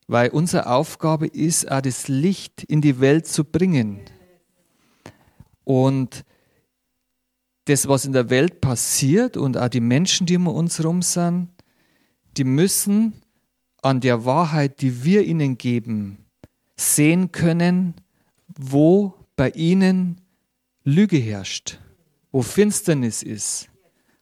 Weil 0.07 0.29
unsere 0.29 0.67
Aufgabe 0.67 1.27
ist, 1.27 1.71
auch 1.71 1.81
das 1.81 2.07
Licht 2.07 2.63
in 2.63 2.81
die 2.81 2.99
Welt 2.99 3.27
zu 3.27 3.43
bringen. 3.43 4.01
Und 5.63 6.25
das, 7.65 7.87
was 7.87 8.05
in 8.05 8.13
der 8.13 8.29
Welt 8.29 8.61
passiert 8.61 9.37
und 9.37 9.57
auch 9.57 9.69
die 9.69 9.81
Menschen, 9.81 10.25
die 10.25 10.37
um 10.37 10.47
uns 10.47 10.79
herum 10.79 11.01
sind, 11.01 11.49
die 12.37 12.43
müssen 12.43 13.21
an 13.81 13.99
der 13.99 14.25
Wahrheit, 14.25 14.81
die 14.81 15.03
wir 15.03 15.23
ihnen 15.23 15.57
geben, 15.57 16.25
sehen 16.75 17.31
können, 17.31 17.95
wo 18.47 19.13
bei 19.35 19.49
ihnen 19.51 20.21
Lüge 20.83 21.17
herrscht, 21.17 21.79
wo 22.31 22.41
Finsternis 22.41 23.23
ist, 23.23 23.69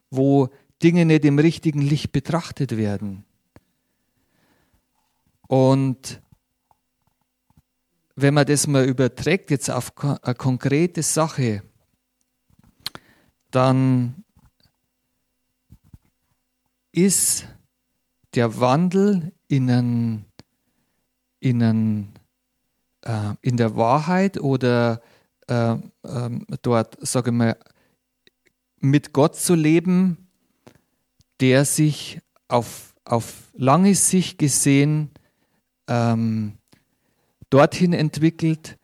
wo 0.10 0.50
Dinge 0.82 1.06
nicht 1.06 1.26
im 1.26 1.40
richtigen 1.40 1.82
Licht 1.82 2.12
betrachtet 2.12 2.78
werden. 2.78 3.26
Und 5.48 6.22
wenn 8.16 8.34
man 8.34 8.46
das 8.46 8.68
mal 8.68 8.86
überträgt 8.86 9.52
jetzt 9.52 9.70
auf 9.70 9.92
eine 9.98 10.36
konkrete 10.36 11.04
Sache, 11.04 11.64
dann 13.52 14.24
ist 16.92 17.48
der 18.36 18.60
Wandel 18.60 19.32
in, 19.48 19.70
einen, 19.70 20.26
in, 21.40 21.64
einen, 21.64 22.14
äh, 23.02 23.34
in 23.42 23.58
der 23.58 23.76
Wahrheit 23.76 24.40
oder 24.40 25.02
äh, 25.48 25.74
äh, 25.74 25.80
dort, 26.62 26.98
sage 27.06 27.32
ich 27.32 27.36
mal, 27.36 27.58
mit 28.80 29.14
Gott 29.14 29.36
zu 29.36 29.56
leben, 29.56 30.30
der 31.40 31.66
sich 31.66 32.22
auf, 32.48 32.96
auf 33.04 33.52
lange 33.54 33.96
Sicht 33.96 34.38
gesehen 34.38 35.10
ähm, 35.88 36.58
dorthin 37.50 37.94
entwickelt, 37.94 38.78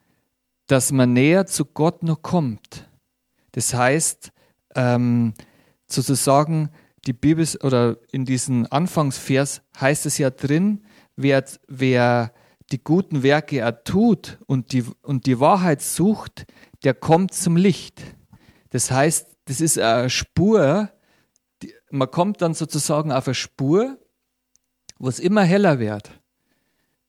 dass 0.68 0.92
man 0.92 1.14
näher 1.14 1.46
zu 1.46 1.66
Gott 1.66 2.04
noch 2.04 2.22
kommt. 2.22 2.90
Das 3.52 3.74
heißt, 3.74 4.32
ähm, 4.76 5.34
sozusagen, 5.88 6.70
die 7.06 7.14
Bibel 7.14 7.48
oder 7.62 7.98
in 8.12 8.26
diesem 8.26 8.68
Anfangsvers 8.70 9.62
heißt 9.80 10.06
es 10.06 10.18
ja 10.18 10.30
drin, 10.30 10.84
wer, 11.16 11.44
wer 11.68 12.34
die 12.72 12.84
guten 12.84 13.24
Werke 13.24 13.60
er 13.60 13.84
tut 13.84 14.40
und 14.48 14.74
die, 14.74 14.84
und 15.02 15.26
die 15.28 15.40
Wahrheit 15.40 15.82
sucht, 15.82 16.46
der 16.84 16.94
kommt 16.94 17.34
zum 17.34 17.58
Licht. 17.58 18.02
Das 18.72 18.92
heißt, 18.92 19.28
das 19.46 19.62
ist 19.62 19.78
eine 19.78 20.10
Spur, 20.10 20.90
die, 21.62 21.74
man 21.92 22.10
kommt 22.10 22.42
dann 22.42 22.54
sozusagen 22.54 23.12
auf 23.12 23.28
eine 23.28 23.36
Spur, 23.36 24.00
wo 24.98 25.08
es 25.08 25.20
immer 25.20 25.44
heller 25.44 25.80
wird, 25.80 26.10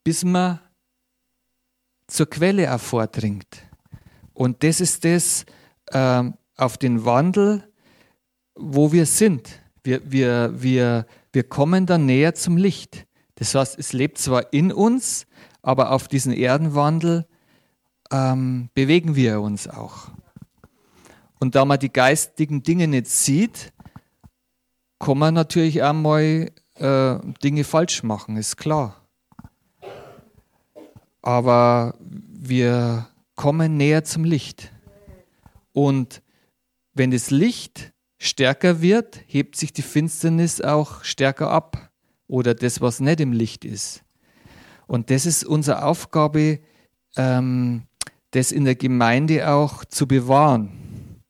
bis 0.03 0.23
man 0.23 0.59
zur 2.07 2.29
Quelle 2.29 2.73
auch 2.73 2.79
vordringt. 2.79 3.63
Und 4.33 4.63
das 4.63 4.79
ist 4.79 5.03
das 5.03 5.45
äh, 5.87 6.31
auf 6.57 6.77
den 6.77 7.05
Wandel, 7.05 7.63
wo 8.55 8.91
wir 8.91 9.05
sind. 9.05 9.61
Wir, 9.83 10.01
wir, 10.11 10.61
wir, 10.61 11.05
wir 11.31 11.43
kommen 11.43 11.85
dann 11.85 12.05
näher 12.05 12.33
zum 12.33 12.57
Licht. 12.57 13.05
Das 13.35 13.55
heißt, 13.55 13.77
es 13.77 13.93
lebt 13.93 14.17
zwar 14.17 14.51
in 14.51 14.71
uns, 14.71 15.27
aber 15.61 15.91
auf 15.91 16.07
diesen 16.07 16.33
Erdenwandel 16.33 17.27
ähm, 18.11 18.69
bewegen 18.73 19.15
wir 19.15 19.41
uns 19.41 19.67
auch. 19.67 20.09
Und 21.39 21.55
da 21.55 21.65
man 21.65 21.79
die 21.79 21.93
geistigen 21.93 22.63
Dinge 22.63 22.87
nicht 22.87 23.07
sieht, 23.07 23.71
kann 24.99 25.19
man 25.19 25.35
natürlich 25.35 25.83
auch 25.83 25.93
mal 25.93 26.51
äh, 26.75 27.15
Dinge 27.43 27.63
falsch 27.63 28.01
machen, 28.01 28.37
ist 28.37 28.57
klar. 28.57 28.95
Aber 31.21 31.93
wir 31.99 33.07
kommen 33.35 33.77
näher 33.77 34.03
zum 34.03 34.23
Licht. 34.23 34.71
Und 35.73 36.23
wenn 36.97 37.11
das 37.11 37.31
Licht 37.31 37.93
stärker 38.17 38.81
wird, 38.81 39.19
hebt 39.27 39.55
sich 39.55 39.73
die 39.73 39.81
Finsternis 39.81 40.61
auch 40.61 41.03
stärker 41.03 41.49
ab. 41.49 41.91
Oder 42.27 42.55
das, 42.55 42.81
was 42.81 42.99
nicht 42.99 43.21
im 43.21 43.31
Licht 43.31 43.63
ist. 43.63 44.03
Und 44.85 45.09
das 45.11 45.25
ist 45.25 45.45
unsere 45.45 45.83
Aufgabe, 45.83 46.59
ähm, 47.15 47.83
das 48.31 48.51
in 48.51 48.65
der 48.65 48.75
Gemeinde 48.75 49.49
auch 49.49 49.85
zu 49.85 50.07
bewahren. 50.07 51.23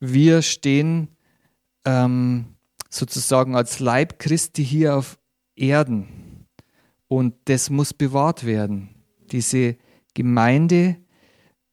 Wir 0.00 0.42
stehen 0.42 1.08
ähm, 1.84 2.56
sozusagen 2.90 3.56
als 3.56 3.78
Leib 3.80 4.18
Christi 4.18 4.64
hier 4.64 4.96
auf 4.96 5.18
Erden 5.54 6.46
und 7.08 7.34
das 7.44 7.70
muss 7.70 7.94
bewahrt 7.94 8.44
werden. 8.44 8.94
Diese 9.30 9.76
Gemeinde, 10.14 10.96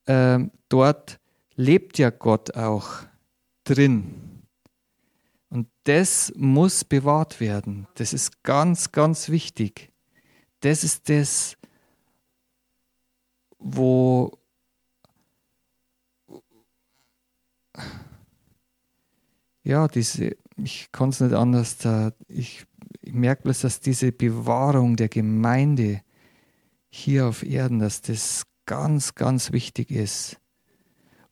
äh, 0.05 0.39
dort 0.69 1.19
lebt 1.59 1.97
ja 1.97 2.09
Gott 2.09 2.55
auch 2.55 3.01
drin. 3.65 4.45
Und 5.49 5.67
das 5.83 6.31
muss 6.37 6.85
bewahrt 6.85 7.41
werden. 7.41 7.85
Das 7.95 8.13
ist 8.13 8.43
ganz, 8.43 8.93
ganz 8.93 9.27
wichtig. 9.27 9.91
Das 10.61 10.85
ist 10.85 11.09
das, 11.09 11.57
wo 13.57 14.37
ja, 19.63 19.89
diese, 19.89 20.37
ich 20.55 20.93
kann 20.93 21.09
es 21.09 21.19
nicht 21.19 21.33
anders, 21.33 21.77
da, 21.77 22.13
ich, 22.29 22.65
ich 23.01 23.13
merke 23.13 23.43
bloß, 23.43 23.59
dass 23.59 23.81
diese 23.81 24.13
Bewahrung 24.13 24.95
der 24.95 25.09
Gemeinde 25.09 26.03
hier 26.89 27.27
auf 27.27 27.43
Erden, 27.43 27.79
dass 27.79 28.01
das 28.01 28.43
ganz, 28.65 29.13
ganz 29.15 29.51
wichtig 29.51 29.91
ist. 29.91 30.39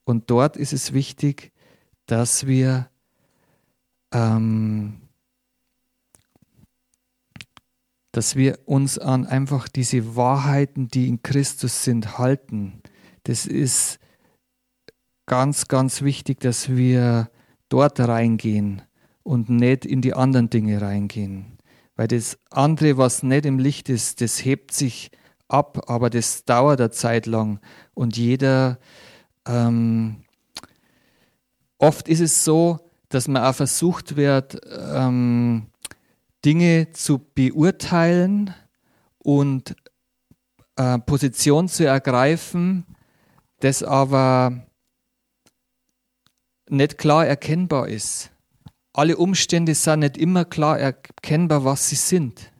Und 0.07 0.29
dort 0.29 0.55
ist 0.55 0.71
es 0.71 0.93
wichtig, 0.93 1.51
dass 2.05 2.47
wir 2.47 2.89
ähm, 4.13 5.01
dass 8.13 8.37
wir 8.37 8.57
uns 8.65 8.97
an 8.97 9.25
einfach 9.25 9.67
diese 9.67 10.15
Wahrheiten, 10.15 10.87
die 10.87 11.09
in 11.09 11.21
Christus 11.23 11.83
sind, 11.83 12.17
halten. 12.17 12.81
Das 13.23 13.45
ist 13.45 13.99
ganz, 15.25 15.67
ganz 15.67 16.01
wichtig, 16.01 16.39
dass 16.39 16.69
wir 16.69 17.29
dort 17.67 17.99
reingehen 17.99 18.83
und 19.23 19.49
nicht 19.49 19.85
in 19.85 20.01
die 20.01 20.13
anderen 20.13 20.49
Dinge 20.49 20.81
reingehen. 20.81 21.57
Weil 21.97 22.07
das 22.07 22.39
andere, 22.49 22.97
was 22.97 23.23
nicht 23.23 23.45
im 23.45 23.59
Licht 23.59 23.89
ist, 23.89 24.21
das 24.21 24.45
hebt 24.45 24.71
sich 24.71 25.11
ab, 25.49 25.89
aber 25.89 26.09
das 26.09 26.45
dauert 26.45 26.79
eine 26.79 26.91
Zeit 26.91 27.25
lang. 27.25 27.59
Und 27.93 28.15
jeder, 28.15 28.79
ähm, 29.47 30.23
oft 31.77 32.07
ist 32.07 32.19
es 32.19 32.43
so, 32.43 32.79
dass 33.09 33.27
man 33.27 33.43
auch 33.43 33.55
versucht 33.55 34.15
wird, 34.15 34.59
ähm, 34.69 35.67
Dinge 36.43 36.91
zu 36.91 37.19
beurteilen 37.19 38.53
und 39.19 39.75
äh, 40.75 40.99
Position 40.99 41.67
zu 41.67 41.85
ergreifen, 41.85 42.85
das 43.59 43.83
aber 43.83 44.67
nicht 46.69 46.97
klar 46.97 47.25
erkennbar 47.25 47.87
ist. 47.87 48.31
Alle 48.93 49.17
Umstände 49.17 49.75
sind 49.75 49.99
nicht 49.99 50.17
immer 50.17 50.45
klar 50.45 50.79
erkennbar, 50.79 51.63
was 51.63 51.89
sie 51.89 51.95
sind. 51.95 52.51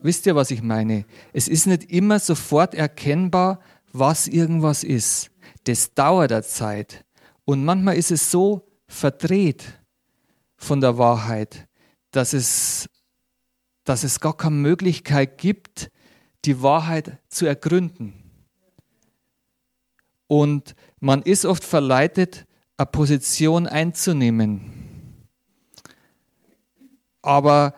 Wisst 0.00 0.26
ihr, 0.26 0.34
was 0.34 0.50
ich 0.50 0.62
meine? 0.62 1.04
Es 1.32 1.46
ist 1.46 1.66
nicht 1.66 1.90
immer 1.90 2.18
sofort 2.18 2.74
erkennbar, 2.74 3.60
was 3.92 4.26
irgendwas 4.26 4.82
ist. 4.82 5.30
Das 5.68 5.92
dauert 5.92 6.30
der 6.30 6.42
Zeit. 6.42 7.04
Und 7.44 7.62
manchmal 7.62 7.98
ist 7.98 8.10
es 8.10 8.30
so 8.30 8.66
verdreht 8.86 9.66
von 10.56 10.80
der 10.80 10.96
Wahrheit, 10.96 11.68
dass 12.10 12.32
es, 12.32 12.88
dass 13.84 14.02
es 14.02 14.18
gar 14.18 14.34
keine 14.34 14.56
Möglichkeit 14.56 15.36
gibt, 15.36 15.90
die 16.46 16.62
Wahrheit 16.62 17.18
zu 17.28 17.44
ergründen. 17.44 18.14
Und 20.26 20.74
man 21.00 21.20
ist 21.20 21.44
oft 21.44 21.64
verleitet, 21.64 22.46
eine 22.78 22.86
Position 22.86 23.66
einzunehmen. 23.66 25.26
Aber 27.20 27.74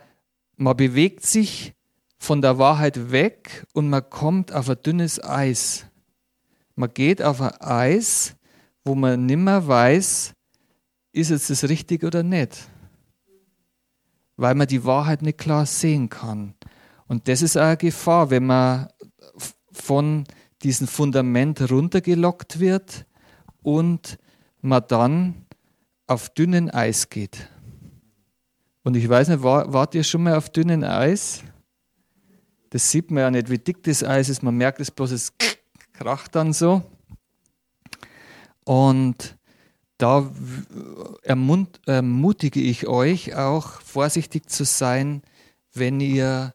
man 0.55 0.77
bewegt 0.77 1.27
sich 1.27 1.75
von 2.19 2.41
der 2.41 2.57
Wahrheit 2.59 3.11
weg 3.11 3.67
und 3.73 3.91
man 3.91 4.09
kommt 4.09 4.53
auf 4.53 4.71
ein 4.71 4.81
dünnes 4.81 5.21
Eis. 5.25 5.90
Man 6.81 6.95
geht 6.95 7.21
auf 7.21 7.43
ein 7.43 7.53
Eis, 7.61 8.37
wo 8.87 8.95
man 8.95 9.27
nimmer 9.27 9.69
weiß, 9.69 10.33
ist 11.13 11.31
es 11.31 11.49
das 11.49 11.69
richtig 11.69 12.05
oder 12.05 12.23
nicht. 12.23 12.71
Weil 14.39 14.55
man 14.55 14.67
die 14.67 14.83
Wahrheit 14.87 15.21
nicht 15.21 15.37
klar 15.37 15.67
sehen 15.67 16.09
kann. 16.09 16.55
Und 17.07 17.29
das 17.29 17.43
ist 17.43 17.59
eine 17.59 17.77
Gefahr, 17.77 18.31
wenn 18.31 18.47
man 18.47 18.89
von 19.71 20.25
diesem 20.63 20.87
Fundament 20.87 21.71
runtergelockt 21.71 22.61
wird 22.61 23.05
und 23.63 24.19
man 24.63 24.83
dann 24.89 25.45
auf 26.07 26.31
dünnen 26.31 26.71
Eis 26.71 27.11
geht. 27.11 27.47
Und 28.85 28.97
ich 28.97 29.07
weiß 29.07 29.29
nicht, 29.29 29.43
war, 29.43 29.71
wart 29.71 29.95
ihr 29.95 30.03
schon 30.03 30.23
mal 30.23 30.35
auf 30.35 30.49
dünnen 30.49 30.83
Eis? 30.83 31.43
Das 32.71 32.91
sieht 32.91 33.11
man 33.11 33.21
ja 33.21 33.31
nicht, 33.31 33.51
wie 33.51 33.59
dick 33.59 33.83
das 33.83 34.03
Eis 34.03 34.31
ist. 34.31 34.43
Man 34.43 34.57
merkt 34.57 34.81
es 34.81 34.91
bloß, 34.91 35.11
es 35.11 35.35
kracht 36.01 36.35
dann 36.35 36.53
so. 36.53 36.83
Und 38.65 39.37
da 39.99 40.31
ermutige 41.23 42.61
ich 42.61 42.87
euch 42.87 43.35
auch, 43.35 43.83
vorsichtig 43.83 44.49
zu 44.49 44.65
sein, 44.65 45.23
wenn 45.75 46.01
ihr 46.01 46.55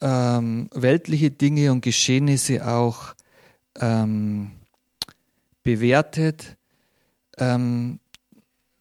ähm, 0.00 0.70
weltliche 0.72 1.30
Dinge 1.30 1.72
und 1.72 1.82
Geschehnisse 1.82 2.66
auch 2.66 3.14
ähm, 3.80 4.52
bewertet, 5.62 6.56
ähm, 7.36 8.00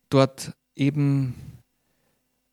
dort 0.10 0.54
eben 0.76 1.62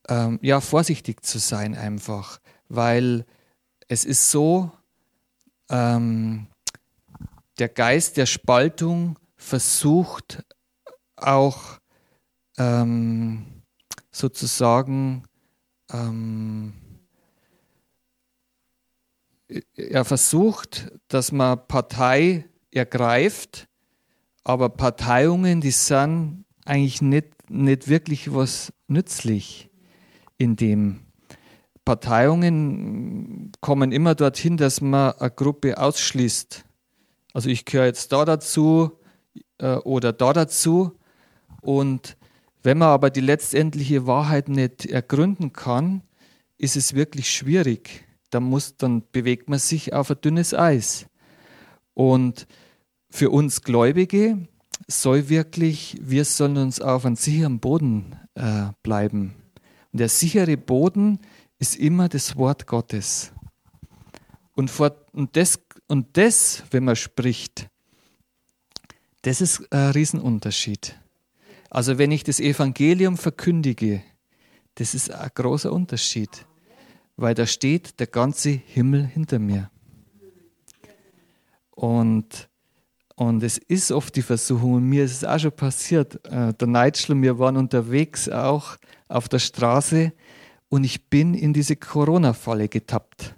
ähm, 0.08 0.40
ja 0.42 0.60
vorsichtig 0.60 1.24
zu 1.24 1.38
sein 1.38 1.76
einfach, 1.76 2.40
weil 2.68 3.24
es 3.86 4.04
ist 4.04 4.30
so, 4.32 4.72
ähm, 5.68 6.48
der 7.60 7.68
Geist 7.68 8.16
der 8.16 8.26
Spaltung 8.26 9.18
versucht 9.36 10.42
auch 11.16 11.78
ähm, 12.58 13.62
sozusagen, 14.10 15.24
ähm, 15.92 16.72
er 19.74 20.04
versucht, 20.04 20.92
dass 21.08 21.32
man 21.32 21.66
Partei 21.66 22.48
ergreift, 22.70 23.68
aber 24.44 24.68
Parteiungen, 24.68 25.60
die 25.60 25.70
sind 25.70 26.44
eigentlich 26.64 27.02
nicht, 27.02 27.50
nicht 27.50 27.88
wirklich 27.88 28.32
was 28.32 28.72
nützlich 28.86 29.70
in 30.38 30.56
dem 30.56 31.00
Parteiungen 31.84 33.52
kommen 33.60 33.92
immer 33.92 34.14
dorthin, 34.14 34.56
dass 34.56 34.80
man 34.80 35.12
eine 35.12 35.30
Gruppe 35.30 35.76
ausschließt. 35.76 36.64
Also 37.32 37.48
ich 37.48 37.64
gehöre 37.64 37.86
jetzt 37.86 38.12
da 38.12 38.24
dazu 38.24 38.98
äh, 39.58 39.76
oder 39.76 40.12
da 40.12 40.32
dazu. 40.32 40.92
Und 41.60 42.16
wenn 42.62 42.78
man 42.78 42.88
aber 42.88 43.10
die 43.10 43.20
letztendliche 43.20 44.06
Wahrheit 44.06 44.48
nicht 44.48 44.86
ergründen 44.86 45.52
kann, 45.52 46.02
ist 46.58 46.76
es 46.76 46.94
wirklich 46.94 47.30
schwierig. 47.30 48.06
Da 48.30 48.40
muss, 48.40 48.76
dann 48.76 49.02
bewegt 49.12 49.48
man 49.48 49.58
sich 49.58 49.92
auf 49.92 50.10
ein 50.10 50.20
dünnes 50.20 50.54
Eis. 50.54 51.06
Und 51.94 52.46
für 53.08 53.30
uns 53.30 53.62
Gläubige 53.62 54.48
soll 54.86 55.28
wirklich, 55.28 55.98
wir 56.00 56.24
sollen 56.24 56.56
uns 56.56 56.80
auf 56.80 57.04
einem 57.04 57.16
sicheren 57.16 57.60
Boden 57.60 58.16
äh, 58.34 58.68
bleiben. 58.82 59.34
Und 59.92 60.00
der 60.00 60.08
sichere 60.08 60.56
Boden 60.56 61.18
ist 61.58 61.76
immer 61.76 62.08
das 62.08 62.36
Wort 62.36 62.66
Gottes. 62.66 63.32
Und, 64.54 64.70
vor, 64.70 64.94
und, 65.12 65.36
das, 65.36 65.60
und 65.90 66.16
das, 66.16 66.62
wenn 66.70 66.84
man 66.84 66.94
spricht, 66.94 67.68
das 69.22 69.40
ist 69.40 69.72
ein 69.72 69.90
Riesenunterschied. 69.90 70.96
Also 71.68 71.98
wenn 71.98 72.12
ich 72.12 72.22
das 72.22 72.38
Evangelium 72.38 73.16
verkündige, 73.16 74.00
das 74.76 74.94
ist 74.94 75.10
ein 75.10 75.30
großer 75.34 75.72
Unterschied, 75.72 76.46
weil 77.16 77.34
da 77.34 77.44
steht 77.44 77.98
der 77.98 78.06
ganze 78.06 78.50
Himmel 78.50 79.04
hinter 79.04 79.40
mir. 79.40 79.68
Und, 81.72 82.48
und 83.16 83.42
es 83.42 83.58
ist 83.58 83.90
oft 83.90 84.14
die 84.14 84.22
Versuchung, 84.22 84.74
und 84.74 84.88
mir 84.88 85.02
ist 85.04 85.16
es 85.16 85.24
auch 85.24 85.40
schon 85.40 85.52
passiert, 85.52 86.24
äh, 86.26 86.54
der 86.54 86.68
Neidschl, 86.68 87.20
wir 87.20 87.40
waren 87.40 87.56
unterwegs 87.56 88.28
auch 88.28 88.76
auf 89.08 89.28
der 89.28 89.40
Straße 89.40 90.12
und 90.68 90.84
ich 90.84 91.08
bin 91.08 91.34
in 91.34 91.52
diese 91.52 91.74
Corona-Falle 91.74 92.68
getappt. 92.68 93.34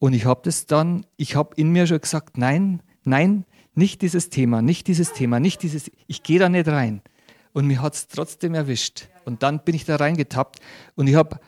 Und 0.00 0.14
ich 0.14 0.24
habe 0.24 0.40
das 0.42 0.66
dann, 0.66 1.06
ich 1.16 1.36
habe 1.36 1.54
in 1.56 1.70
mir 1.70 1.86
schon 1.86 2.00
gesagt, 2.00 2.38
nein, 2.38 2.82
nein, 3.04 3.44
nicht 3.74 4.02
dieses 4.02 4.30
Thema, 4.30 4.62
nicht 4.62 4.88
dieses 4.88 5.12
Thema, 5.12 5.38
nicht 5.38 5.62
dieses, 5.62 5.90
ich 6.06 6.22
gehe 6.22 6.38
da 6.38 6.48
nicht 6.48 6.66
rein. 6.66 7.02
Und 7.52 7.66
mir 7.66 7.82
hat 7.82 7.94
es 7.94 8.08
trotzdem 8.08 8.54
erwischt. 8.54 9.08
Und 9.26 9.42
dann 9.42 9.62
bin 9.62 9.74
ich 9.74 9.84
da 9.84 9.96
reingetappt 9.96 10.58
und 10.96 11.06
ich 11.06 11.14
habe 11.14 11.38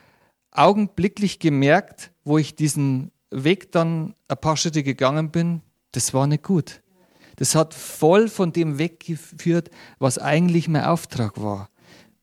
augenblicklich 0.50 1.38
gemerkt, 1.38 2.12
wo 2.24 2.36
ich 2.36 2.54
diesen 2.54 3.10
Weg 3.30 3.72
dann 3.72 4.14
ein 4.28 4.36
paar 4.36 4.58
Schritte 4.58 4.82
gegangen 4.82 5.30
bin, 5.30 5.62
das 5.92 6.12
war 6.12 6.26
nicht 6.26 6.42
gut. 6.42 6.82
Das 7.36 7.54
hat 7.54 7.72
voll 7.72 8.28
von 8.28 8.52
dem 8.52 8.78
weggeführt, 8.78 9.70
was 9.98 10.18
eigentlich 10.18 10.68
mein 10.68 10.84
Auftrag 10.84 11.40
war. 11.40 11.70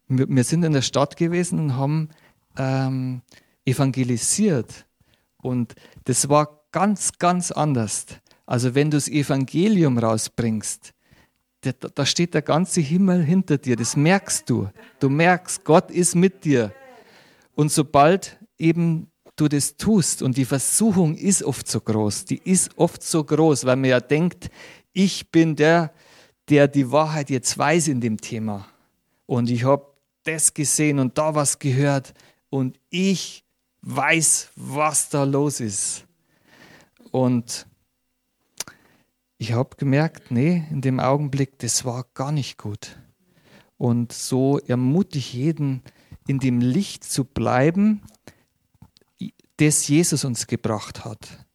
Wir 0.08 0.44
sind 0.44 0.64
in 0.64 0.74
der 0.74 0.84
Stadt 0.84 1.18
gewesen 1.18 1.60
und 1.60 1.76
haben 1.76 2.10
ähm, 2.56 3.22
evangelisiert. 3.66 4.86
Und 5.42 5.76
das 6.06 6.30
war 6.30 6.62
ganz, 6.72 7.12
ganz 7.18 7.52
anders. 7.52 8.06
Also 8.46 8.76
wenn 8.76 8.92
du 8.92 8.98
das 8.98 9.08
Evangelium 9.08 9.98
rausbringst, 9.98 10.94
da, 11.62 11.72
da 11.72 12.06
steht 12.06 12.34
der 12.34 12.42
ganze 12.42 12.82
Himmel 12.82 13.24
hinter 13.24 13.58
dir, 13.58 13.76
das 13.76 13.96
merkst 13.96 14.50
du. 14.50 14.70
Du 15.00 15.10
merkst, 15.10 15.64
Gott 15.64 15.92
ist 15.92 16.16
mit 16.16 16.46
dir. 16.46 16.74
Und 17.56 17.72
sobald 17.72 18.40
eben 18.58 19.12
du 19.36 19.48
das 19.48 19.76
tust, 19.76 20.22
und 20.22 20.38
die 20.38 20.46
Versuchung 20.46 21.16
ist 21.16 21.44
oft 21.44 21.68
so 21.68 21.82
groß, 21.82 22.26
die 22.26 22.42
ist 22.44 22.78
oft 22.78 23.04
so 23.04 23.24
groß, 23.24 23.66
weil 23.66 23.76
man 23.76 23.90
ja 23.90 24.00
denkt, 24.00 24.50
ich 24.94 25.32
bin 25.32 25.56
der, 25.56 25.94
der 26.50 26.68
die 26.68 26.92
Wahrheit 26.92 27.30
jetzt 27.30 27.58
weiß 27.58 27.88
in 27.90 28.02
dem 28.02 28.20
Thema. 28.20 28.68
Und 29.26 29.50
ich 29.50 29.64
habe 29.64 29.86
das 30.24 30.54
gesehen 30.54 31.00
und 31.00 31.18
da 31.18 31.36
was 31.36 31.60
gehört 31.60 32.14
und 32.50 32.80
ich 32.90 33.44
weiß, 33.82 34.52
was 34.56 35.10
da 35.10 35.24
los 35.24 35.60
ist. 35.60 36.06
Und 37.12 37.66
ich 39.38 39.54
habe 39.54 39.78
gemerkt, 39.78 40.32
nee, 40.32 40.66
in 40.70 40.82
dem 40.82 41.00
Augenblick, 41.00 41.60
das 41.60 41.86
war 41.86 42.06
gar 42.14 42.32
nicht 42.32 42.58
gut. 42.58 42.98
Und 43.78 44.12
so 44.12 44.60
ermutige 44.60 45.20
ich 45.20 45.34
jeden, 45.34 45.82
in 46.28 46.40
dem 46.40 46.60
Licht 46.60 47.04
zu 47.04 47.24
bleiben, 47.24 48.02
das 49.58 49.88
Jesus 49.88 50.26
uns 50.26 50.48
gebracht 50.48 51.06
hat. 51.06 51.46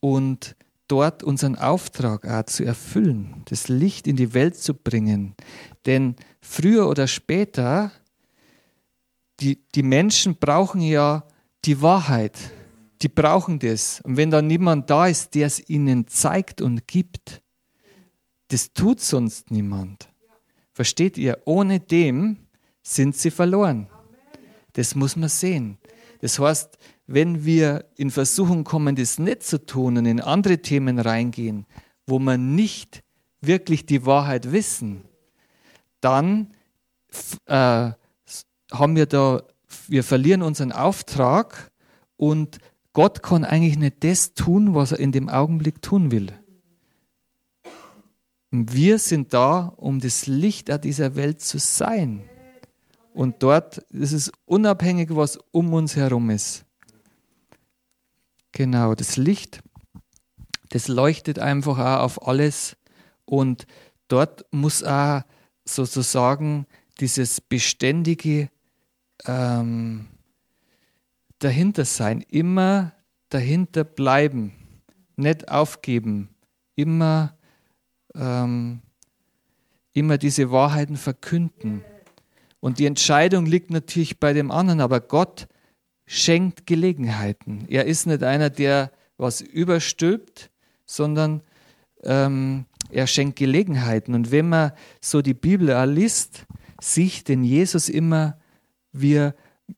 Und 0.00 0.56
dort 0.88 1.22
unseren 1.22 1.56
Auftrag 1.56 2.26
auch 2.26 2.46
zu 2.46 2.64
erfüllen, 2.64 3.42
das 3.46 3.68
Licht 3.68 4.06
in 4.08 4.16
die 4.16 4.34
Welt 4.34 4.56
zu 4.56 4.74
bringen. 4.74 5.34
Denn 5.86 6.16
früher 6.40 6.88
oder 6.88 7.06
später 7.06 7.92
die, 9.38 9.62
die 9.74 9.82
Menschen 9.82 10.36
brauchen 10.36 10.80
ja 10.80 11.24
die 11.64 11.80
Wahrheit. 11.82 12.38
Die 13.02 13.08
brauchen 13.08 13.58
das. 13.58 14.00
Und 14.02 14.16
wenn 14.16 14.30
da 14.30 14.42
niemand 14.42 14.90
da 14.90 15.06
ist, 15.06 15.34
der 15.34 15.46
es 15.46 15.68
ihnen 15.68 16.06
zeigt 16.06 16.60
und 16.60 16.86
gibt, 16.86 17.42
das 18.48 18.72
tut 18.72 19.00
sonst 19.00 19.50
niemand. 19.50 20.08
Versteht 20.72 21.16
ihr? 21.16 21.40
Ohne 21.44 21.80
dem 21.80 22.36
sind 22.82 23.16
sie 23.16 23.30
verloren. 23.30 23.88
Das 24.72 24.94
muss 24.94 25.16
man 25.16 25.28
sehen. 25.28 25.78
Das 26.20 26.38
heißt, 26.38 26.78
wenn 27.06 27.44
wir 27.44 27.86
in 27.96 28.10
Versuchung 28.10 28.64
kommen, 28.64 28.96
das 28.96 29.18
nicht 29.18 29.42
zu 29.42 29.64
tun 29.64 29.98
und 29.98 30.06
in 30.06 30.20
andere 30.20 30.58
Themen 30.58 30.98
reingehen, 30.98 31.66
wo 32.06 32.18
wir 32.18 32.38
nicht 32.38 33.02
wirklich 33.40 33.86
die 33.86 34.04
Wahrheit 34.06 34.52
wissen, 34.52 35.04
dann 36.00 36.54
äh, 37.46 37.90
haben 38.72 38.96
wir 38.96 39.06
da, 39.06 39.42
wir 39.90 40.04
verlieren 40.04 40.42
unseren 40.42 40.70
Auftrag 40.70 41.72
und 42.16 42.58
Gott 42.92 43.24
kann 43.24 43.44
eigentlich 43.44 43.76
nicht 43.76 44.04
das 44.04 44.34
tun, 44.34 44.72
was 44.74 44.92
er 44.92 45.00
in 45.00 45.10
dem 45.10 45.28
Augenblick 45.28 45.82
tun 45.82 46.12
will. 46.12 46.32
Wir 48.52 49.00
sind 49.00 49.34
da, 49.34 49.72
um 49.76 49.98
das 49.98 50.26
Licht 50.28 50.70
dieser 50.84 51.16
Welt 51.16 51.40
zu 51.40 51.58
sein. 51.58 52.22
Und 53.12 53.42
dort 53.42 53.78
ist 53.90 54.12
es 54.12 54.30
unabhängig, 54.44 55.08
was 55.10 55.38
um 55.50 55.72
uns 55.72 55.96
herum 55.96 56.30
ist. 56.30 56.64
Genau, 58.52 58.94
das 58.94 59.16
Licht, 59.16 59.60
das 60.68 60.86
leuchtet 60.86 61.40
einfach 61.40 61.78
auch 61.78 62.04
auf 62.04 62.28
alles. 62.28 62.76
Und 63.24 63.66
dort 64.06 64.44
muss 64.52 64.84
auch 64.84 65.22
sozusagen 65.64 66.66
dieses 67.00 67.40
beständige 67.40 68.50
ähm, 69.26 70.08
dahinter 71.38 71.84
sein, 71.84 72.22
immer 72.28 72.92
dahinter 73.28 73.84
bleiben, 73.84 74.52
nicht 75.16 75.50
aufgeben, 75.50 76.30
immer, 76.74 77.36
ähm, 78.14 78.80
immer 79.92 80.18
diese 80.18 80.50
Wahrheiten 80.50 80.96
verkünden. 80.96 81.84
Und 82.60 82.78
die 82.78 82.86
Entscheidung 82.86 83.46
liegt 83.46 83.70
natürlich 83.70 84.20
bei 84.20 84.32
dem 84.32 84.50
anderen, 84.50 84.80
aber 84.80 85.00
Gott 85.00 85.48
schenkt 86.06 86.66
Gelegenheiten. 86.66 87.66
Er 87.68 87.86
ist 87.86 88.06
nicht 88.06 88.22
einer, 88.22 88.50
der 88.50 88.90
was 89.16 89.40
überstülpt, 89.40 90.50
sondern 90.84 91.42
ähm, 92.02 92.66
er 92.90 93.06
schenkt 93.06 93.36
Gelegenheiten. 93.38 94.14
Und 94.14 94.32
wenn 94.32 94.48
man 94.48 94.72
so 95.00 95.22
die 95.22 95.34
Bibel 95.34 95.72
liest, 95.88 96.46
sieht 96.80 97.28
den 97.28 97.44
Jesus 97.44 97.88
immer, 97.88 98.39
wie 98.92 99.14
er, 99.14 99.34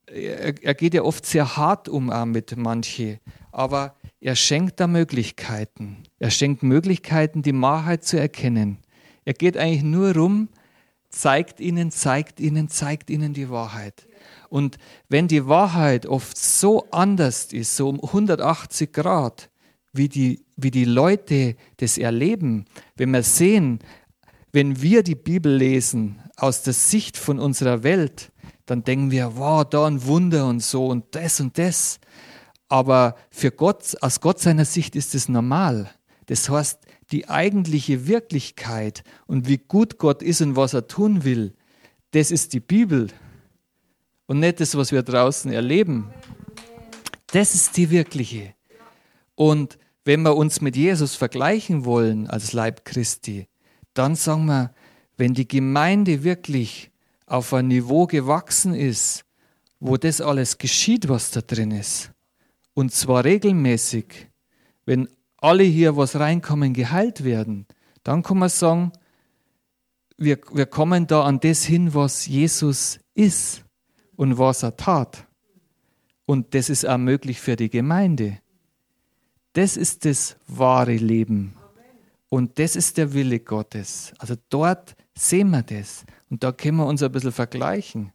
er 0.06 0.74
geht 0.74 0.94
ja 0.94 1.02
oft 1.02 1.26
sehr 1.26 1.56
hart 1.56 1.88
um 1.88 2.12
mit 2.30 2.56
manche, 2.56 3.20
aber 3.50 3.94
er 4.20 4.36
schenkt 4.36 4.80
da 4.80 4.86
Möglichkeiten. 4.86 5.98
Er 6.18 6.30
schenkt 6.30 6.62
Möglichkeiten, 6.62 7.42
die 7.42 7.60
Wahrheit 7.60 8.04
zu 8.04 8.18
erkennen. 8.18 8.78
Er 9.24 9.34
geht 9.34 9.56
eigentlich 9.56 9.82
nur 9.82 10.14
rum, 10.14 10.48
zeigt 11.10 11.60
ihnen, 11.60 11.90
zeigt 11.90 12.40
ihnen, 12.40 12.68
zeigt 12.68 13.10
ihnen 13.10 13.34
die 13.34 13.50
Wahrheit. 13.50 14.06
Und 14.48 14.78
wenn 15.08 15.28
die 15.28 15.46
Wahrheit 15.46 16.06
oft 16.06 16.36
so 16.36 16.88
anders 16.90 17.52
ist, 17.52 17.76
so 17.76 17.88
um 17.88 18.00
180 18.02 18.92
Grad, 18.92 19.50
wie 19.92 20.08
die, 20.08 20.44
wie 20.56 20.70
die 20.70 20.84
Leute 20.84 21.56
das 21.76 21.98
erleben, 21.98 22.64
wenn 22.96 23.10
wir 23.10 23.22
sehen, 23.22 23.80
wenn 24.52 24.80
wir 24.82 25.02
die 25.02 25.14
Bibel 25.14 25.54
lesen 25.54 26.20
aus 26.36 26.62
der 26.62 26.72
Sicht 26.72 27.16
von 27.16 27.38
unserer 27.38 27.82
Welt, 27.82 28.31
dann 28.72 28.84
denken 28.84 29.10
wir, 29.10 29.36
wow, 29.36 29.66
da 29.68 29.86
ein 29.86 30.06
Wunder 30.06 30.46
und 30.48 30.62
so 30.62 30.86
und 30.86 31.14
das 31.14 31.40
und 31.40 31.58
das. 31.58 32.00
Aber 32.70 33.16
für 33.30 33.50
Gott, 33.50 33.98
aus 34.00 34.20
Gott 34.22 34.40
seiner 34.40 34.64
Sicht 34.64 34.96
ist 34.96 35.14
es 35.14 35.28
normal. 35.28 35.90
Das 36.24 36.48
heißt, 36.48 36.78
die 37.10 37.28
eigentliche 37.28 38.06
Wirklichkeit 38.06 39.04
und 39.26 39.46
wie 39.46 39.58
gut 39.58 39.98
Gott 39.98 40.22
ist 40.22 40.40
und 40.40 40.56
was 40.56 40.72
er 40.72 40.86
tun 40.86 41.22
will, 41.22 41.54
das 42.12 42.30
ist 42.30 42.54
die 42.54 42.60
Bibel 42.60 43.08
und 44.24 44.40
nicht 44.40 44.60
das, 44.60 44.74
was 44.74 44.90
wir 44.90 45.02
draußen 45.02 45.52
erleben. 45.52 46.08
Das 47.26 47.54
ist 47.54 47.76
die 47.76 47.90
wirkliche. 47.90 48.54
Und 49.34 49.78
wenn 50.06 50.22
wir 50.22 50.34
uns 50.34 50.62
mit 50.62 50.76
Jesus 50.76 51.14
vergleichen 51.14 51.84
wollen 51.84 52.26
als 52.26 52.54
Leib 52.54 52.86
Christi, 52.86 53.48
dann 53.92 54.14
sagen 54.14 54.46
wir, 54.46 54.72
wenn 55.18 55.34
die 55.34 55.46
Gemeinde 55.46 56.24
wirklich 56.24 56.91
auf 57.32 57.54
ein 57.54 57.68
Niveau 57.68 58.06
gewachsen 58.06 58.74
ist, 58.74 59.24
wo 59.80 59.96
das 59.96 60.20
alles 60.20 60.58
geschieht, 60.58 61.08
was 61.08 61.30
da 61.30 61.40
drin 61.40 61.70
ist, 61.70 62.12
und 62.74 62.92
zwar 62.92 63.24
regelmäßig, 63.24 64.28
wenn 64.84 65.08
alle 65.38 65.64
hier, 65.64 65.96
was 65.96 66.16
reinkommen, 66.16 66.74
geheilt 66.74 67.24
werden, 67.24 67.66
dann 68.02 68.22
kann 68.22 68.38
man 68.38 68.48
sagen, 68.48 68.92
wir, 70.16 70.38
wir 70.52 70.66
kommen 70.66 71.06
da 71.06 71.24
an 71.24 71.40
das 71.40 71.64
hin, 71.64 71.94
was 71.94 72.26
Jesus 72.26 73.00
ist 73.14 73.64
und 74.16 74.38
was 74.38 74.62
er 74.62 74.76
tat. 74.76 75.26
Und 76.26 76.54
das 76.54 76.70
ist 76.70 76.86
auch 76.86 76.98
möglich 76.98 77.40
für 77.40 77.56
die 77.56 77.70
Gemeinde. 77.70 78.38
Das 79.54 79.76
ist 79.76 80.04
das 80.04 80.36
wahre 80.46 80.96
Leben. 80.96 81.54
Und 82.28 82.58
das 82.58 82.76
ist 82.76 82.96
der 82.96 83.12
Wille 83.12 83.40
Gottes. 83.40 84.12
Also 84.18 84.36
dort 84.48 84.94
sehen 85.14 85.50
wir 85.50 85.62
das. 85.62 86.04
Und 86.32 86.42
da 86.42 86.50
können 86.50 86.78
wir 86.78 86.86
uns 86.86 87.02
ein 87.02 87.12
bisschen 87.12 87.30
vergleichen. 87.30 88.10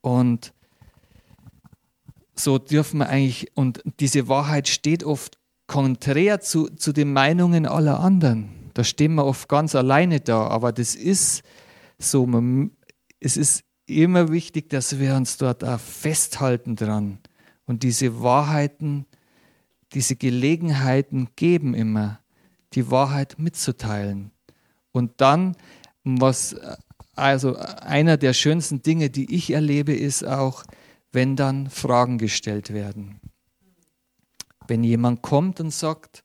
Und 0.00 0.54
so 2.34 2.56
dürfen 2.56 3.00
wir 3.00 3.10
eigentlich, 3.10 3.54
und 3.54 3.82
diese 4.00 4.28
Wahrheit 4.28 4.66
steht 4.66 5.04
oft 5.04 5.36
konträr 5.66 6.40
zu, 6.40 6.70
zu 6.70 6.94
den 6.94 7.12
Meinungen 7.12 7.66
aller 7.66 8.00
anderen. 8.00 8.70
Da 8.72 8.82
stehen 8.82 9.14
wir 9.16 9.26
oft 9.26 9.46
ganz 9.46 9.74
alleine 9.74 10.20
da, 10.20 10.46
aber 10.46 10.72
das 10.72 10.94
ist 10.94 11.42
so, 11.98 12.24
man, 12.24 12.70
es 13.20 13.36
ist 13.36 13.64
immer 13.84 14.32
wichtig, 14.32 14.70
dass 14.70 14.98
wir 14.98 15.16
uns 15.16 15.36
dort 15.36 15.64
auch 15.64 15.78
festhalten 15.78 16.76
dran 16.76 17.18
und 17.66 17.82
diese 17.82 18.22
Wahrheiten, 18.22 19.04
diese 19.92 20.16
Gelegenheiten 20.16 21.28
geben 21.36 21.74
immer, 21.74 22.20
die 22.72 22.90
Wahrheit 22.90 23.38
mitzuteilen. 23.38 24.30
Und 24.92 25.20
dann, 25.20 25.56
was 26.04 26.56
also 27.16 27.56
einer 27.56 28.16
der 28.16 28.34
schönsten 28.34 28.82
Dinge, 28.82 29.10
die 29.10 29.34
ich 29.34 29.50
erlebe, 29.50 29.94
ist 29.94 30.24
auch, 30.24 30.64
wenn 31.12 31.34
dann 31.34 31.70
Fragen 31.70 32.18
gestellt 32.18 32.72
werden. 32.72 33.20
Wenn 34.68 34.84
jemand 34.84 35.22
kommt 35.22 35.60
und 35.60 35.70
sagt, 35.70 36.24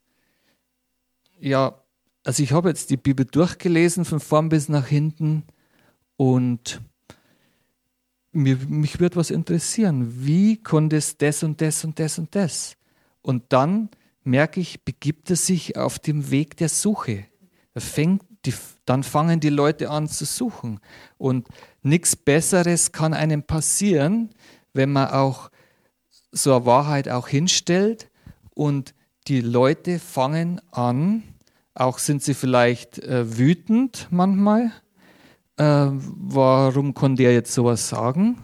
ja, 1.40 1.82
also 2.24 2.44
ich 2.44 2.52
habe 2.52 2.70
jetzt 2.70 2.90
die 2.90 2.98
Bibel 2.98 3.26
durchgelesen 3.26 4.06
von 4.06 4.20
vorn 4.20 4.50
bis 4.50 4.70
nach 4.70 4.88
hinten 4.88 5.44
und 6.18 6.82
mir, 8.32 8.58
mich 8.68 9.00
wird 9.00 9.16
was 9.16 9.32
interessieren. 9.32 10.26
Wie 10.26 10.62
konnte 10.62 10.98
es 10.98 11.18
das 11.18 11.44
und 11.44 11.62
das 11.62 11.84
und 11.84 12.00
das 12.00 12.20
und 12.20 12.36
das? 12.36 12.78
Und 13.22 13.44
dann 13.50 13.90
merke 14.24 14.60
ich, 14.60 14.84
begibt 14.84 15.30
er 15.30 15.36
sich 15.36 15.78
auf 15.78 16.00
dem 16.00 16.32
Weg 16.32 16.58
der 16.58 16.70
Suche. 16.70 17.26
Er 17.74 17.82
fängt 17.82 18.24
die, 18.46 18.54
dann 18.92 19.04
fangen 19.04 19.40
die 19.40 19.48
Leute 19.48 19.90
an 19.90 20.10
zu 20.10 20.26
suchen. 20.26 20.82
Und 21.18 21.48
nichts 21.82 22.18
Besseres 22.18 22.92
kann 22.92 23.14
einem 23.14 23.42
passieren, 23.42 24.32
wenn 24.74 24.92
man 24.92 25.12
auch 25.12 25.50
so 26.34 26.54
eine 26.54 26.66
Wahrheit 26.66 27.08
auch 27.08 27.30
hinstellt 27.30 28.10
und 28.54 28.94
die 29.30 29.40
Leute 29.40 29.98
fangen 29.98 30.60
an, 30.72 31.24
auch 31.74 32.00
sind 32.00 32.22
sie 32.22 32.34
vielleicht 32.34 33.00
äh, 33.00 33.38
wütend 33.38 34.10
manchmal, 34.12 34.74
äh, 35.56 35.88
warum 35.88 36.94
konnte 36.94 37.24
er 37.24 37.32
jetzt 37.32 37.54
sowas 37.54 37.88
sagen? 37.88 38.40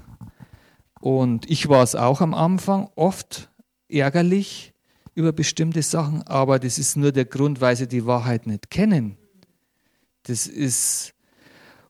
Und 1.01 1.49
ich 1.49 1.67
war 1.67 1.83
es 1.83 1.93
auch 1.93 2.21
am 2.21 2.33
Anfang 2.33 2.89
oft 2.95 3.49
ärgerlich 3.89 4.73
über 5.13 5.33
bestimmte 5.33 5.81
Sachen, 5.81 6.25
aber 6.25 6.57
das 6.57 6.79
ist 6.79 6.95
nur 6.95 7.11
der 7.11 7.25
Grund, 7.25 7.59
weil 7.59 7.75
sie 7.75 7.89
die 7.89 8.05
Wahrheit 8.05 8.47
nicht 8.47 8.69
kennen. 8.69 9.17
Das 10.27 10.45
ist, 10.45 11.13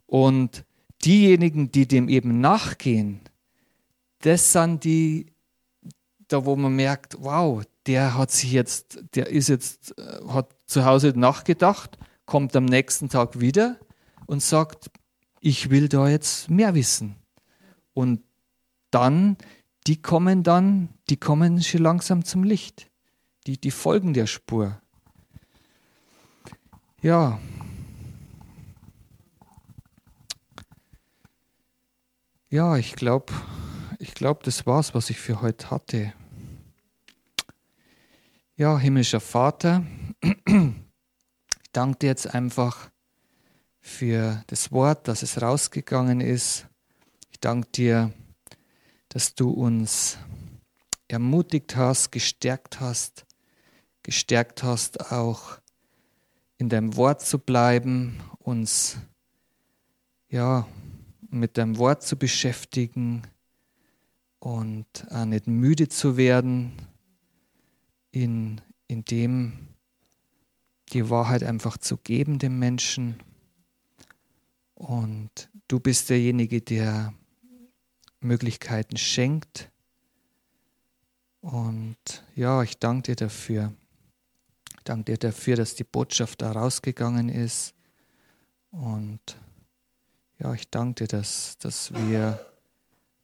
und 0.06 0.64
diejenigen, 1.04 1.72
die 1.72 1.88
dem 1.88 2.08
eben 2.08 2.40
nachgehen, 2.40 3.22
das 4.20 4.52
sind 4.52 4.84
die, 4.84 5.28
da 6.28 6.46
wo 6.46 6.56
man 6.56 6.76
merkt, 6.76 7.16
wow, 7.20 7.64
der 7.86 8.16
hat 8.18 8.32
sich 8.32 8.52
jetzt, 8.52 9.00
der 9.16 9.28
ist 9.28 9.48
jetzt, 9.48 9.98
äh, 9.98 10.28
hat 10.28 10.56
zu 10.66 10.86
Hause 10.86 11.14
nachgedacht, 11.16 11.98
kommt 12.26 12.56
am 12.56 12.66
nächsten 12.66 13.10
Tag 13.10 13.40
wieder 13.40 13.80
und 14.26 14.44
sagt, 14.44 14.92
ich 15.40 15.70
will 15.70 15.88
da 15.88 16.10
jetzt 16.10 16.50
mehr 16.50 16.76
wissen. 16.76 17.16
Und 17.94 18.22
dann, 18.92 19.38
die 19.88 20.02
kommen 20.02 20.44
dann, 20.44 20.90
die 21.10 21.18
kommen 21.18 21.64
schon 21.64 21.82
langsam 21.82 22.26
zum 22.26 22.44
Licht. 22.44 22.90
Die, 23.48 23.60
die 23.60 23.72
folgen 23.72 24.14
der 24.14 24.28
Spur. 24.28 24.82
Ja. 27.02 27.40
Ja, 32.50 32.78
ich 32.78 32.96
glaube, 32.96 33.34
ich 34.00 34.14
glaube, 34.14 34.40
das 34.44 34.66
war's, 34.66 34.96
was 34.96 35.10
ich 35.10 35.20
für 35.20 35.42
heute 35.42 35.70
hatte. 35.70 36.14
Ja, 38.56 38.80
himmlischer 38.80 39.20
Vater, 39.20 39.84
ich 40.22 41.72
danke 41.74 42.00
dir 42.00 42.08
jetzt 42.08 42.34
einfach 42.34 42.90
für 43.82 44.46
das 44.48 44.72
Wort, 44.72 45.10
dass 45.10 45.24
es 45.24 45.42
rausgegangen 45.42 46.22
ist. 46.22 46.68
Ich 47.32 47.42
danke 47.42 47.68
dir, 47.70 48.14
dass 49.10 49.36
du 49.36 49.50
uns 49.50 50.18
ermutigt 51.10 51.76
hast, 51.76 52.14
gestärkt 52.14 52.80
hast, 52.80 53.26
gestärkt 54.04 54.64
hast, 54.64 55.12
auch 55.12 55.60
in 56.58 56.70
deinem 56.70 56.96
Wort 56.96 57.22
zu 57.22 57.40
bleiben, 57.40 58.24
uns 58.40 59.00
ja, 60.30 60.66
mit 61.30 61.58
deinem 61.58 61.78
Wort 61.78 62.04
zu 62.04 62.18
beschäftigen 62.18 63.24
und 64.40 64.86
auch 65.10 65.26
nicht 65.26 65.48
müde 65.48 65.90
zu 65.90 66.18
werden, 66.18 66.74
in, 68.12 68.62
in 68.88 69.04
dem 69.06 69.68
die 70.94 71.10
Wahrheit 71.10 71.44
einfach 71.44 71.78
zu 71.78 71.98
geben 71.98 72.40
dem 72.40 72.60
Menschen. 72.60 73.20
Und 74.74 75.50
du 75.68 75.80
bist 75.80 76.10
derjenige, 76.10 76.62
der 76.62 77.14
Möglichkeiten 78.20 78.98
schenkt. 78.98 79.72
Und 81.42 81.98
ja, 82.36 82.62
ich 82.64 82.78
danke 82.78 83.12
dir 83.12 83.16
dafür. 83.16 83.74
Ich 84.78 84.84
danke 84.84 85.14
dir 85.14 85.18
dafür, 85.18 85.56
dass 85.56 85.76
die 85.76 85.84
Botschaft 85.84 86.42
da 86.42 86.52
rausgegangen 86.52 87.30
ist. 87.30 87.74
Und 88.72 89.38
ja, 90.40 90.54
ich 90.54 90.70
danke 90.70 91.06
dir, 91.06 91.08
dass, 91.08 91.58
dass 91.58 91.92
wir 91.94 92.40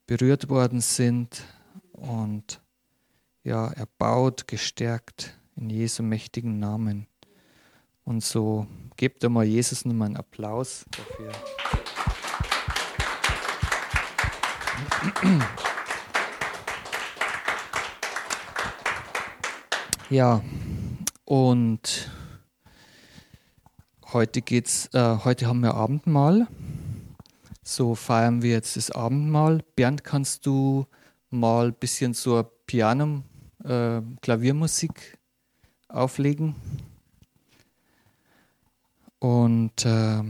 berührt 0.07 0.49
worden 0.49 0.81
sind 0.81 1.43
und 1.91 2.59
ja, 3.43 3.71
erbaut, 3.71 4.47
gestärkt 4.47 5.37
in 5.55 5.69
Jesu 5.69 6.01
mächtigen 6.01 6.59
Namen. 6.59 7.07
Und 8.03 8.23
so 8.23 8.67
gebt 8.97 9.23
einmal 9.23 9.45
Jesus 9.45 9.85
nochmal 9.85 10.07
einen 10.07 10.17
Applaus 10.17 10.85
dafür. 10.91 11.31
Ja, 20.09 20.41
und 21.25 22.11
heute 24.11 24.41
geht's, 24.41 24.89
äh, 24.93 25.17
heute 25.23 25.47
haben 25.47 25.61
wir 25.61 25.73
Abendmahl. 25.73 26.47
So 27.65 27.95
feiern 27.95 28.41
wir 28.41 28.51
jetzt 28.51 28.75
das 28.75 28.91
Abendmahl. 28.91 29.63
Bernd, 29.77 30.03
kannst 30.03 30.45
du 30.45 30.85
mal 31.29 31.67
ein 31.67 31.73
bisschen 31.73 32.13
so 32.13 32.43
Piano, 32.67 33.23
äh, 33.63 34.01
Klaviermusik 34.21 35.17
auflegen? 35.87 36.55
Und 39.19 39.85
äh, 39.85 40.21